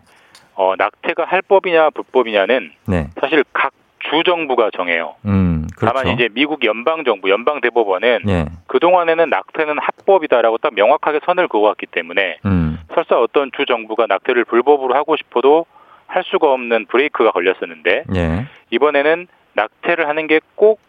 어, 0.55 0.75
낙태가 0.77 1.25
할 1.25 1.41
법이냐 1.43 1.91
불법이냐는 1.91 2.73
네. 2.87 3.07
사실 3.21 3.45
각 3.53 3.73
주 4.11 4.23
정부가 4.25 4.71
정해요. 4.77 5.15
음, 5.25 5.67
그렇죠. 5.77 5.95
다만 5.95 6.13
이제 6.15 6.29
미국 6.33 6.65
연방 6.65 7.05
정부, 7.05 7.31
연방 7.31 7.61
대법원은 7.61 8.19
예. 8.29 8.47
그 8.67 8.79
동안에는 8.81 9.31
낙태는 9.31 9.79
합법이다라고 9.79 10.59
딱 10.59 10.75
명확하게 10.75 11.21
선을 11.25 11.49
그어왔기 11.49 11.87
때문에 11.87 12.39
음. 12.45 12.79
설사 12.95 13.19
어떤 13.21 13.51
주 13.57 13.65
정부가 13.67 14.07
낙태를 14.09 14.45
불법으로 14.45 14.95
하고 14.95 15.17
싶어도 15.17 15.67
할 16.07 16.25
수가 16.25 16.51
없는 16.53 16.87
브레이크가 16.87 17.31
걸렸었는데 17.31 18.05
예. 18.17 18.47
이번에는 18.71 19.29
낙태를 19.55 20.09
하는 20.09 20.27
게 20.27 20.41
꼭 20.57 20.81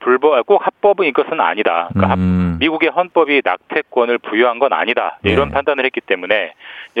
불법, 0.00 0.34
아, 0.34 0.42
꼭 0.42 0.66
합법은 0.66 1.06
이것은 1.06 1.40
아니다. 1.40 1.88
그러니까 1.92 2.10
합- 2.10 2.18
음. 2.18 2.56
미국의 2.58 2.90
헌법이 2.90 3.40
낙태권을 3.44 4.18
부여한 4.18 4.58
건 4.58 4.72
아니다. 4.72 5.18
네. 5.22 5.30
이런 5.30 5.50
판단을 5.52 5.84
했기 5.84 6.00
때문에 6.00 6.54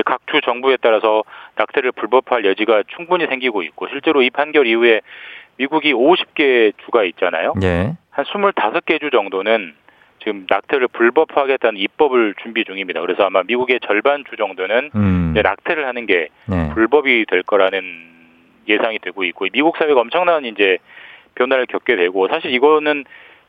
각 0.06 0.20
주 0.26 0.40
정부에 0.40 0.76
따라서 0.80 1.24
낙태를 1.56 1.90
불법화할 1.92 2.44
여지가 2.44 2.84
충분히 2.94 3.26
생기고 3.26 3.64
있고 3.64 3.88
실제로 3.88 4.22
이 4.22 4.30
판결 4.30 4.68
이후에 4.68 5.00
미국이 5.56 5.92
50개 5.92 6.72
주가 6.84 7.04
있잖아요. 7.04 7.54
예. 7.62 7.94
한 8.10 8.24
25개 8.24 9.00
주 9.00 9.10
정도는 9.10 9.74
지금 10.20 10.46
낙태를 10.48 10.88
불법화하겠다는 10.88 11.80
입법을 11.80 12.34
준비 12.42 12.64
중입니다. 12.64 13.00
그래서 13.00 13.24
아마 13.24 13.42
미국의 13.42 13.80
절반 13.86 14.24
주 14.28 14.36
정도는 14.36 14.90
음. 14.94 15.34
낙태를 15.34 15.86
하는 15.86 16.06
게 16.06 16.28
네. 16.46 16.70
불법이 16.74 17.26
될 17.28 17.42
거라는 17.42 17.82
예상이 18.68 18.98
되고 19.00 19.24
있고 19.24 19.46
미국 19.52 19.76
사회가 19.76 20.00
엄청난 20.00 20.44
이제 20.44 20.78
변화를 21.34 21.66
겪게 21.66 21.96
되고 21.96 22.28
사실 22.28 22.52
이거는 22.52 23.04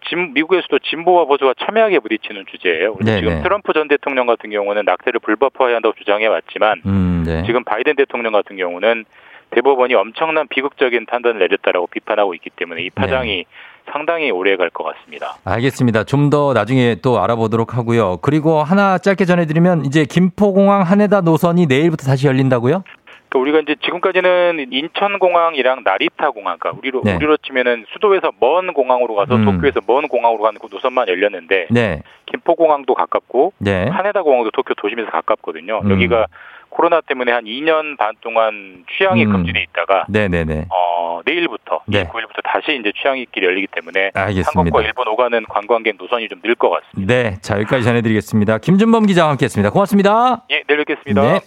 진, 0.10 0.34
미국에서도 0.34 0.80
진보와 0.80 1.26
보수가 1.26 1.54
첨예하게 1.60 2.00
부딪히는 2.00 2.46
주제예요. 2.48 2.98
네네. 3.06 3.20
지금 3.20 3.44
트럼프 3.44 3.74
전 3.74 3.88
대통령 3.88 4.26
같은 4.26 4.50
경우는 4.50 4.84
낙태를 4.86 5.20
불법화해야 5.20 5.78
한다고 5.78 5.96
주장해 5.98 6.26
왔지만 6.28 6.82
음, 6.86 7.24
네. 7.26 7.44
지금 7.46 7.64
바이든 7.64 7.96
대통령 7.96 8.34
같은 8.34 8.58
경우는 8.58 9.06
대법원이 9.54 9.94
엄청난 9.96 10.48
비극적인 10.48 11.06
판단을 11.06 11.40
내렸다라고 11.40 11.88
비판하고 11.88 12.34
있기 12.36 12.50
때문에 12.52 12.82
이 12.84 12.90
파장이 12.90 13.46
상당히 13.92 14.32
오래 14.32 14.56
갈 14.56 14.70
것 14.70 14.84
같습니다. 14.86 15.36
알겠습니다. 15.46 16.04
좀 16.06 16.30
더 16.30 16.54
나중에 16.54 16.96
또 17.04 17.20
알아보도록 17.22 17.76
하고요. 17.78 18.18
그리고 18.22 18.64
하나 18.64 18.98
짧게 18.98 19.26
전해드리면 19.26 19.86
이제 19.86 20.06
김포공항 20.06 20.82
한해다 20.84 21.22
노선이 21.22 21.66
내일부터 21.68 22.06
다시 22.08 22.28
열린다고요? 22.28 22.84
그러니까 23.30 23.40
우리가 23.40 23.60
이제 23.60 23.76
지금까지는 23.84 24.68
인천공항이랑 24.72 25.82
나리타 25.84 26.32
공항, 26.32 26.58
그러니까 26.60 26.80
우리로 26.80 27.02
네. 27.04 27.16
우리로 27.16 27.38
치면은 27.38 27.86
수도에서 27.94 28.32
먼 28.40 28.74
공항으로 28.74 29.16
가서 29.16 29.36
음. 29.36 29.46
도쿄에서 29.46 29.82
먼 29.86 30.08
공항으로 30.08 30.42
가는 30.44 30.60
그 30.60 30.68
노선만 30.72 31.08
열렸는데 31.10 31.68
네. 31.72 32.02
김포공항도 32.28 32.94
가깝고 32.94 33.54
네. 33.60 33.88
하네다 33.90 34.22
공항도 34.24 34.52
도쿄 34.52 34.74
도심에서 34.76 35.10
가깝거든요. 35.12 35.82
음. 35.84 35.92
여기가 35.92 36.28
코로나 36.74 37.02
때문에 37.02 37.32
한 37.32 37.46
2년 37.46 37.98
반 37.98 38.14
동안 38.22 38.84
취향이 38.98 39.26
음. 39.26 39.32
금지돼 39.32 39.62
있다가 39.70 40.06
네네네. 40.10 40.66
어, 40.70 41.22
내일부터 41.26 41.82
네. 41.86 42.04
29일부터 42.06 42.42
다시 42.44 42.76
이제 42.80 42.92
취향이길이 43.00 43.46
열리기 43.46 43.68
때문에 43.68 44.12
알겠습니다. 44.14 44.52
한국과 44.56 44.82
일본 44.82 45.08
오가는 45.08 45.46
관광객 45.46 45.96
노선이 45.98 46.28
좀 46.30 46.40
늘 46.44 46.56
것 46.56 46.70
같습니다. 46.72 47.14
네. 47.14 47.38
자, 47.42 47.56
여기까지 47.56 47.84
전해드리겠습니다. 47.86 48.58
김준범 48.58 49.06
기자와 49.06 49.30
함께 49.32 49.46
했습니다. 49.46 49.70
고맙습니다. 49.70 50.44
예, 50.52 50.64
내일 50.68 50.84
뵙겠습니다. 50.84 51.22
네. 51.22 51.40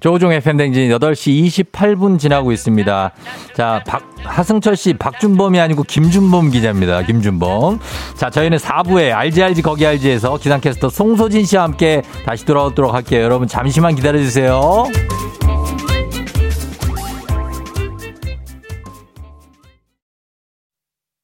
조우종 0.00 0.32
FM댕진 0.32 0.90
8시 0.90 1.72
28분 1.72 2.18
지나고 2.18 2.52
있습니다. 2.52 3.12
자, 3.54 3.82
박, 3.86 4.02
하승철 4.22 4.76
씨, 4.76 4.92
박준범이 4.94 5.58
아니고 5.58 5.82
김준범 5.82 6.50
기자입니다. 6.50 7.02
김준범. 7.02 7.80
자, 8.14 8.30
저희는 8.30 8.58
4부에 8.58 9.12
알지 9.12 9.42
알지 9.42 9.62
거기 9.62 9.86
알지에서 9.86 10.36
기상캐스터 10.36 10.88
송소진 10.88 11.44
씨와 11.44 11.64
함께 11.64 12.02
다시 12.24 12.44
돌아오도록 12.44 12.94
할게요. 12.94 13.22
여러분 13.22 13.48
잠시만 13.48 13.96
기다려주세요. 13.96 14.86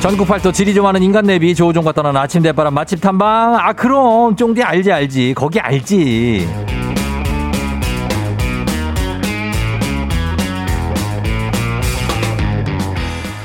전국 0.00 0.26
팔도 0.26 0.50
지리 0.50 0.72
좀 0.72 0.86
하는 0.86 1.02
인간 1.02 1.26
내비 1.26 1.54
조우종과 1.54 1.92
떠나는 1.92 2.18
아침 2.18 2.42
대바람 2.42 2.72
맛집 2.72 3.02
탐방. 3.02 3.54
아, 3.56 3.72
그럼. 3.74 4.34
쫑디 4.34 4.62
알지, 4.62 4.90
알지. 4.90 5.34
거기 5.36 5.60
알지. 5.60 6.48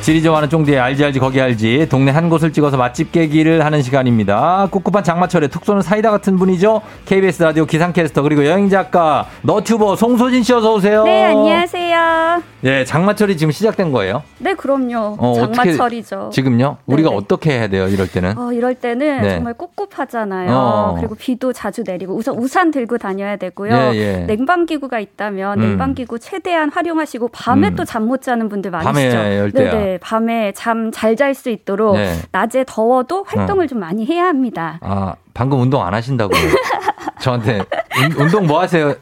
지리 0.05 0.21
좋아하는 0.21 0.49
쫑디의 0.49 0.79
알지 0.79 1.03
알지 1.03 1.17
거기 1.17 1.41
알지 1.41 1.87
동네 1.89 2.11
한 2.11 2.29
곳을 2.29 2.53
찍어서 2.53 2.77
맛집 2.77 3.11
깨기를 3.11 3.65
하는 3.65 3.81
시간입니다. 3.81 4.67
꿉꿉한 4.69 5.03
장마철에 5.03 5.47
툭 5.47 5.65
쏘는 5.65 5.81
사이다 5.81 6.11
같은 6.11 6.37
분이죠. 6.37 6.83
KBS 7.05 7.41
라디오 7.41 7.65
기상캐스터 7.65 8.21
그리고 8.21 8.45
여행 8.45 8.69
작가 8.69 9.25
너튜버 9.41 9.95
송소진 9.95 10.43
씨 10.43 10.53
어서 10.53 10.75
오세요. 10.75 11.05
네, 11.05 11.23
안녕하세요. 11.23 12.43
네, 12.61 12.85
장마철이 12.85 13.35
지금 13.35 13.51
시작된 13.51 13.91
거예요. 13.91 14.21
네, 14.37 14.53
그럼요. 14.53 15.15
어, 15.17 15.33
장마철이죠. 15.33 16.29
지금요? 16.31 16.77
우리가 16.85 17.09
어떻게 17.09 17.53
해야 17.57 17.67
돼요? 17.67 17.87
이럴 17.87 18.07
때는? 18.07 18.37
어, 18.37 18.53
이럴 18.53 18.75
때는 18.75 19.21
네. 19.23 19.29
정말 19.35 19.55
꿉꿉하잖아요. 19.55 20.51
어. 20.51 20.95
그리고 20.99 21.15
비도 21.15 21.51
자주 21.51 21.81
내리고 21.83 22.13
우선 22.15 22.37
우산 22.37 22.69
들고 22.69 22.99
다녀야 22.99 23.37
되고요. 23.37 23.73
예, 23.73 23.95
예. 23.95 24.17
냉방기구가 24.25 24.99
있다면 24.99 25.59
음. 25.59 25.67
냉방기구 25.67 26.19
최대한 26.19 26.69
활용하시고 26.71 27.29
밤에 27.29 27.69
음. 27.69 27.75
또잠 27.75 28.05
못 28.05 28.21
자는 28.21 28.49
분들 28.49 28.69
많으시죠. 28.69 29.17
밤에 29.17 29.37
열 29.39 29.51
때야. 29.51 29.71
네네. 29.71 29.94
밤에 29.99 30.51
잠 30.53 30.91
잘 30.91 31.15
잘 31.15 31.33
수 31.35 31.49
있도록 31.49 31.95
네. 31.97 32.15
낮에 32.31 32.63
더워도 32.67 33.25
활동을 33.27 33.67
좀 33.67 33.79
많이 33.79 34.05
해야 34.05 34.25
합니다. 34.27 34.79
아, 34.81 35.15
방금 35.33 35.59
운동 35.61 35.85
안 35.85 35.93
하신다고요. 35.93 36.39
저한테 37.19 37.59
운- 37.59 38.11
운동 38.17 38.45
뭐 38.47 38.61
하세요? 38.61 38.93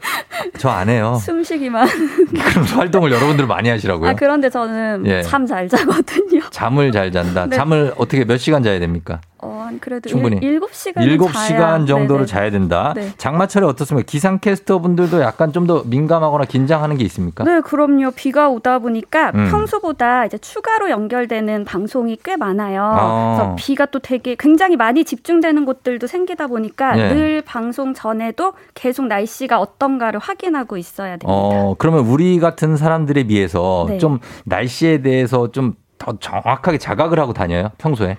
저 0.58 0.70
안 0.70 0.88
해요. 0.88 1.18
숨쉬기만. 1.20 1.86
그럼 2.32 2.64
활동을 2.64 3.10
여러분들 3.12 3.46
많이 3.46 3.68
하시라고요. 3.68 4.10
아, 4.10 4.14
그런데 4.14 4.48
저는 4.48 5.04
예. 5.06 5.22
잠잘 5.22 5.68
자거든요. 5.68 6.40
잠을 6.50 6.90
잘 6.92 7.10
잔다. 7.12 7.46
네. 7.50 7.56
잠을 7.56 7.92
어떻게 7.98 8.24
몇 8.24 8.36
시간 8.38 8.62
자야 8.62 8.78
됩니까? 8.78 9.20
어, 9.44 9.68
그래도 9.80 10.08
충분히. 10.08 10.38
일, 10.42 10.58
7시간 10.60 11.02
일곱 11.02 11.34
시간 11.36 11.86
정도를 11.86 12.26
자야 12.26 12.50
된다. 12.50 12.92
네. 12.96 13.10
장마철에 13.18 13.66
어떻습니까? 13.66 14.06
기상캐스터 14.06 14.78
분들도 14.80 15.20
약간 15.20 15.52
좀 15.52 15.64
더 15.64 15.82
민감하거나 15.86 16.44
긴장하는 16.44 16.98
게 16.98 17.04
있습니까? 17.04 17.42
네, 17.44 17.60
그럼요. 17.62 18.10
비가 18.10 18.50
오다 18.50 18.80
보니까 18.80 19.32
음. 19.34 19.48
평소보다 19.50 20.26
이제 20.26 20.36
추가로 20.36 20.90
연결되는 20.90 21.64
방송이 21.64 22.18
꽤 22.22 22.36
많아요. 22.36 22.82
아. 22.84 23.36
그래서 23.36 23.54
비가 23.56 23.86
또 23.86 23.98
되게 23.98 24.36
굉장히 24.38 24.76
많이 24.76 25.04
집중되는 25.04 25.64
곳들도 25.64 26.06
생기다 26.06 26.48
보니까 26.48 26.96
네. 26.96 27.14
늘 27.14 27.42
방송 27.42 27.94
전에도 27.94 28.52
계속 28.74 29.06
날씨가 29.06 29.58
어떤가를 29.58 30.20
확인하고 30.20 30.76
있어야 30.76 31.16
됩니다. 31.16 31.26
어, 31.28 31.74
그러면 31.78 32.00
우리 32.06 32.38
같은 32.38 32.76
사람들에 32.76 33.24
비해서 33.24 33.86
네. 33.88 33.96
좀 33.98 34.18
날씨에 34.44 35.00
대해서 35.02 35.50
좀 35.50 35.74
더 35.96 36.18
정확하게 36.18 36.76
자각을 36.78 37.18
하고 37.20 37.32
다녀요, 37.32 37.70
평소에? 37.78 38.18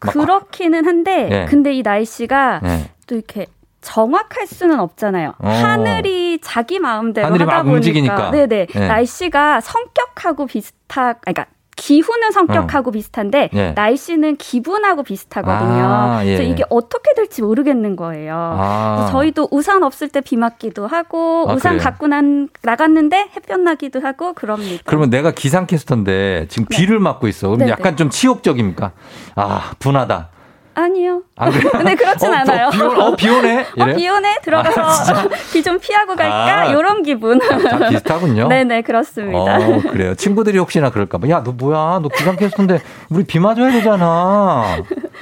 막- 0.00 0.12
그렇기는 0.12 0.86
한데 0.86 1.24
네. 1.28 1.44
근데 1.46 1.72
이 1.72 1.82
날씨가 1.82 2.60
네. 2.62 2.90
또 3.06 3.14
이렇게 3.14 3.46
정확할 3.80 4.46
수는 4.46 4.80
없잖아요. 4.80 5.34
어. 5.38 5.48
하늘이 5.48 6.40
자기 6.42 6.78
마음대로 6.80 7.26
하늘이 7.26 7.44
하다 7.44 7.54
막 7.56 7.62
보니까 7.62 7.76
움직이니까. 7.76 8.30
네네 8.32 8.66
네. 8.66 8.88
날씨가 8.88 9.60
성격하고 9.60 10.46
비슷하 10.46 11.12
그러니까 11.14 11.46
기후는 11.76 12.32
성격하고 12.32 12.90
비슷한데 12.90 13.50
네. 13.52 13.72
날씨는 13.72 14.36
기분하고 14.38 15.02
비슷하거든요. 15.02 15.84
아, 15.84 16.20
예. 16.24 16.36
그래서 16.36 16.42
이게 16.42 16.64
어떻게 16.70 17.14
될지 17.14 17.42
모르겠는 17.42 17.96
거예요. 17.96 18.34
아. 18.34 19.08
저희도 19.12 19.48
우산 19.50 19.82
없을 19.82 20.08
때 20.08 20.20
비 20.20 20.36
맞기도 20.36 20.86
하고 20.86 21.46
아, 21.48 21.52
우산 21.52 21.72
그래요? 21.74 21.84
갖고 21.84 22.06
난 22.08 22.48
나갔는데 22.62 23.28
햇볕 23.36 23.60
나기도 23.60 24.00
하고 24.00 24.32
그럽니다. 24.32 24.82
그러면 24.86 25.10
내가 25.10 25.30
기상캐스터인데 25.32 26.46
지금 26.48 26.66
비를 26.68 26.98
맞고 26.98 27.28
있어. 27.28 27.48
그럼 27.48 27.60
네, 27.66 27.68
약간 27.68 27.96
좀 27.96 28.10
치욕적입니까? 28.10 28.92
아, 29.36 29.72
분하다. 29.78 30.30
아니요. 30.78 31.22
안 31.36 31.50
그래요? 31.50 31.70
근데 31.72 31.94
그렇진 31.96 32.28
어, 32.28 32.32
않아요. 32.36 32.68
비, 32.70 32.82
오, 32.82 32.86
어, 32.90 33.16
비 33.16 33.28
오네? 33.30 33.60
어, 33.80 33.82
이래요? 33.84 33.96
비 33.96 34.08
오네 34.10 34.38
들어가서 34.42 34.80
아, 34.82 34.90
진짜? 34.92 35.28
비좀 35.52 35.78
피하고 35.80 36.14
갈까 36.14 36.60
아. 36.60 36.64
이런 36.66 37.02
기분. 37.02 37.38
다 37.38 37.88
비슷하군요. 37.88 38.48
네네 38.48 38.82
그렇습니다. 38.82 39.38
어, 39.56 39.80
그래요. 39.90 40.14
친구들이 40.14 40.58
혹시나 40.58 40.90
그럴까봐. 40.90 41.28
야, 41.30 41.42
너 41.42 41.52
뭐야? 41.52 42.00
너 42.02 42.08
기상 42.10 42.36
캐스터인데 42.36 42.80
우리 43.08 43.24
비 43.24 43.38
맞아야 43.38 43.70
되잖아. 43.72 44.76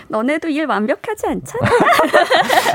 너네도 0.08 0.48
일 0.48 0.66
완벽하지 0.66 1.26
않잖아. 1.28 1.70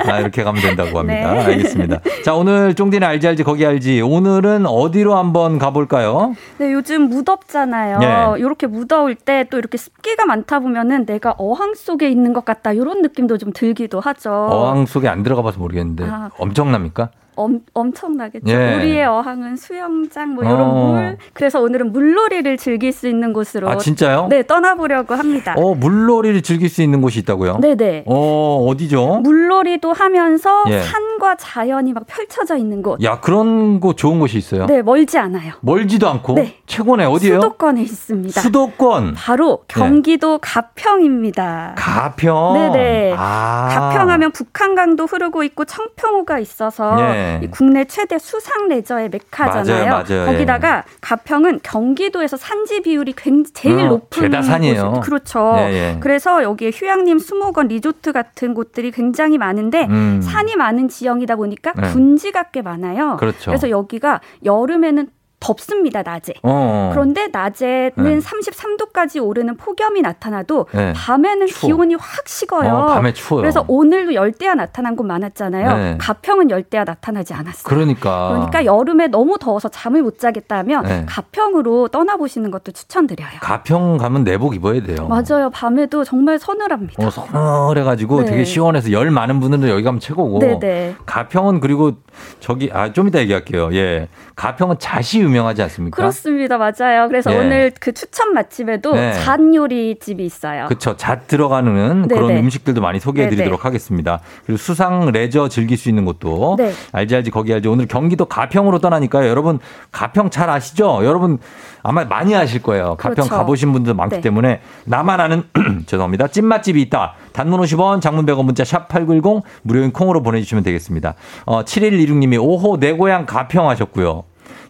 아, 0.08 0.20
이렇게 0.22 0.44
가면 0.44 0.62
된다고 0.62 1.00
합니다. 1.00 1.34
네. 1.34 1.40
알겠습니다. 1.44 2.00
자, 2.24 2.34
오늘 2.34 2.76
쫑디는 2.76 3.06
알지 3.06 3.28
알지 3.28 3.44
거기 3.44 3.66
알지. 3.66 4.00
오늘은 4.02 4.66
어디로 4.66 5.18
한번 5.18 5.60
가볼까요? 5.60 6.34
네 6.60 6.72
요즘 6.72 7.10
무덥잖아요. 7.10 7.98
네. 8.00 8.40
이렇게 8.40 8.68
무더울 8.68 9.16
때 9.16 9.40
또 9.50 9.58
이렇게 9.58 9.78
습기가 9.78 10.26
많다 10.26 10.60
보면은 10.60 11.06
내가 11.06 11.34
어항 11.38 11.74
속에 11.74 12.10
있는 12.10 12.34
것 12.34 12.46
같다 12.46 12.69
이런 12.74 13.02
느낌도 13.02 13.38
좀 13.38 13.52
들기도 13.54 14.00
하죠. 14.00 14.32
어항 14.32 14.86
속에 14.86 15.08
안 15.08 15.24
들어가 15.24 15.42
봐서 15.42 15.60
모르겠는데. 15.60 16.06
아. 16.06 16.30
엄청납니까? 16.38 17.12
엄, 17.40 17.62
엄청나겠죠. 17.74 18.50
예. 18.52 18.76
우리의 18.76 19.06
어항은 19.06 19.56
수영장 19.56 20.36
뭐 20.36 20.44
이런 20.44 20.62
어. 20.62 20.92
물. 20.92 21.18
그래서 21.34 21.62
오늘은 21.62 21.94
물놀이를 21.94 22.58
즐길 22.58 22.92
수 22.92 23.08
있는 23.08 23.32
곳으로 23.32 23.70
아, 23.70 23.78
진짜요? 23.78 24.28
네 24.30 24.44
떠나보려고 24.46 25.16
합니다. 25.16 25.56
어, 25.58 25.74
물놀이를 25.74 26.42
즐길 26.42 26.68
수 26.68 26.82
있는 26.82 27.02
곳이 27.02 27.20
있다고요? 27.20 27.60
네네. 27.60 28.04
어, 28.08 28.66
어디죠? 28.68 29.22
물놀이도 29.24 29.94
하면서 29.94 30.66
예. 30.70 30.82
산과 30.82 31.36
자연이 31.36 31.94
막 31.94 32.04
펼쳐져 32.08 32.58
있는 32.58 32.82
곳. 32.82 33.02
야, 33.04 33.22
그런 33.22 33.80
곳 33.80 33.96
좋은 33.96 34.20
곳이 34.20 34.38
있어요? 34.38 34.66
네, 34.66 34.82
멀지 34.82 35.18
않아요. 35.18 35.54
멀지도 35.62 36.10
않고? 36.10 36.34
네. 36.34 36.58
최고네. 36.66 37.06
어디예요? 37.06 37.36
수도권에 37.36 37.82
있습니다. 37.82 38.42
수도권. 38.42 39.14
바로 39.14 39.64
경기도 39.70 40.40
가평입니다. 40.40 41.76
가평. 41.78 42.54
네네. 42.74 43.16
아. 43.18 43.70
가평하면 43.72 44.32
북한강도 44.32 45.06
흐르고 45.06 45.44
있고 45.44 45.64
청평호가 45.64 46.40
있어서 46.40 46.98
예. 47.42 47.46
이 47.46 47.48
국내 47.52 47.86
최대 47.86 48.18
수상 48.18 48.68
레저의 48.68 49.10
메카잖아요. 49.10 49.86
맞아요, 49.92 50.04
맞아요. 50.10 50.26
거기다가 50.26 50.84
가평은 51.02 51.60
경기도에서 51.64 52.38
산지 52.38 52.82
비율이 52.82 53.14
굉- 53.18 53.44
제일 53.54 53.80
어, 53.80 53.88
높은 53.88 54.24
죄다 54.24 54.42
산이에요. 54.42 54.94
곳이- 54.96 55.02
그렇죠. 55.02 55.56
예, 55.60 55.74
예. 55.74 55.98
그래서 56.00 56.44
여기에 56.44 56.72
휴양림, 56.74 57.20
수목원, 57.20 57.68
리조트 57.68 58.12
같은 58.12 58.54
곳들이 58.54 58.92
굉장히 58.92 59.38
많은데 59.38 59.86
음. 59.90 60.22
산이 60.22 60.56
많은 60.56 60.88
지형이다 60.90 61.36
보니까 61.36 61.74
네. 61.74 61.90
분지가 61.92 62.44
꽤 62.52 62.62
많아요. 62.62 63.18
그렇죠. 63.20 63.52
래서 63.52 63.70
여기가 63.70 64.22
여름에는 64.46 65.08
덥습니다, 65.40 66.02
낮에. 66.04 66.34
어. 66.44 66.90
그런데 66.94 67.28
낮에는 67.32 67.92
네. 67.96 68.20
33도까지 68.20 69.24
오르는 69.26 69.56
폭염이 69.58 70.02
나타나도 70.02 70.68
네. 70.74 70.94
밤에는 70.96 71.48
추워. 71.48 71.68
기온이 71.74 71.96
확 71.96 72.28
식어요. 72.28 72.70
어, 72.74 72.86
밤에 72.88 73.14
추워요. 73.14 73.42
그래서 73.42 73.64
오늘도 73.68 74.14
열대야 74.14 74.56
나타난 74.56 74.96
곳 74.96 75.06
많았잖아요. 75.06 75.78
네. 75.78 75.98
가평은 76.00 76.50
열대야 76.52 76.84
나타나지 76.84 77.34
않았어요. 77.34 77.64
그러니까. 77.64 78.30
그러니까 78.30 78.66
여름에 78.66 79.08
너무 79.08 79.38
더워서 79.40 79.70
잠을 79.70 80.04
못 80.04 80.20
자겠다 80.20 80.58
하면 80.60 80.84
네. 80.84 81.06
가평으로 81.08 81.88
떠나보시는 81.88 82.52
것도 82.52 82.72
추천드려요. 82.74 83.30
가평 83.42 83.98
가면 83.98 84.24
내복 84.26 84.56
입어야 84.56 84.84
돼요. 84.84 85.08
맞아요. 85.08 85.50
밤에도 85.52 86.04
정말 86.04 86.38
서늘합니다. 86.38 87.06
어, 87.06 87.10
서늘해가지고 87.10 88.22
네. 88.22 88.26
되게 88.26 88.44
시원해서 88.44 88.92
열 88.92 89.10
많은 89.10 89.40
분들은 89.40 89.70
여기 89.70 89.84
가면 89.84 90.00
최고고. 90.00 90.40
네네. 90.40 90.96
가평은 91.06 91.60
그리고 91.62 91.94
저기 92.40 92.70
아 92.74 92.90
좀 92.92 93.08
이따 93.08 93.20
얘기할게요. 93.20 93.70
예, 93.74 94.08
가평은 94.36 94.78
잣이 94.80 95.22
유명하지 95.30 95.62
않습니까? 95.64 95.96
그렇습니다. 95.96 96.58
맞아요. 96.58 97.08
그래서 97.08 97.32
예. 97.34 97.38
오늘 97.38 97.72
그 97.80 97.94
추천 97.94 98.34
맛집에도 98.34 98.94
네. 98.94 99.14
잔 99.14 99.54
요리 99.56 99.98
집이 100.00 100.26
있어요. 100.26 100.66
그쵸. 100.68 100.96
잣 100.98 101.28
들어가는 101.28 102.08
네네. 102.08 102.08
그런 102.08 102.38
음식들도 102.38 102.82
많이 102.82 103.00
소개해 103.00 103.30
드리도록 103.30 103.60
네네. 103.60 103.64
하겠습니다. 103.64 104.20
그리고 104.46 104.58
수상 104.58 105.12
레저 105.12 105.48
즐길 105.48 105.78
수 105.78 105.90
있는 105.90 106.06
곳도 106.06 106.56
네. 106.58 106.74
알지 106.92 107.16
알지 107.16 107.32
거기 107.32 107.54
알지. 107.54 107.68
오늘 107.68 107.88
경기도 107.88 108.26
가평으로 108.26 108.80
떠나니까요. 108.80 109.30
여러분 109.30 109.60
가평 109.92 110.30
잘 110.30 110.50
아시죠? 110.50 111.00
여러분 111.04 111.40
아마 111.84 112.04
많이 112.04 112.36
아실 112.36 112.62
거예요. 112.62 112.96
가평 112.98 113.16
그렇죠. 113.26 113.30
가보신 113.30 113.72
분들 113.72 113.94
많기 113.94 114.16
네. 114.16 114.22
때문에 114.22 114.62
나만 114.86 115.20
아는 115.20 115.44
죄송합니다. 115.86 116.28
찐맛집이 116.28 116.82
있다. 116.84 117.14
단문 117.34 117.62
50원, 117.62 118.02
장문 118.02 118.26
100원 118.26 118.44
문자 118.46 118.64
샵 118.64 118.88
8910 118.90 119.44
무료인 119.62 119.92
콩으로 119.92 120.22
보내주시면 120.22 120.64
되겠습니다. 120.64 121.16
어, 121.46 121.64
7126님이 121.64 122.42
오호 122.42 122.80
내 122.80 122.94
고향 122.94 123.26
가평 123.26 123.70
하셨고요. 123.70 124.24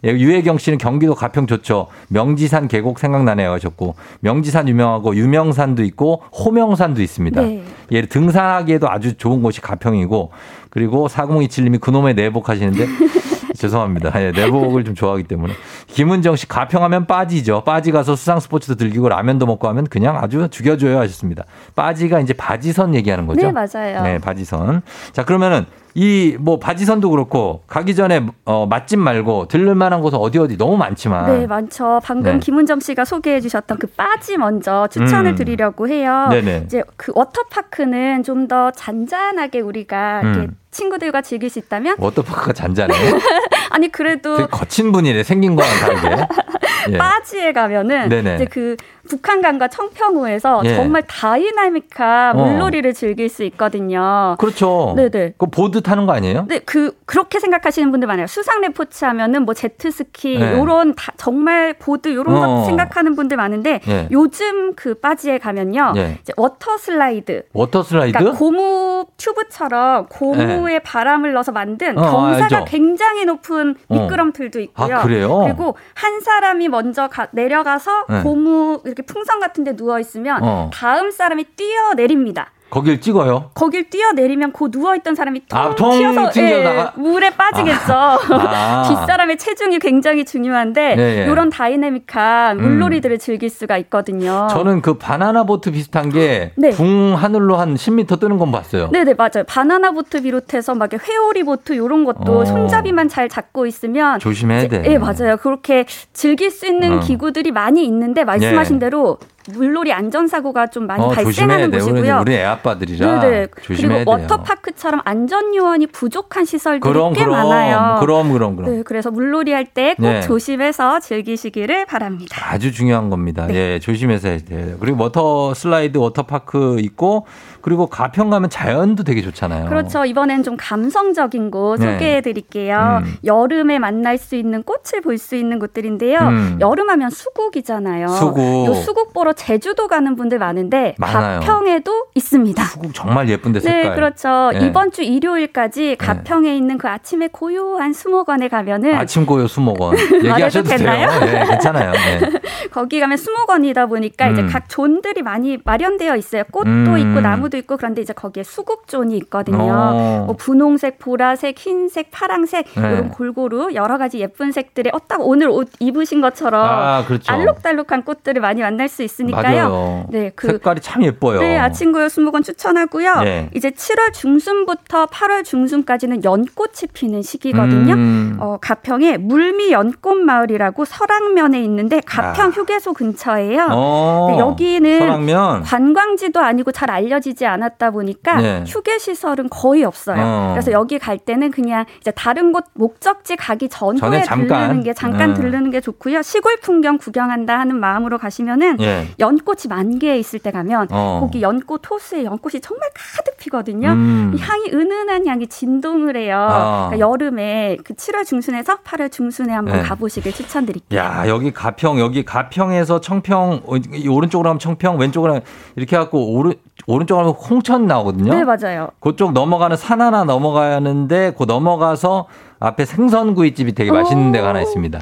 예, 0.04 0.10
유혜경 0.10 0.58
씨는 0.58 0.78
경기도 0.78 1.14
가평 1.14 1.46
좋죠. 1.46 1.88
명지산 2.08 2.68
계곡 2.68 2.98
생각나네요 2.98 3.52
하셨고 3.52 3.94
명지산 4.20 4.68
유명하고 4.68 5.14
유명산도 5.14 5.84
있고 5.84 6.22
호명산도 6.32 7.02
있습니다. 7.02 7.40
네. 7.42 7.62
예, 7.92 8.02
등산하기에도 8.02 8.90
아주 8.90 9.16
좋은 9.16 9.42
곳이 9.42 9.60
가평이고 9.60 10.30
그리고 10.70 11.08
4027님이 11.08 11.80
그놈의 11.80 12.14
내복 12.14 12.48
하시는데 12.48 12.86
죄송합니다. 13.60 14.12
예, 14.22 14.32
내복을 14.32 14.84
좀 14.84 14.94
좋아하기 14.94 15.24
때문에 15.24 15.52
김은정 15.88 16.36
씨 16.36 16.48
가평하면 16.48 17.06
빠지죠. 17.06 17.62
빠지 17.64 17.92
가서 17.92 18.16
수상 18.16 18.40
스포츠도 18.40 18.76
즐기고 18.76 19.08
라면도 19.10 19.44
먹고 19.44 19.68
하면 19.68 19.86
그냥 19.86 20.16
아주 20.16 20.48
죽여줘요 20.50 20.98
하셨습니다. 20.98 21.44
빠지가 21.74 22.20
이제 22.20 22.32
바지선 22.32 22.94
얘기하는 22.94 23.26
거죠. 23.26 23.46
네, 23.46 23.52
맞아요. 23.52 24.02
네, 24.02 24.18
바지선. 24.18 24.82
자, 25.12 25.24
그러면은 25.24 25.66
이 25.94 26.36
뭐 26.40 26.58
바지선도 26.58 27.10
그렇고 27.10 27.62
가기 27.66 27.94
전에 27.94 28.24
어, 28.44 28.66
맛집 28.66 28.98
말고 28.98 29.48
들를 29.48 29.74
만한 29.74 30.00
곳은 30.00 30.18
어디 30.18 30.38
어디 30.38 30.56
너무 30.56 30.76
많지만 30.76 31.26
네, 31.40 31.46
많죠. 31.46 32.00
방금 32.02 32.34
네. 32.34 32.38
김은정 32.38 32.80
씨가 32.80 33.04
소개해 33.04 33.40
주셨던 33.40 33.78
그 33.78 33.86
빠지 33.88 34.36
먼저 34.36 34.86
추천을 34.88 35.32
음. 35.32 35.34
드리려고 35.36 35.88
해요. 35.88 36.28
네네. 36.30 36.62
이제 36.66 36.82
그 36.96 37.12
워터파크는 37.14 38.22
좀 38.24 38.40
더 38.50 38.70
잔잔하게 38.72 39.60
우리가 39.60 40.22
음. 40.24 40.56
친구들과 40.72 41.20
즐길 41.22 41.50
수 41.50 41.58
있다면 41.60 41.96
워터파크가 41.98 42.52
잔잔해. 42.52 42.94
아니 43.70 43.92
그래도 43.92 44.46
거친 44.48 44.90
분이래 44.92 45.22
생긴 45.22 45.54
거랑 45.54 45.70
다르게. 45.78 46.26
예. 46.92 46.98
빠지에 46.98 47.52
가면은 47.52 48.08
네네. 48.08 48.34
이제 48.36 48.44
그 48.44 48.76
북한강과 49.08 49.68
청평호에서 49.68 50.62
예. 50.64 50.76
정말 50.76 51.02
다이나믹한 51.06 52.38
어. 52.38 52.44
물놀이를 52.44 52.94
즐길 52.94 53.28
수 53.28 53.42
있거든요. 53.44 54.36
그렇죠. 54.38 54.94
네네. 54.96 55.34
그 55.38 55.46
보드 55.46 55.80
타는 55.80 56.06
거 56.06 56.12
아니에요? 56.12 56.46
네, 56.48 56.60
그 56.60 56.96
그렇게 57.06 57.40
생각하시는 57.40 57.90
분들 57.90 58.06
많아요. 58.06 58.26
수상 58.26 58.60
레포츠 58.60 59.04
하면은 59.04 59.44
뭐 59.44 59.54
제트스키 59.54 60.38
네. 60.38 60.52
요런 60.58 60.94
다 60.94 61.12
정말 61.16 61.74
보드 61.74 62.14
요런 62.14 62.36
어. 62.36 62.40
거 62.40 62.64
생각하는 62.64 63.16
분들 63.16 63.36
많은데 63.36 63.80
예. 63.88 64.08
요즘 64.10 64.74
그 64.74 64.94
빠지에 64.94 65.38
가면요. 65.38 65.94
예. 65.96 66.18
이제 66.20 66.32
워터 66.36 66.78
슬라이드 66.78 67.44
워터 67.52 67.82
슬라이드? 67.82 68.16
그러니까 68.18 68.38
고무 68.38 69.06
튜브처럼 69.16 70.06
고무에 70.06 70.78
바람을 70.80 71.32
넣어서 71.32 71.52
만든 71.52 71.98
어, 71.98 72.02
경사가 72.02 72.56
알죠. 72.58 72.64
굉장히 72.66 73.24
높은 73.24 73.74
어. 73.88 73.94
미끄럼틀도 73.94 74.60
있고요. 74.60 74.96
아, 74.96 75.02
그래요? 75.02 75.42
그리고 75.44 75.76
한 75.94 76.20
사람이 76.20 76.68
먼저 76.80 77.08
가- 77.08 77.28
내려가서 77.32 78.06
네. 78.08 78.22
고무 78.22 78.80
이렇게 78.86 79.02
풍선 79.02 79.38
같은 79.38 79.64
데 79.64 79.76
누워 79.76 80.00
있으면 80.00 80.42
어. 80.42 80.70
다음 80.72 81.10
사람이 81.10 81.44
뛰어 81.56 81.92
내립니다. 81.94 82.50
거길 82.70 83.00
찍어요. 83.00 83.50
거길 83.54 83.90
뛰어내리면 83.90 84.52
그 84.52 84.68
누워있던 84.70 85.14
사람이 85.14 85.42
통 85.48 85.58
아, 85.58 85.74
통 85.74 85.90
튀어서 85.98 86.30
예, 86.40 86.86
물에 86.96 87.30
빠지겠죠. 87.30 87.92
아. 87.92 88.84
뒷사람의 88.88 89.38
체중이 89.38 89.78
굉장히 89.80 90.24
중요한데 90.24 90.94
네, 90.96 91.02
예. 91.20 91.30
이런 91.30 91.50
다이내믹한 91.50 92.58
음. 92.58 92.62
물놀이들을 92.62 93.18
즐길 93.18 93.50
수가 93.50 93.76
있거든요. 93.78 94.48
저는 94.50 94.82
그 94.82 94.94
바나나 94.94 95.44
보트 95.44 95.72
비슷한 95.72 96.10
게 96.10 96.52
네. 96.56 96.70
붕 96.70 97.14
하늘로 97.16 97.56
한 97.56 97.74
10m 97.74 98.20
뜨는 98.20 98.38
건 98.38 98.52
봤어요. 98.52 98.90
네네 98.90 99.14
맞아요. 99.14 99.44
바나나 99.46 99.90
보트 99.90 100.22
비롯해서 100.22 100.74
막 100.74 100.90
회오리 100.92 101.42
보트 101.42 101.72
이런 101.74 102.04
것도 102.04 102.40
어. 102.40 102.44
손잡이만 102.44 103.08
잘 103.08 103.28
잡고 103.28 103.66
있으면 103.66 104.20
조심해야 104.20 104.68
돼. 104.68 104.82
예 104.86 104.98
맞아요. 104.98 105.36
그렇게 105.36 105.86
즐길 106.12 106.50
수 106.50 106.66
있는 106.66 106.98
어. 106.98 107.00
기구들이 107.00 107.50
많이 107.50 107.84
있는데 107.84 108.24
말씀하신 108.24 108.76
예. 108.76 108.80
대로 108.80 109.18
물놀이 109.48 109.92
안전사고가 109.92 110.66
좀 110.68 110.86
많이 110.86 111.02
어, 111.02 111.08
발생하는 111.08 111.70
곳이고요. 111.70 112.18
우리 112.20 112.34
애 112.34 112.44
아빠들이라 112.44 113.20
네네. 113.20 113.46
조심해야 113.62 113.98
그리고. 114.04 114.10
워터파크처럼 114.12 115.00
안전 115.04 115.54
요원이 115.54 115.86
부족한 115.88 116.44
시설들이 116.44 116.92
그럼 116.92 117.12
꽤 117.14 117.24
그럼 117.24 117.48
많아요. 117.48 117.96
그럼 118.00 118.32
그럼 118.32 118.56
그럼 118.56 118.70
네, 118.70 118.82
그래서 118.82 119.10
물놀이 119.10 119.52
할 119.52 119.64
때꼭 119.64 120.02
네. 120.02 120.20
조심해서 120.20 121.00
즐기시기를 121.00 121.86
바랍니다. 121.86 122.36
아주 122.50 122.70
중요한 122.72 123.08
겁니다. 123.10 123.46
네. 123.46 123.54
예, 123.74 123.78
조심해서 123.78 124.28
해야 124.28 124.38
돼요. 124.38 124.76
그리고 124.78 125.02
워터 125.04 125.54
슬라이드 125.54 125.96
워터파크 125.98 126.76
있고 126.80 127.26
그리고 127.62 127.86
가평 127.86 128.30
가면 128.30 128.50
자연도 128.50 129.04
되게 129.04 129.22
좋잖아요. 129.22 129.68
그렇죠. 129.68 130.04
이번엔 130.04 130.42
좀 130.42 130.56
감성적인 130.58 131.50
곳 131.50 131.78
네. 131.80 131.92
소개해 131.92 132.20
드릴게요. 132.20 133.00
음. 133.04 133.14
여름에 133.24 133.78
만날 133.78 134.18
수 134.18 134.36
있는 134.36 134.62
꽃을 134.62 135.00
볼 135.02 135.18
수 135.20 135.36
있는 135.36 135.58
곳들인데요. 135.58 136.18
음. 136.18 136.58
여름하면 136.60 137.10
수국이잖아요. 137.10 138.08
수국. 138.08 138.66
요 138.66 138.74
수국 138.74 139.12
보러 139.12 139.29
제주도 139.32 139.88
가는 139.88 140.16
분들 140.16 140.38
많은데 140.38 140.94
많아요. 140.98 141.40
가평에도 141.40 142.06
있습니다. 142.14 142.64
수국 142.64 142.94
정말 142.94 143.28
예쁜데 143.28 143.60
색깔. 143.60 143.82
네, 143.82 143.94
그렇죠. 143.94 144.50
예. 144.54 144.66
이번 144.66 144.90
주 144.90 145.02
일요일까지 145.02 145.96
가평에 145.98 146.56
있는 146.56 146.78
그 146.78 146.88
아침에 146.88 147.28
고요한 147.28 147.92
수목원에 147.92 148.48
가면은 148.48 148.94
아침 148.94 149.26
고요 149.26 149.46
수목원 149.46 149.96
얘기하셔도 150.24 150.68
돼요. 150.68 150.78
되나요? 150.78 151.08
예, 151.26 151.44
괜찮아요. 151.46 151.92
예. 151.92 152.20
거기 152.72 153.00
가면 153.00 153.16
수목원이다 153.16 153.86
보니까 153.86 154.28
이제 154.28 154.42
음. 154.42 154.48
각 154.48 154.68
존들이 154.68 155.22
많이 155.22 155.58
마련되어 155.62 156.16
있어요. 156.16 156.44
꽃도 156.50 156.68
음. 156.68 156.98
있고 156.98 157.20
나무도 157.20 157.56
있고 157.58 157.76
그런데 157.76 158.02
이제 158.02 158.12
거기에 158.12 158.42
수국존이 158.42 159.16
있거든요. 159.18 159.58
어. 159.58 160.24
뭐 160.26 160.36
분홍색, 160.36 160.98
보라색, 160.98 161.58
흰색, 161.58 162.10
파랑색 162.10 162.66
네. 162.76 162.80
이런 162.80 163.08
골고루 163.10 163.74
여러 163.74 163.98
가지 163.98 164.18
예쁜 164.18 164.52
색들의 164.52 164.92
어, 164.94 164.98
딱 165.06 165.20
오늘 165.20 165.48
옷 165.48 165.68
입으신 165.80 166.20
것처럼 166.20 166.64
아, 166.64 167.04
그렇죠. 167.06 167.32
알록달록한 167.32 168.04
꽃들을 168.04 168.40
많이 168.40 168.62
만날 168.62 168.88
수 168.88 169.02
있 169.02 169.10
으니까요. 169.20 169.42
맞아요. 169.42 170.06
네, 170.10 170.30
그 170.34 170.46
색깔이 170.48 170.80
참 170.80 171.02
예뻐요. 171.04 171.40
네, 171.40 171.58
아침고요 171.58 172.08
수목원 172.08 172.42
추천하고요. 172.42 173.20
네. 173.20 173.50
이제 173.54 173.70
7월 173.70 174.12
중순부터 174.12 175.06
8월 175.06 175.44
중순까지는 175.44 176.24
연꽃이 176.24 176.88
피는 176.92 177.22
시기거든요. 177.22 177.94
음. 177.94 178.36
어, 178.40 178.58
가평에 178.60 179.16
물미 179.18 179.72
연꽃 179.72 180.16
마을이라고 180.18 180.84
설악면에 180.84 181.62
있는데 181.64 182.00
가평 182.04 182.46
아. 182.46 182.48
휴게소 182.50 182.92
근처예요. 182.94 183.68
어, 183.70 184.28
네, 184.30 184.38
여기는 184.38 184.98
설악면. 184.98 185.62
관광지도 185.62 186.40
아니고 186.40 186.72
잘 186.72 186.90
알려지지 186.90 187.46
않았다 187.46 187.90
보니까 187.90 188.40
네. 188.40 188.64
휴게 188.66 188.98
시설은 188.98 189.48
거의 189.50 189.84
없어요. 189.84 190.16
어. 190.20 190.50
그래서 190.54 190.72
여기 190.72 190.98
갈 190.98 191.18
때는 191.18 191.50
그냥 191.50 191.84
이제 192.00 192.10
다른 192.10 192.52
곳 192.52 192.64
목적지 192.74 193.36
가기 193.36 193.68
전후에. 193.68 194.22
들르는 194.22 194.82
게 194.82 194.94
잠깐 194.94 195.30
음. 195.30 195.34
들르는 195.34 195.70
게 195.70 195.80
좋고요. 195.80 196.22
시골 196.22 196.56
풍경 196.62 196.98
구경한다 196.98 197.58
하는 197.58 197.78
마음으로 197.78 198.18
가시면은 198.18 198.78
예. 198.80 199.06
연꽃이 199.18 199.62
만개에 199.68 200.18
있을 200.18 200.38
때 200.38 200.50
가면 200.50 200.88
어. 200.90 201.18
거기 201.20 201.42
연꽃 201.42 201.90
호수에 201.90 202.24
연꽃이 202.24 202.60
정말 202.60 202.88
가득 202.94 203.36
피거든요. 203.38 203.88
음. 203.90 204.32
이 204.34 204.40
향이 204.40 204.70
은은한 204.72 205.26
향이 205.26 205.46
진동을 205.46 206.16
해요. 206.16 206.36
아. 206.50 206.88
그러니까 206.90 207.10
여름에 207.10 207.76
그 207.84 207.94
7월 207.94 208.24
중순에서 208.24 208.78
8월 208.78 209.10
중순에 209.10 209.52
한번 209.52 209.76
네. 209.76 209.82
가보시길 209.82 210.32
추천드릴게요. 210.32 211.00
야, 211.00 211.24
여기 211.26 211.52
가평, 211.52 211.98
여기 211.98 212.24
가평에서 212.24 213.00
청평, 213.00 213.62
어, 213.66 213.76
이 213.76 214.08
오른쪽으로 214.08 214.48
하면 214.50 214.58
청평, 214.58 214.98
왼쪽으로 214.98 215.32
하면 215.32 215.42
이렇게 215.76 215.96
해갖고 215.96 216.34
오른, 216.34 216.54
오른쪽으로 216.86 217.26
하면 217.26 217.40
홍천 217.40 217.86
나오거든요. 217.86 218.34
네, 218.34 218.44
맞아요. 218.44 218.88
그쪽 219.00 219.32
넘어가는 219.32 219.76
산 219.76 220.00
하나 220.00 220.24
넘어가는데 220.24 221.34
그 221.36 221.44
넘어가서 221.44 222.26
앞에 222.58 222.84
생선구이집이 222.84 223.74
되게 223.74 223.90
맛있는 223.90 224.32
데가 224.32 224.48
하나 224.48 224.60
있습니다. 224.60 225.00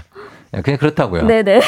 예, 0.56 0.62
그냥 0.62 0.78
그렇다고요. 0.78 1.26
네네. 1.26 1.60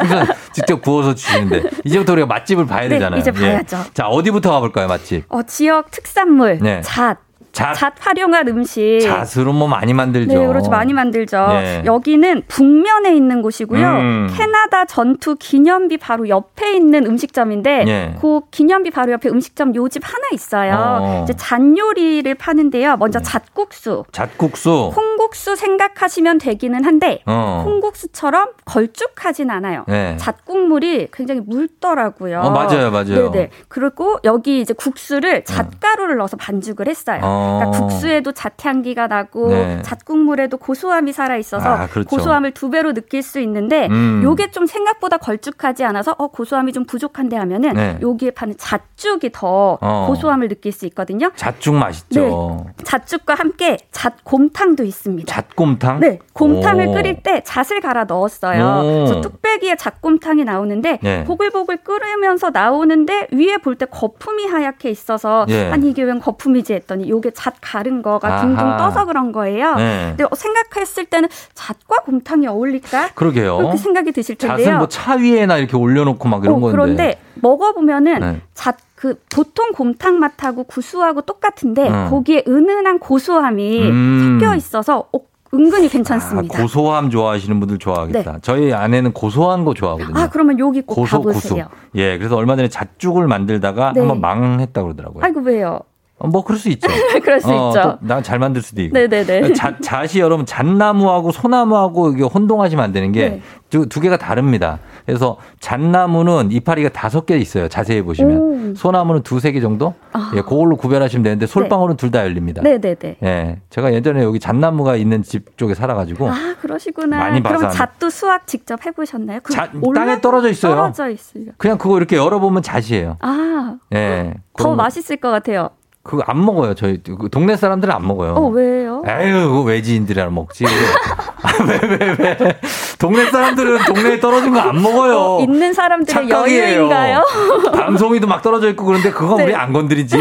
직접 0.52 0.80
구워서 0.80 1.14
주시는데 1.14 1.62
이제부터 1.84 2.12
우리가 2.12 2.26
맛집을 2.26 2.66
봐야 2.66 2.82
네, 2.82 2.90
되잖아요. 2.90 3.20
이제 3.20 3.30
봐야죠. 3.30 3.84
자 3.92 4.06
어디부터 4.06 4.50
가볼까요 4.50 4.86
맛집? 4.88 5.24
어, 5.28 5.42
지역 5.42 5.90
특산물, 5.90 6.58
네. 6.62 6.80
잣, 6.82 7.18
잣. 7.54 7.72
잣 7.74 7.94
활용한 8.00 8.48
음식. 8.48 9.00
잣으로 9.00 9.52
뭐 9.52 9.68
많이 9.68 9.94
만들죠. 9.94 10.38
네, 10.38 10.46
그렇죠. 10.46 10.70
많이 10.70 10.92
만들죠. 10.92 11.46
예. 11.52 11.82
여기는 11.86 12.42
북면에 12.48 13.14
있는 13.14 13.40
곳이고요. 13.42 13.88
음. 13.88 14.28
캐나다 14.36 14.84
전투 14.84 15.36
기념비 15.38 15.98
바로 15.98 16.28
옆에 16.28 16.74
있는 16.76 17.06
음식점인데 17.06 17.84
예. 17.86 18.16
그 18.20 18.40
기념비 18.50 18.90
바로 18.90 19.12
옆에 19.12 19.28
음식점 19.28 19.74
요집 19.74 20.02
하나 20.04 20.26
있어요. 20.32 20.74
어. 21.00 21.20
이제 21.24 21.32
잣 21.36 21.54
요리를 21.64 22.34
파는데요. 22.34 22.96
먼저 22.96 23.20
잣국수. 23.20 24.04
잣국수. 24.12 24.90
콩국수 24.92 25.54
생각하시면 25.56 26.38
되기는 26.38 26.84
한데 26.84 27.22
어. 27.26 27.62
콩국수처럼 27.64 28.48
걸쭉하진 28.64 29.50
않아요. 29.50 29.84
네. 29.86 30.16
잣국물이 30.18 31.08
굉장히 31.12 31.40
묽더라고요. 31.46 32.40
어, 32.40 32.50
맞아요, 32.50 32.90
맞아요. 32.90 33.30
네 33.30 33.44
네. 33.44 33.50
그리고 33.68 34.18
여기 34.24 34.60
이제 34.60 34.74
국수를 34.74 35.44
잣가루를 35.44 36.16
넣어서 36.16 36.36
반죽을 36.36 36.88
했어요. 36.88 37.20
어. 37.22 37.43
그러니까 37.44 37.70
국수에도 37.78 38.32
잣향기가 38.32 39.06
나고 39.06 39.48
네. 39.48 39.82
잣국물에도 39.82 40.56
고소함이 40.56 41.12
살아 41.12 41.36
있어서 41.36 41.68
아, 41.68 41.86
그렇죠. 41.86 42.08
고소함을 42.08 42.52
두 42.52 42.70
배로 42.70 42.92
느낄 42.94 43.22
수 43.22 43.38
있는데 43.40 43.86
음. 43.90 44.20
요게 44.24 44.50
좀 44.50 44.66
생각보다 44.66 45.18
걸쭉하지 45.18 45.84
않아서 45.84 46.14
어 46.18 46.28
고소함이 46.28 46.72
좀 46.72 46.84
부족한데 46.86 47.36
하면은 47.36 47.74
네. 47.74 47.98
여기에 48.00 48.30
파는 48.32 48.54
잣죽이 48.56 49.30
더 49.32 49.78
어. 49.80 50.06
고소함을 50.08 50.48
느낄 50.48 50.72
수 50.72 50.86
있거든요. 50.86 51.30
잣죽 51.36 51.74
맛있죠. 51.74 52.66
잣죽과 52.84 53.34
함께 53.34 53.76
잣곰탕도 53.92 54.84
있습니다. 54.84 55.32
잣곰탕? 55.32 56.00
네, 56.00 56.18
곰탕을 56.32 56.88
오. 56.88 56.92
끓일 56.94 57.22
때 57.22 57.42
잣을 57.44 57.80
갈아 57.80 58.04
넣었어요. 58.04 58.80
오. 58.82 59.04
그래서 59.04 59.20
뚝배기에 59.20 59.76
잣곰탕이 59.76 60.44
나오는데 60.44 60.98
네. 61.02 61.24
보글보글 61.24 61.78
끓으면서 61.78 62.50
나오는데 62.50 63.28
위에 63.32 63.58
볼 63.58 63.74
때 63.74 63.86
거품이 63.86 64.46
하얗게 64.46 64.88
있어서 64.88 65.46
예. 65.48 65.68
아니 65.68 65.90
이게 65.90 66.04
웬 66.04 66.20
거품이지 66.20 66.74
했더니 66.74 67.08
요게 67.10 67.32
잣 67.34 67.54
가른 67.60 68.00
거가. 68.02 68.40
둥둥 68.40 68.76
떠서 68.76 69.04
그런 69.04 69.32
거예요. 69.32 69.74
네. 69.74 70.06
근데 70.10 70.24
어, 70.24 70.28
생각했을 70.34 71.04
때는 71.06 71.28
잣과 71.54 72.02
곰탕이 72.04 72.46
어울릴까? 72.46 73.10
그러게요. 73.14 73.56
그렇게 73.58 73.76
생각이 73.76 74.12
드실 74.12 74.36
텐데요. 74.36 74.64
잣은 74.66 74.78
뭐 74.78 74.86
차 74.88 75.14
위에나 75.14 75.58
이렇게 75.58 75.76
올려놓고 75.76 76.28
막 76.28 76.42
이런 76.44 76.56
어, 76.56 76.60
건데. 76.60 76.72
그런데 76.72 77.20
먹어보면은 77.34 78.20
네. 78.20 78.40
잣그 78.54 79.20
보통 79.34 79.72
곰탕 79.72 80.18
맛하고 80.18 80.64
구수하고 80.64 81.20
똑같은데 81.22 81.88
음. 81.88 82.06
거기에 82.10 82.44
은은한 82.48 82.98
고소함이 83.00 83.82
음. 83.90 84.38
섞여 84.40 84.54
있어서 84.54 85.08
어, 85.12 85.18
은근히 85.52 85.88
괜찮습니다. 85.88 86.58
아, 86.58 86.62
고소함 86.62 87.10
좋아하시는 87.10 87.60
분들 87.60 87.78
좋아하겠다. 87.78 88.38
저희 88.42 88.72
아내는 88.72 89.12
고소한 89.12 89.64
거 89.64 89.72
좋아하거든요. 89.72 90.18
아, 90.18 90.28
그러면 90.28 90.58
여기 90.58 90.82
꼭 90.82 90.96
고소 90.96 91.18
가보세요. 91.22 91.64
고소. 91.66 91.76
예, 91.94 92.18
그래서 92.18 92.34
얼마 92.36 92.56
전에 92.56 92.68
잣죽을 92.68 93.28
만들다가 93.28 93.92
네. 93.92 94.00
한번 94.00 94.20
망했다 94.20 94.82
그러더라고요. 94.82 95.22
아이고 95.24 95.40
왜요? 95.42 95.78
어, 96.18 96.28
뭐 96.28 96.44
그럴 96.44 96.58
수 96.58 96.68
있죠. 96.70 96.86
그럴 97.22 97.40
수 97.40 97.48
있죠. 97.48 97.98
난잘 98.00 98.38
만들 98.38 98.62
수도 98.62 98.82
있고. 98.82 98.96
네네네. 98.96 99.52
잣, 99.54 99.80
잣이 99.82 100.20
여러분 100.20 100.46
잣나무하고 100.46 101.32
소나무하고 101.32 102.12
이게 102.12 102.22
혼동하시면 102.22 102.84
안 102.84 102.92
되는 102.92 103.10
게 103.10 103.28
네. 103.28 103.42
두, 103.68 104.00
개가 104.00 104.16
다릅니다. 104.16 104.78
그래서 105.04 105.38
잣나무는 105.58 106.52
이파리가 106.52 106.90
다섯 106.90 107.26
개 107.26 107.36
있어요. 107.36 107.68
자세히 107.68 108.00
보시면. 108.02 108.36
오. 108.36 108.74
소나무는 108.76 109.22
두세 109.22 109.50
개 109.50 109.60
정도? 109.60 109.94
아. 110.12 110.30
예, 110.36 110.42
그걸로 110.42 110.76
구별하시면 110.76 111.24
되는데 111.24 111.46
솔방울은 111.46 111.96
둘다 111.96 112.22
열립니다. 112.22 112.62
네네네. 112.62 113.16
예. 113.24 113.60
제가 113.70 113.92
예전에 113.92 114.22
여기 114.22 114.38
잣나무가 114.38 114.94
있는 114.94 115.22
집 115.22 115.58
쪽에 115.58 115.74
살아가지고 115.74 116.30
아 116.30 116.54
그러시구나. 116.60 117.18
많이 117.18 117.42
그럼 117.42 117.62
봐서 117.62 117.76
잣도 117.76 118.10
수확 118.10 118.46
직접 118.46 118.86
해보셨나요? 118.86 119.40
그 119.42 119.52
잣, 119.52 119.70
땅에 119.94 120.20
떨어져 120.20 120.48
있어요. 120.48 120.76
떨어져 120.76 121.10
있어요. 121.10 121.46
그냥 121.56 121.76
그거 121.76 121.96
이렇게 121.96 122.16
열어보면 122.16 122.62
잣이에요. 122.62 123.16
아, 123.20 123.76
예. 123.92 124.34
더 124.56 124.64
그러면 124.64 124.76
맛있을 124.76 125.16
것 125.16 125.30
같아요. 125.30 125.70
그거 126.04 126.22
안 126.26 126.44
먹어요. 126.44 126.74
저희 126.74 127.00
그 127.02 127.28
동네 127.30 127.56
사람들은 127.56 127.92
안 127.92 128.06
먹어요. 128.06 128.34
어, 128.34 128.48
왜요? 128.48 129.02
에휴, 129.08 129.62
외지인들이랑 129.62 130.34
먹지. 130.34 130.66
아, 130.66 131.64
왜, 131.64 131.80
왜, 131.88 132.16
왜. 132.18 132.60
동네 132.98 133.24
사람들은 133.30 133.84
동네에 133.86 134.20
떨어진 134.20 134.52
거 134.52 134.60
안 134.60 134.80
먹어요. 134.82 135.16
어, 135.18 135.40
있는 135.40 135.72
사람들의. 135.72 136.28
여유인가요? 136.28 137.24
밤송이도 137.74 138.26
막 138.26 138.42
떨어져 138.42 138.68
있고 138.70 138.84
그런데 138.84 139.10
그건 139.10 139.38
네. 139.38 139.44
우리 139.44 139.54
안 139.54 139.72
건드리지. 139.72 140.16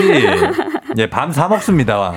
예, 0.97 1.09
밤 1.09 1.31
사 1.34 1.47
먹습니다. 1.49 2.13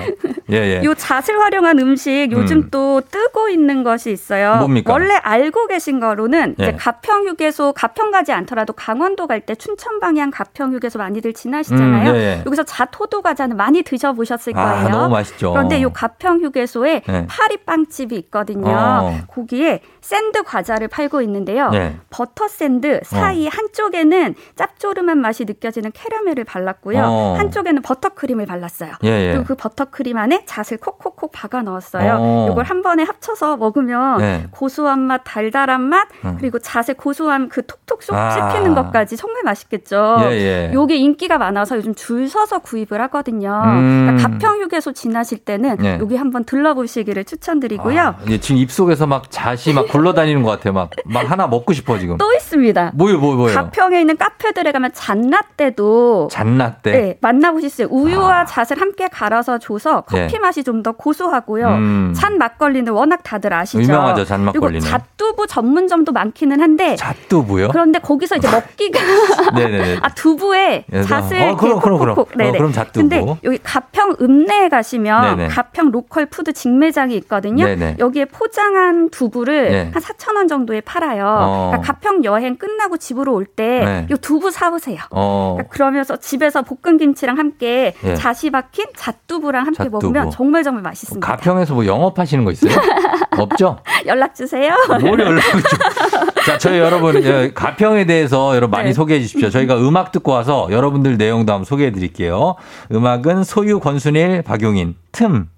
예, 0.51 0.79
예. 0.79 0.83
요 0.83 0.93
잣을 0.93 1.39
활용한 1.41 1.79
음식 1.79 2.29
요즘 2.31 2.57
음. 2.57 2.67
또 2.71 3.01
뜨고 3.01 3.49
있는 3.49 3.83
것이 3.83 4.11
있어요. 4.11 4.55
뭡니까? 4.57 4.93
원래 4.93 5.15
알고 5.15 5.67
계신 5.67 5.99
거로는 5.99 6.55
예. 6.59 6.63
이제 6.63 6.71
가평 6.77 7.27
휴게소 7.27 7.73
가평 7.73 8.11
가지 8.11 8.31
않더라도 8.31 8.73
강원도 8.73 9.25
갈 9.27 9.37
때 9.47 9.55
춘천 9.55 9.99
방향 9.99 10.31
가평 10.31 10.73
휴게소 10.73 10.97
많이들 10.99 11.31
지나시잖아요. 11.33 12.11
음, 12.11 12.15
예, 12.15 12.19
예. 12.19 12.43
여기서 12.45 12.63
잣 12.63 12.89
호두 12.99 13.21
과자는 13.21 13.55
많이 13.55 13.83
드셔보셨을 13.83 14.53
아, 14.57 14.63
거예요. 14.81 14.89
너무 14.89 15.13
맛있죠. 15.13 15.51
그런데 15.53 15.81
요 15.81 15.91
가평 15.93 16.41
휴게소에 16.41 17.01
예. 17.07 17.25
파리 17.29 17.57
빵집이 17.57 18.15
있거든요. 18.15 18.67
어. 18.69 19.17
거기에 19.27 19.81
샌드 20.07 20.41
과자를 20.43 20.87
팔고 20.87 21.21
있는데요. 21.23 21.69
예. 21.73 21.97
버터 22.09 22.47
샌드 22.47 23.01
사이 23.03 23.45
한쪽에는 23.45 24.35
짭조름한 24.55 25.19
맛이 25.19 25.43
느껴지는 25.43 25.91
캐러멜을 25.93 26.45
발랐고요. 26.45 27.03
어. 27.03 27.35
한쪽에는 27.37 27.81
버터크림을 27.81 28.45
발랐어요. 28.45 28.93
예, 29.03 29.09
예. 29.09 29.31
그리고 29.33 29.43
그 29.43 29.55
버터크림 29.55 30.17
안에 30.17 30.45
잣을 30.45 30.77
콕콕콕 30.79 31.33
박아 31.33 31.63
넣었어요. 31.63 32.15
어. 32.21 32.47
이걸 32.49 32.63
한 32.63 32.83
번에 32.83 33.03
합쳐서 33.03 33.57
먹으면 33.57 34.19
네. 34.19 34.47
고소한 34.51 35.01
맛, 35.01 35.23
달달한 35.25 35.81
맛, 35.81 36.07
음. 36.23 36.37
그리고 36.39 36.59
잣의 36.59 36.95
고소함 36.95 37.49
그 37.49 37.65
톡톡 37.65 38.01
쏙 38.01 38.15
아. 38.15 38.53
씹히는 38.53 38.75
것까지 38.75 39.17
정말 39.17 39.43
맛있겠죠. 39.43 40.19
예, 40.21 40.69
예. 40.69 40.71
요게 40.73 40.95
인기가 40.95 41.37
많아서 41.37 41.75
요즘 41.75 41.93
줄 41.93 42.29
서서 42.29 42.59
구입을 42.59 43.01
하거든요. 43.01 43.61
음. 43.65 44.05
그러니까 44.05 44.29
가평 44.29 44.61
휴게소 44.61 44.93
지나실 44.93 45.39
때는 45.39 45.83
예. 45.83 45.97
여기 45.99 46.15
한번 46.15 46.45
들러보시기를 46.45 47.25
추천드리고요. 47.25 48.01
아, 48.01 48.15
예, 48.29 48.39
지금 48.39 48.55
입속에서 48.61 49.05
막 49.05 49.29
잣이 49.29 49.73
막 49.75 49.87
굴러다니는 49.97 50.43
것 50.43 50.51
같아요. 50.51 50.73
막, 50.73 50.89
막 51.05 51.29
하나 51.29 51.47
먹고 51.47 51.73
싶어, 51.73 51.99
지금. 51.99 52.17
또 52.17 52.31
있습니다. 52.33 52.91
뭐요, 52.95 53.19
뭐, 53.19 53.35
뭐요? 53.35 53.53
가평에 53.53 53.99
있는 53.99 54.17
카페들에 54.17 54.71
가면 54.71 54.91
잣라떼도 54.93 56.29
잣라떼. 56.31 56.91
네, 56.91 57.17
만나보실 57.21 57.69
수 57.69 57.81
있어요. 57.83 57.93
우유와 57.93 58.45
잣을 58.45 58.79
함께 58.79 59.07
갈아서 59.07 59.57
줘서 59.57 60.01
커피 60.01 60.33
네. 60.33 60.39
맛이 60.39 60.63
좀 60.63 60.77
더 60.83 60.91
고소하고요. 60.91 61.67
음. 61.69 62.13
잣 62.15 62.31
막걸리는 62.33 62.93
워낙 62.93 63.23
다들 63.23 63.51
아시죠? 63.51 63.81
유명하죠, 63.81 64.25
잣 64.25 64.39
막걸리는. 64.39 64.79
그리고 64.79 64.85
잣두부 64.85 65.47
전문점도 65.47 66.11
많기는 66.11 66.61
한데 66.61 66.95
잣두부요? 66.95 67.69
그런데 67.69 67.97
거기서 67.97 68.35
이제 68.35 68.47
먹기가 68.49 68.99
네네네. 69.57 69.97
아 70.03 70.09
두부에 70.09 70.85
예, 70.93 71.01
잣을 71.01 71.41
어, 71.41 71.55
그럼, 71.57 71.79
그럼, 71.79 71.97
그럼. 71.99 72.15
네네. 72.35 72.49
어, 72.49 72.51
그럼 72.53 72.71
잣두부. 72.71 72.99
근데 73.09 73.25
여기 73.43 73.57
가평 73.63 74.17
읍내에 74.21 74.69
가시면 74.69 75.37
네네. 75.37 75.49
가평 75.49 75.89
로컬 75.91 76.27
푸드 76.27 76.53
직매장이 76.53 77.15
있거든요. 77.17 77.65
네네. 77.65 77.95
여기에 77.97 78.25
포장한 78.25 79.09
두부를 79.09 79.71
네. 79.71 79.86
한 79.93 80.01
4천 80.01 80.35
원 80.35 80.47
정도에 80.47 80.81
팔아요. 80.81 81.25
어. 81.25 81.69
그러니까 81.71 81.93
가평 81.93 82.23
여행 82.23 82.57
끝나고 82.57 82.97
집으로 82.97 83.33
올때 83.33 83.63
네. 83.83 84.07
이 84.11 84.15
두부 84.15 84.51
사오세요. 84.51 84.99
어. 85.11 85.53
그러니까 85.57 85.73
그러면서 85.73 86.15
집에서 86.17 86.61
볶은 86.61 86.97
김치랑 86.97 87.37
함께 87.37 87.93
예. 88.03 88.15
잣이 88.15 88.51
박힌 88.51 88.85
잣두부랑 88.95 89.65
함께 89.65 89.77
잣두부. 89.85 89.97
먹으면 90.07 90.31
정말 90.31 90.63
정말 90.63 90.83
맛있습니다. 90.83 91.25
가평에서 91.25 91.73
뭐 91.73 91.85
영업하시는 91.85 92.43
거 92.43 92.51
있어요? 92.51 92.71
없죠? 93.37 93.77
연락 94.05 94.33
주세요. 94.35 94.73
뭘 95.01 95.19
연락을 95.19 95.41
좀. 95.63 95.79
자, 96.45 96.57
저희 96.57 96.79
여러분, 96.79 97.21
예, 97.23 97.51
가평에 97.53 98.05
대해서 98.05 98.55
여러분 98.55 98.71
많이 98.71 98.89
네. 98.89 98.93
소개해 98.93 99.19
주십시오. 99.21 99.49
저희가 99.49 99.77
음악 99.77 100.11
듣고 100.11 100.31
와서 100.31 100.67
여러분들 100.71 101.17
내용도 101.17 101.51
한번 101.53 101.65
소개해 101.65 101.91
드릴게요. 101.91 102.55
음악은 102.91 103.43
소유 103.43 103.79
권순일, 103.79 104.41
박용인, 104.43 104.95
틈. 105.11 105.49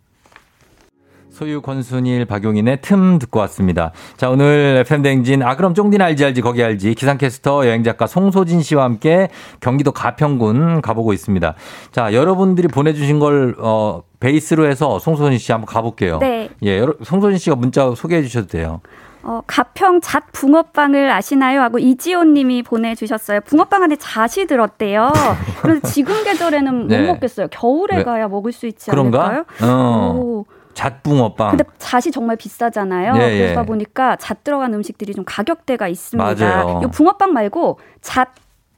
소유 1.40 1.62
권순일, 1.62 2.26
박용인의 2.26 2.80
틈 2.82 3.18
듣고 3.18 3.40
왔습니다. 3.40 3.94
자, 4.18 4.30
오늘 4.30 4.84
FM댕진, 4.86 5.42
아, 5.42 5.56
그럼 5.56 5.74
쫑디는 5.74 6.06
알지 6.06 6.26
알지, 6.26 6.42
거기 6.42 6.62
알지. 6.62 6.96
기상캐스터 6.96 7.66
여행 7.66 7.82
작가 7.86 8.08
송소진 8.08 8.62
씨와 8.62 8.84
함께 8.84 9.30
경기도 9.62 9.94
가평군 9.94 10.82
가보고 10.82 11.14
있습니다. 11.14 11.56
자, 11.94 12.14
여러분들이 12.14 12.68
보내주신 12.68 13.20
걸, 13.20 13.56
어, 13.58 14.04
베이스로 14.20 14.66
해서 14.66 15.00
송소진 15.00 15.40
씨 15.40 15.54
한번 15.54 15.66
가볼게요. 15.68 16.18
네. 16.20 16.50
예, 16.64 16.86
송소진 17.04 17.38
씨가 17.38 17.56
문자 17.56 17.90
소개해 17.96 18.22
주셔도 18.22 18.48
돼요. 18.48 18.82
어, 19.24 19.42
가평 19.48 20.02
잣 20.02 20.24
붕어빵을 20.34 21.10
아시나요? 21.10 21.62
하고 21.62 21.80
이지호 21.80 22.26
님이 22.26 22.64
보내주셨어요. 22.64 23.40
붕어빵 23.42 23.84
안에 23.84 23.96
잣이 23.96 24.46
들었대요. 24.46 25.14
그래서 25.62 25.88
지금 25.88 26.22
계절에는 26.26 26.88
네. 26.88 27.00
못 27.00 27.14
먹겠어요. 27.14 27.48
겨울에 27.50 27.98
왜? 27.98 28.04
가야 28.04 28.28
먹을 28.28 28.52
수 28.52 28.68
있지 28.68 28.92
그런가? 28.92 29.24
않을까요? 29.26 29.46
어. 29.62 30.14
오. 30.18 30.46
잣붕어빵. 30.80 31.50
근데 31.50 31.64
잣이 31.78 32.12
정말 32.12 32.38
비싸잖아요. 32.38 33.14
예, 33.18 33.32
예. 33.34 33.44
그러다 33.48 33.64
보니까 33.64 34.16
잣 34.16 34.44
들어간 34.46 34.74
음식들이 34.74 35.14
좀 35.14 35.26
가격대가 35.26 35.90
있습니다. 35.90 36.46
맞아요. 36.46 36.82
이 36.84 36.88
붕어빵 36.88 37.34
말고 37.34 37.80
잣 38.02 38.30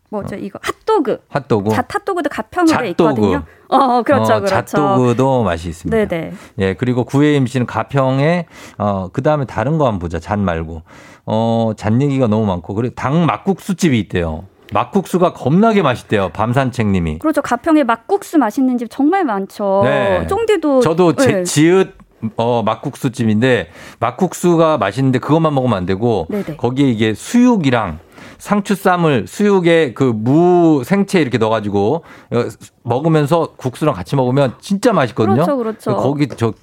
뭐죠 0.10 0.36
이거 0.36 0.60
핫도그. 0.62 1.26
핫도그. 1.30 1.70
잣 1.72 1.86
핫도그도 1.88 2.30
가평으로 2.30 2.68
잣도그. 2.68 2.90
있거든요. 2.90 3.44
어, 3.70 4.02
그렇죠, 4.02 4.34
어, 4.34 4.40
그렇죠. 4.40 4.48
잣도그도 4.48 5.44
맛이 5.44 5.70
있습니다. 5.70 6.08
네네. 6.08 6.34
예, 6.58 6.74
그리고 6.74 7.06
구혜임 7.06 7.46
씨는 7.46 7.66
가평에, 7.66 8.48
어, 8.78 9.08
그 9.14 9.22
다음에 9.22 9.46
다른 9.46 9.78
거 9.78 9.86
한번 9.86 10.00
보자. 10.00 10.20
잣 10.20 10.40
말고. 10.40 10.82
어, 11.26 11.72
잣 11.78 12.02
얘기가 12.02 12.28
너무 12.28 12.46
많고. 12.46 12.74
그리고 12.74 12.96
당 12.96 13.26
막국수집이 13.26 13.98
있대요. 14.00 14.46
막국수가 14.74 15.34
겁나게 15.34 15.82
맛있대요. 15.82 16.30
밤산책님이. 16.30 17.20
그렇죠. 17.20 17.42
가평에 17.42 17.84
막국수 17.84 18.38
맛있는 18.38 18.78
집 18.78 18.88
정말 18.90 19.26
많죠. 19.26 19.82
네. 19.84 20.26
쫑디도 20.28 20.82
저도 20.82 21.14
제, 21.16 21.32
네. 21.32 21.44
지읒 21.44 22.02
어 22.38 22.62
막국수집인데 22.64 23.70
막국수가 24.00 24.78
맛있는데 24.78 25.18
그것만 25.20 25.56
먹으면 25.56 25.76
안 25.76 25.86
되고 25.88 26.28
네네. 26.30 26.56
거기에 26.58 26.88
이게 26.88 27.14
수육이랑 27.16 27.98
상추 28.38 28.76
쌈을 28.76 29.26
수육에 29.28 29.94
그 29.94 30.14
무 30.14 30.84
생채 30.84 31.20
이렇게 31.20 31.38
넣어가지고 31.40 32.04
어, 32.32 32.44
먹으면서 32.84 33.54
국수랑 33.58 33.96
같이 33.96 34.16
먹으면 34.16 34.54
진짜 34.62 34.94
맛있거든요. 34.94 35.36
그렇죠, 35.36 35.58
그렇죠. 35.58 35.96
거기 35.98 36.28
저 36.28 36.54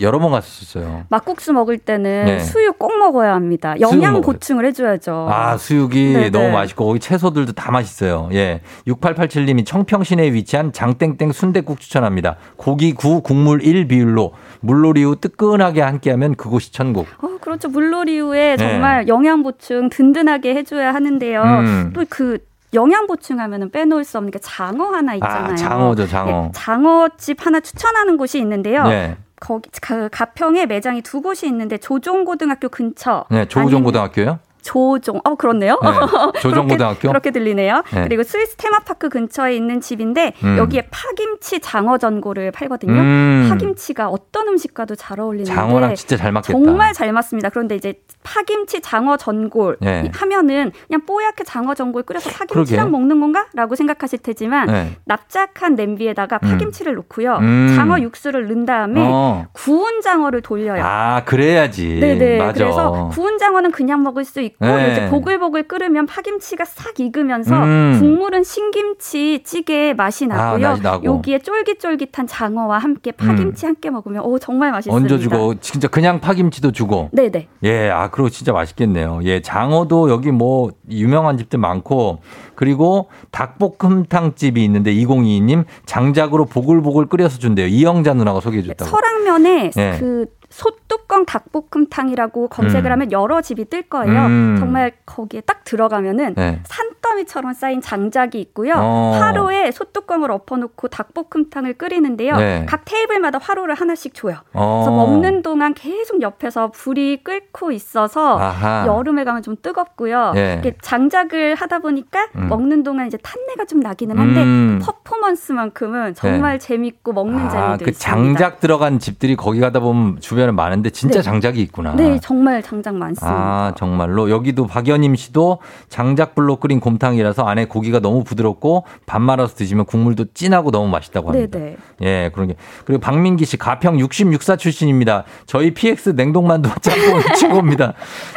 여러 0.00 0.18
번 0.18 0.32
갔었어요. 0.32 1.04
막국수 1.08 1.52
먹을 1.52 1.78
때는 1.78 2.24
네. 2.26 2.38
수육 2.40 2.78
꼭 2.78 2.96
먹어야 2.98 3.34
합니다. 3.34 3.74
영양. 3.80 4.20
보충을 4.20 4.64
해줘야죠. 4.66 5.28
아, 5.30 5.56
수육이 5.56 6.12
네네. 6.12 6.30
너무 6.30 6.50
맛있고, 6.50 6.86
거기 6.86 6.98
채소들도 6.98 7.52
다 7.52 7.70
맛있어요. 7.70 8.28
예. 8.32 8.60
6887님이 8.86 9.64
청평 9.64 10.04
시내에 10.04 10.32
위치한 10.32 10.72
장땡땡 10.72 11.32
순대국 11.32 11.80
추천합니다. 11.80 12.36
고기 12.56 12.92
9, 12.92 13.22
국물 13.22 13.62
1 13.62 13.88
비율로 13.88 14.32
물놀이 14.60 15.04
후 15.04 15.16
뜨끈하게 15.16 15.82
함께하면 15.82 16.34
그곳이 16.34 16.72
천국. 16.72 17.06
어, 17.22 17.38
그렇죠. 17.40 17.68
물놀이 17.68 18.18
후에 18.18 18.56
네. 18.56 18.68
정말 18.68 19.08
영양 19.08 19.42
보충 19.42 19.88
든든하게 19.88 20.54
해줘야 20.54 20.92
하는데요. 20.94 21.42
음. 21.42 21.92
또그 21.94 22.38
영양 22.74 23.06
보충하면은 23.06 23.70
빼놓을 23.70 24.04
수 24.04 24.18
없는 24.18 24.30
게 24.30 24.38
장어 24.40 24.90
하나 24.92 25.14
있잖아요. 25.14 25.52
아, 25.52 25.56
장어죠, 25.56 26.06
장어. 26.06 26.30
네, 26.30 26.50
장어집 26.52 27.46
하나 27.46 27.60
추천하는 27.60 28.16
곳이 28.16 28.38
있는데요. 28.38 28.84
네. 28.84 29.16
거기 29.40 29.70
그 29.80 30.08
가평에 30.10 30.66
매장이 30.66 31.02
두 31.02 31.20
곳이 31.20 31.46
있는데 31.46 31.78
조종고등학교 31.78 32.68
근처. 32.68 33.24
네, 33.30 33.46
조우종고등학교요? 33.46 34.38
조종. 34.72 35.18
어 35.24 35.34
그렇네요. 35.34 35.78
네, 35.82 35.88
조종고등학교? 36.40 36.98
그렇게, 36.98 37.08
그렇게 37.08 37.30
들리네요. 37.30 37.82
네. 37.94 38.02
그리고 38.04 38.22
스위스 38.22 38.54
테마파크 38.56 39.08
근처에 39.08 39.56
있는 39.56 39.80
집인데 39.80 40.34
음. 40.44 40.58
여기에 40.58 40.88
파김치 40.90 41.60
장어 41.60 41.96
전골을 41.96 42.52
팔거든요. 42.52 42.92
음. 42.92 43.46
파김치가 43.48 44.08
어떤 44.08 44.48
음식과도 44.48 44.94
잘 44.94 45.20
어울리는데 45.20 45.50
장어랑 45.54 45.94
진짜 45.94 46.16
잘 46.18 46.32
맞겠다. 46.32 46.52
정말 46.52 46.92
잘 46.92 47.10
맞습니다. 47.12 47.48
그런데 47.48 47.76
이제 47.76 47.94
파김치 48.22 48.82
장어 48.82 49.16
전골 49.16 49.78
네. 49.80 50.02
이- 50.06 50.10
하면은 50.12 50.72
그냥 50.86 51.00
뽀얗게 51.06 51.44
장어 51.44 51.74
전골 51.74 52.02
끓여서 52.02 52.28
파김치랑 52.30 52.90
그러게. 52.90 52.90
먹는 52.90 53.20
건가라고 53.20 53.74
생각하실 53.74 54.18
테지만 54.18 54.66
네. 54.66 54.96
납작한 55.06 55.76
냄비에다가 55.76 56.36
파김치를 56.38 56.94
놓고요. 56.94 57.36
음. 57.40 57.72
장어 57.74 58.00
육수를 58.00 58.48
넣은 58.48 58.66
다음에 58.66 59.00
어. 59.02 59.46
구운 59.52 60.02
장어를 60.02 60.42
돌려요. 60.42 60.82
아, 60.84 61.22
그래야지. 61.24 62.00
네네. 62.00 62.38
맞아. 62.38 62.52
그래서 62.52 63.08
구운 63.12 63.38
장어는 63.38 63.70
그냥 63.70 64.02
먹을 64.02 64.24
수 64.26 64.40
있고 64.42 64.57
네. 64.60 64.92
이제 64.92 65.08
보글보글 65.08 65.68
끓으면 65.68 66.06
파김치가 66.06 66.64
싹 66.64 66.98
익으면서 66.98 67.62
음. 67.62 67.96
국물은 68.00 68.42
신김치 68.42 69.42
찌개 69.44 69.94
맛이 69.94 70.26
나고요. 70.26 70.68
맛이 70.68 70.82
나고. 70.82 71.04
여기에 71.04 71.38
쫄깃쫄깃한 71.38 72.26
장어와 72.26 72.78
함께 72.78 73.12
파김치 73.12 73.66
함께 73.66 73.90
먹으면 73.90 74.22
오 74.24 74.38
정말 74.40 74.72
맛있습니다. 74.72 75.14
얹어주고, 75.14 75.60
진짜 75.60 75.86
그냥 75.86 76.20
파김치도 76.20 76.72
주고. 76.72 77.08
네네. 77.12 77.46
예, 77.62 77.88
아, 77.90 78.10
그리고 78.10 78.30
진짜 78.30 78.52
맛있겠네요. 78.52 79.20
예, 79.24 79.40
장어도 79.40 80.10
여기 80.10 80.32
뭐 80.32 80.72
유명한 80.90 81.38
집들 81.38 81.60
많고, 81.60 82.18
그리고 82.56 83.08
닭볶음탕 83.30 84.34
집이 84.34 84.64
있는데 84.64 84.92
2022님 84.92 85.64
장작으로 85.86 86.46
보글보글 86.46 87.06
끓여서 87.06 87.38
준대요. 87.38 87.68
이영자 87.68 88.14
누나가 88.14 88.40
소개해 88.40 88.64
줬다고. 88.64 88.90
설악면에 88.90 89.70
네. 89.70 89.96
그 90.00 90.26
소뚜껑 90.50 91.26
닭볶음탕이라고 91.26 92.48
검색을 92.48 92.90
음. 92.90 92.92
하면 92.92 93.12
여러 93.12 93.40
집이 93.40 93.66
뜰 93.66 93.82
거예요. 93.82 94.26
음. 94.26 94.56
정말 94.58 94.92
거기에 95.04 95.42
딱 95.42 95.64
들어가면은 95.64 96.34
네. 96.36 96.60
산더미처럼 96.64 97.52
쌓인 97.52 97.82
장작이 97.82 98.40
있고요. 98.40 98.74
어. 98.76 99.18
화로에 99.20 99.70
소뚜껑을 99.70 100.30
엎어놓고 100.30 100.88
닭볶음탕을 100.88 101.74
끓이는데요. 101.74 102.36
네. 102.36 102.66
각 102.66 102.84
테이블마다 102.86 103.38
화로를 103.38 103.74
하나씩 103.74 104.14
줘요. 104.14 104.36
어. 104.54 104.82
그래서 104.84 104.96
먹는 104.96 105.42
동안 105.42 105.74
계속 105.74 106.22
옆에서 106.22 106.70
불이 106.70 107.22
끓고 107.24 107.70
있어서 107.72 108.38
아하. 108.38 108.86
여름에 108.86 109.24
가면 109.24 109.42
좀 109.42 109.56
뜨겁고요. 109.60 110.32
예. 110.36 110.56
이게 110.60 110.74
장작을 110.80 111.56
하다 111.56 111.80
보니까 111.80 112.26
음. 112.36 112.48
먹는 112.48 112.82
동안 112.82 113.06
이제 113.06 113.18
탄내가 113.18 113.66
좀 113.66 113.80
나기는 113.80 114.16
한데 114.16 114.42
음. 114.42 114.78
퍼포먼스만큼은 115.08 116.14
정말 116.14 116.58
재밌고 116.58 117.12
먹는 117.12 117.38
아, 117.46 117.48
재미도 117.48 117.84
그 117.84 117.90
있습니다. 117.90 117.98
장작 117.98 118.60
들어간 118.60 118.98
집들이 118.98 119.36
거기 119.36 119.60
가다 119.60 119.80
보면 119.80 120.18
주변에 120.20 120.52
많은데 120.52 120.90
진짜 120.90 121.18
네. 121.18 121.22
장작이 121.22 121.60
있구나. 121.62 121.94
네, 121.94 122.18
정말 122.20 122.62
장작 122.62 122.94
많습니다. 122.94 123.26
아, 123.28 123.74
정말로. 123.76 124.30
여기도 124.30 124.66
박연임 124.66 125.14
씨도 125.16 125.58
장작불로 125.88 126.56
끓인 126.56 126.80
곰탕이라서 126.80 127.44
안에 127.44 127.66
고기가 127.66 128.00
너무 128.00 128.24
부드럽고 128.24 128.84
밥 129.06 129.20
말아서 129.20 129.54
드시면 129.54 129.86
국물도 129.86 130.26
진하고 130.34 130.70
너무 130.70 130.88
맛있다고 130.88 131.30
합니다. 131.30 131.58
네네. 131.58 131.76
예, 132.02 132.30
그런 132.32 132.48
게. 132.48 132.54
그리고 132.84 133.00
박민기 133.00 133.44
씨, 133.44 133.56
가평 133.56 133.96
66사 133.98 134.58
출신입니다. 134.58 135.24
저희 135.46 135.72
PX 135.72 136.10
냉동만두 136.10 136.70
짬뽕 136.80 137.20
최고입니다. 137.38 137.94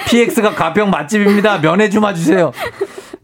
PX가 0.08 0.52
가평 0.52 0.90
맛집입니다. 0.90 1.60
면회 1.62 1.90
좀 1.90 2.04
와주세요. 2.04 2.52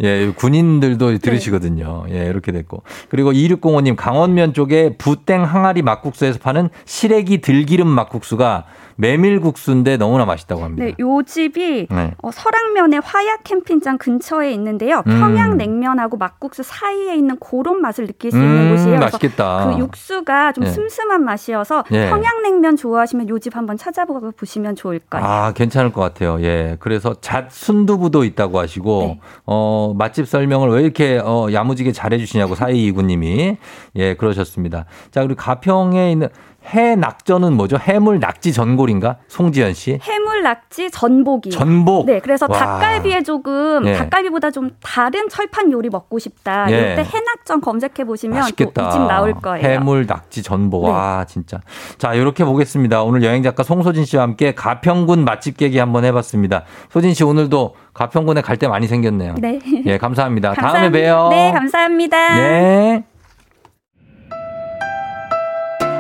예, 0.02 0.32
군인들도 0.36 1.18
들으시거든요. 1.18 2.06
예, 2.12 2.26
이렇게 2.26 2.52
됐고. 2.52 2.84
그리고 3.10 3.32
2605님, 3.32 3.96
강원면 3.96 4.54
쪽에 4.54 4.96
부땡 4.98 5.44
항아리 5.44 5.82
막국수에서 5.82 6.40
파는 6.40 6.70
시래기 6.86 7.42
들기름 7.42 7.88
막국수가 7.88 8.66
메밀국수인데 8.98 9.98
너무나 9.98 10.26
맛있다고 10.26 10.64
합니다. 10.64 10.86
네, 10.86 10.96
요 11.00 11.22
집이 11.24 11.88
네. 11.90 12.14
어, 12.22 12.32
설악면의 12.32 13.02
화약 13.04 13.44
캠핑장 13.44 13.98
근처에 13.98 14.52
있는데요. 14.52 15.04
음. 15.08 15.20
평양냉면하고 15.20 16.18
막국수 16.18 16.64
사이에 16.64 17.16
있는 17.16 17.38
그런 17.40 17.82
맛을 17.82 18.08
느낄 18.08 18.32
수 18.32 18.38
음, 18.38 18.44
있는 18.44 18.70
곳이에요. 18.72 19.00
그래서 19.00 19.06
맛있겠다. 19.06 19.72
그 19.72 19.80
육수가 19.80 20.52
좀 20.54 20.66
예. 20.66 20.70
슴슴한 20.70 21.24
맛이어서 21.24 21.84
예. 21.92 22.10
평양냉면 22.10 22.76
좋아하시면 22.76 23.30
요 23.30 23.38
집 23.38 23.56
한번 23.56 23.78
찾아보고 23.78 24.32
보시면 24.32 24.76
좋을 24.76 24.98
거예요. 25.00 25.24
아, 25.26 25.54
괜찮을 25.54 25.92
것 25.94 26.02
같아요. 26.02 26.42
예. 26.42 26.76
그래서 26.80 27.14
잣 27.22 27.52
순두부도 27.52 28.24
있다고 28.24 28.58
하시고, 28.60 29.02
네. 29.04 29.20
어, 29.46 29.94
맛집 29.96 30.28
설명을 30.28 30.70
왜 30.70 30.82
이렇게, 30.82 31.22
어, 31.24 31.48
야무지게 31.54 31.92
잘해 31.92 32.18
주시냐고 32.18 32.56
사이 32.56 32.84
이구님이, 32.86 33.58
예, 33.96 34.16
그러셨습니다. 34.16 34.86
자, 35.12 35.22
그리고 35.22 35.36
가평에 35.36 36.12
있는 36.12 36.30
해 36.74 36.96
낙전은 36.96 37.54
뭐죠? 37.54 37.78
해물 37.78 38.20
낙지 38.20 38.52
전골인가? 38.52 39.18
송지연 39.30 39.74
씨. 39.74 40.00
해물 40.04 40.44
낙지 40.44 40.92
전복이. 40.92 41.52
전복. 41.52 42.06
네, 42.06 42.20
그래서 42.20 42.46
와. 42.50 42.58
닭갈비에 42.58 43.24
조금 43.24 43.88
예. 43.88 43.94
닭갈비보다 43.94 44.52
좀 44.52 44.72
다른 44.84 45.30
철판 45.30 45.72
요리 45.72 45.90
먹고 45.90 46.20
싶다. 46.20 46.68
예. 46.72 46.94
이때 46.94 47.04
해낙전 47.04 47.62
검색해 47.62 48.04
보시면 48.06 48.36
또 48.36 48.42
맛있겠다. 48.42 48.88
이집 48.90 49.02
나올 49.04 49.34
거예요. 49.34 49.66
해물 49.66 50.06
낙지 50.06 50.44
전복. 50.44 50.84
네. 50.86 50.92
와, 50.92 51.24
진짜. 51.26 51.62
자, 51.98 52.14
이렇게 52.14 52.44
보겠습니다. 52.44 53.02
오늘 53.04 53.24
여행 53.24 53.44
작가 53.44 53.64
송소진 53.64 54.04
씨와 54.04 54.24
함께 54.24 54.54
가평군 54.54 55.24
맛집 55.24 55.56
깨기 55.56 55.80
한번 55.80 56.04
해 56.04 56.12
봤습니다. 56.12 56.64
소진 56.92 57.14
씨 57.14 57.24
오늘도 57.24 57.76
가평군에 57.94 58.42
갈 58.42 58.58
때 58.58 58.68
많이 58.68 58.88
생겼네요. 58.88 59.36
네. 59.38 59.60
예, 59.86 59.98
감사합니다. 60.00 60.54
다음에 60.54 60.90
감사합니다. 60.90 61.00
봬요. 61.00 61.30
네, 61.30 61.52
감사합니다. 61.52 62.36
네. 62.36 63.04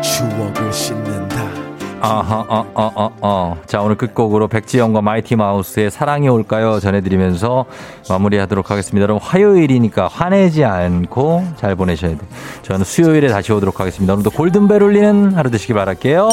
추억을 0.07 0.71
씻는다. 0.71 1.45
아하, 1.99 2.45
어, 2.47 2.65
어, 2.73 2.91
어, 2.95 3.09
어. 3.21 3.57
자, 3.65 3.81
오늘 3.81 3.97
끝곡으로 3.97 4.47
백지영과 4.47 5.01
마이티 5.01 5.35
마우스의 5.35 5.91
사랑이 5.91 6.29
올까요? 6.29 6.79
전해드리면서 6.79 7.65
마무리하도록 8.09 8.71
하겠습니다. 8.71 9.03
여러분, 9.03 9.21
화요일이니까 9.21 10.07
화내지 10.07 10.63
않고 10.63 11.43
잘 11.57 11.75
보내셔야 11.75 12.11
돼요. 12.11 12.21
저는 12.61 12.85
수요일에 12.85 13.27
다시 13.27 13.51
오도록 13.51 13.79
하겠습니다. 13.81 14.13
오늘도 14.13 14.29
골든벨 14.31 14.81
울리는 14.81 15.33
하루 15.33 15.51
되시길 15.51 15.75
바랄게요. 15.75 16.29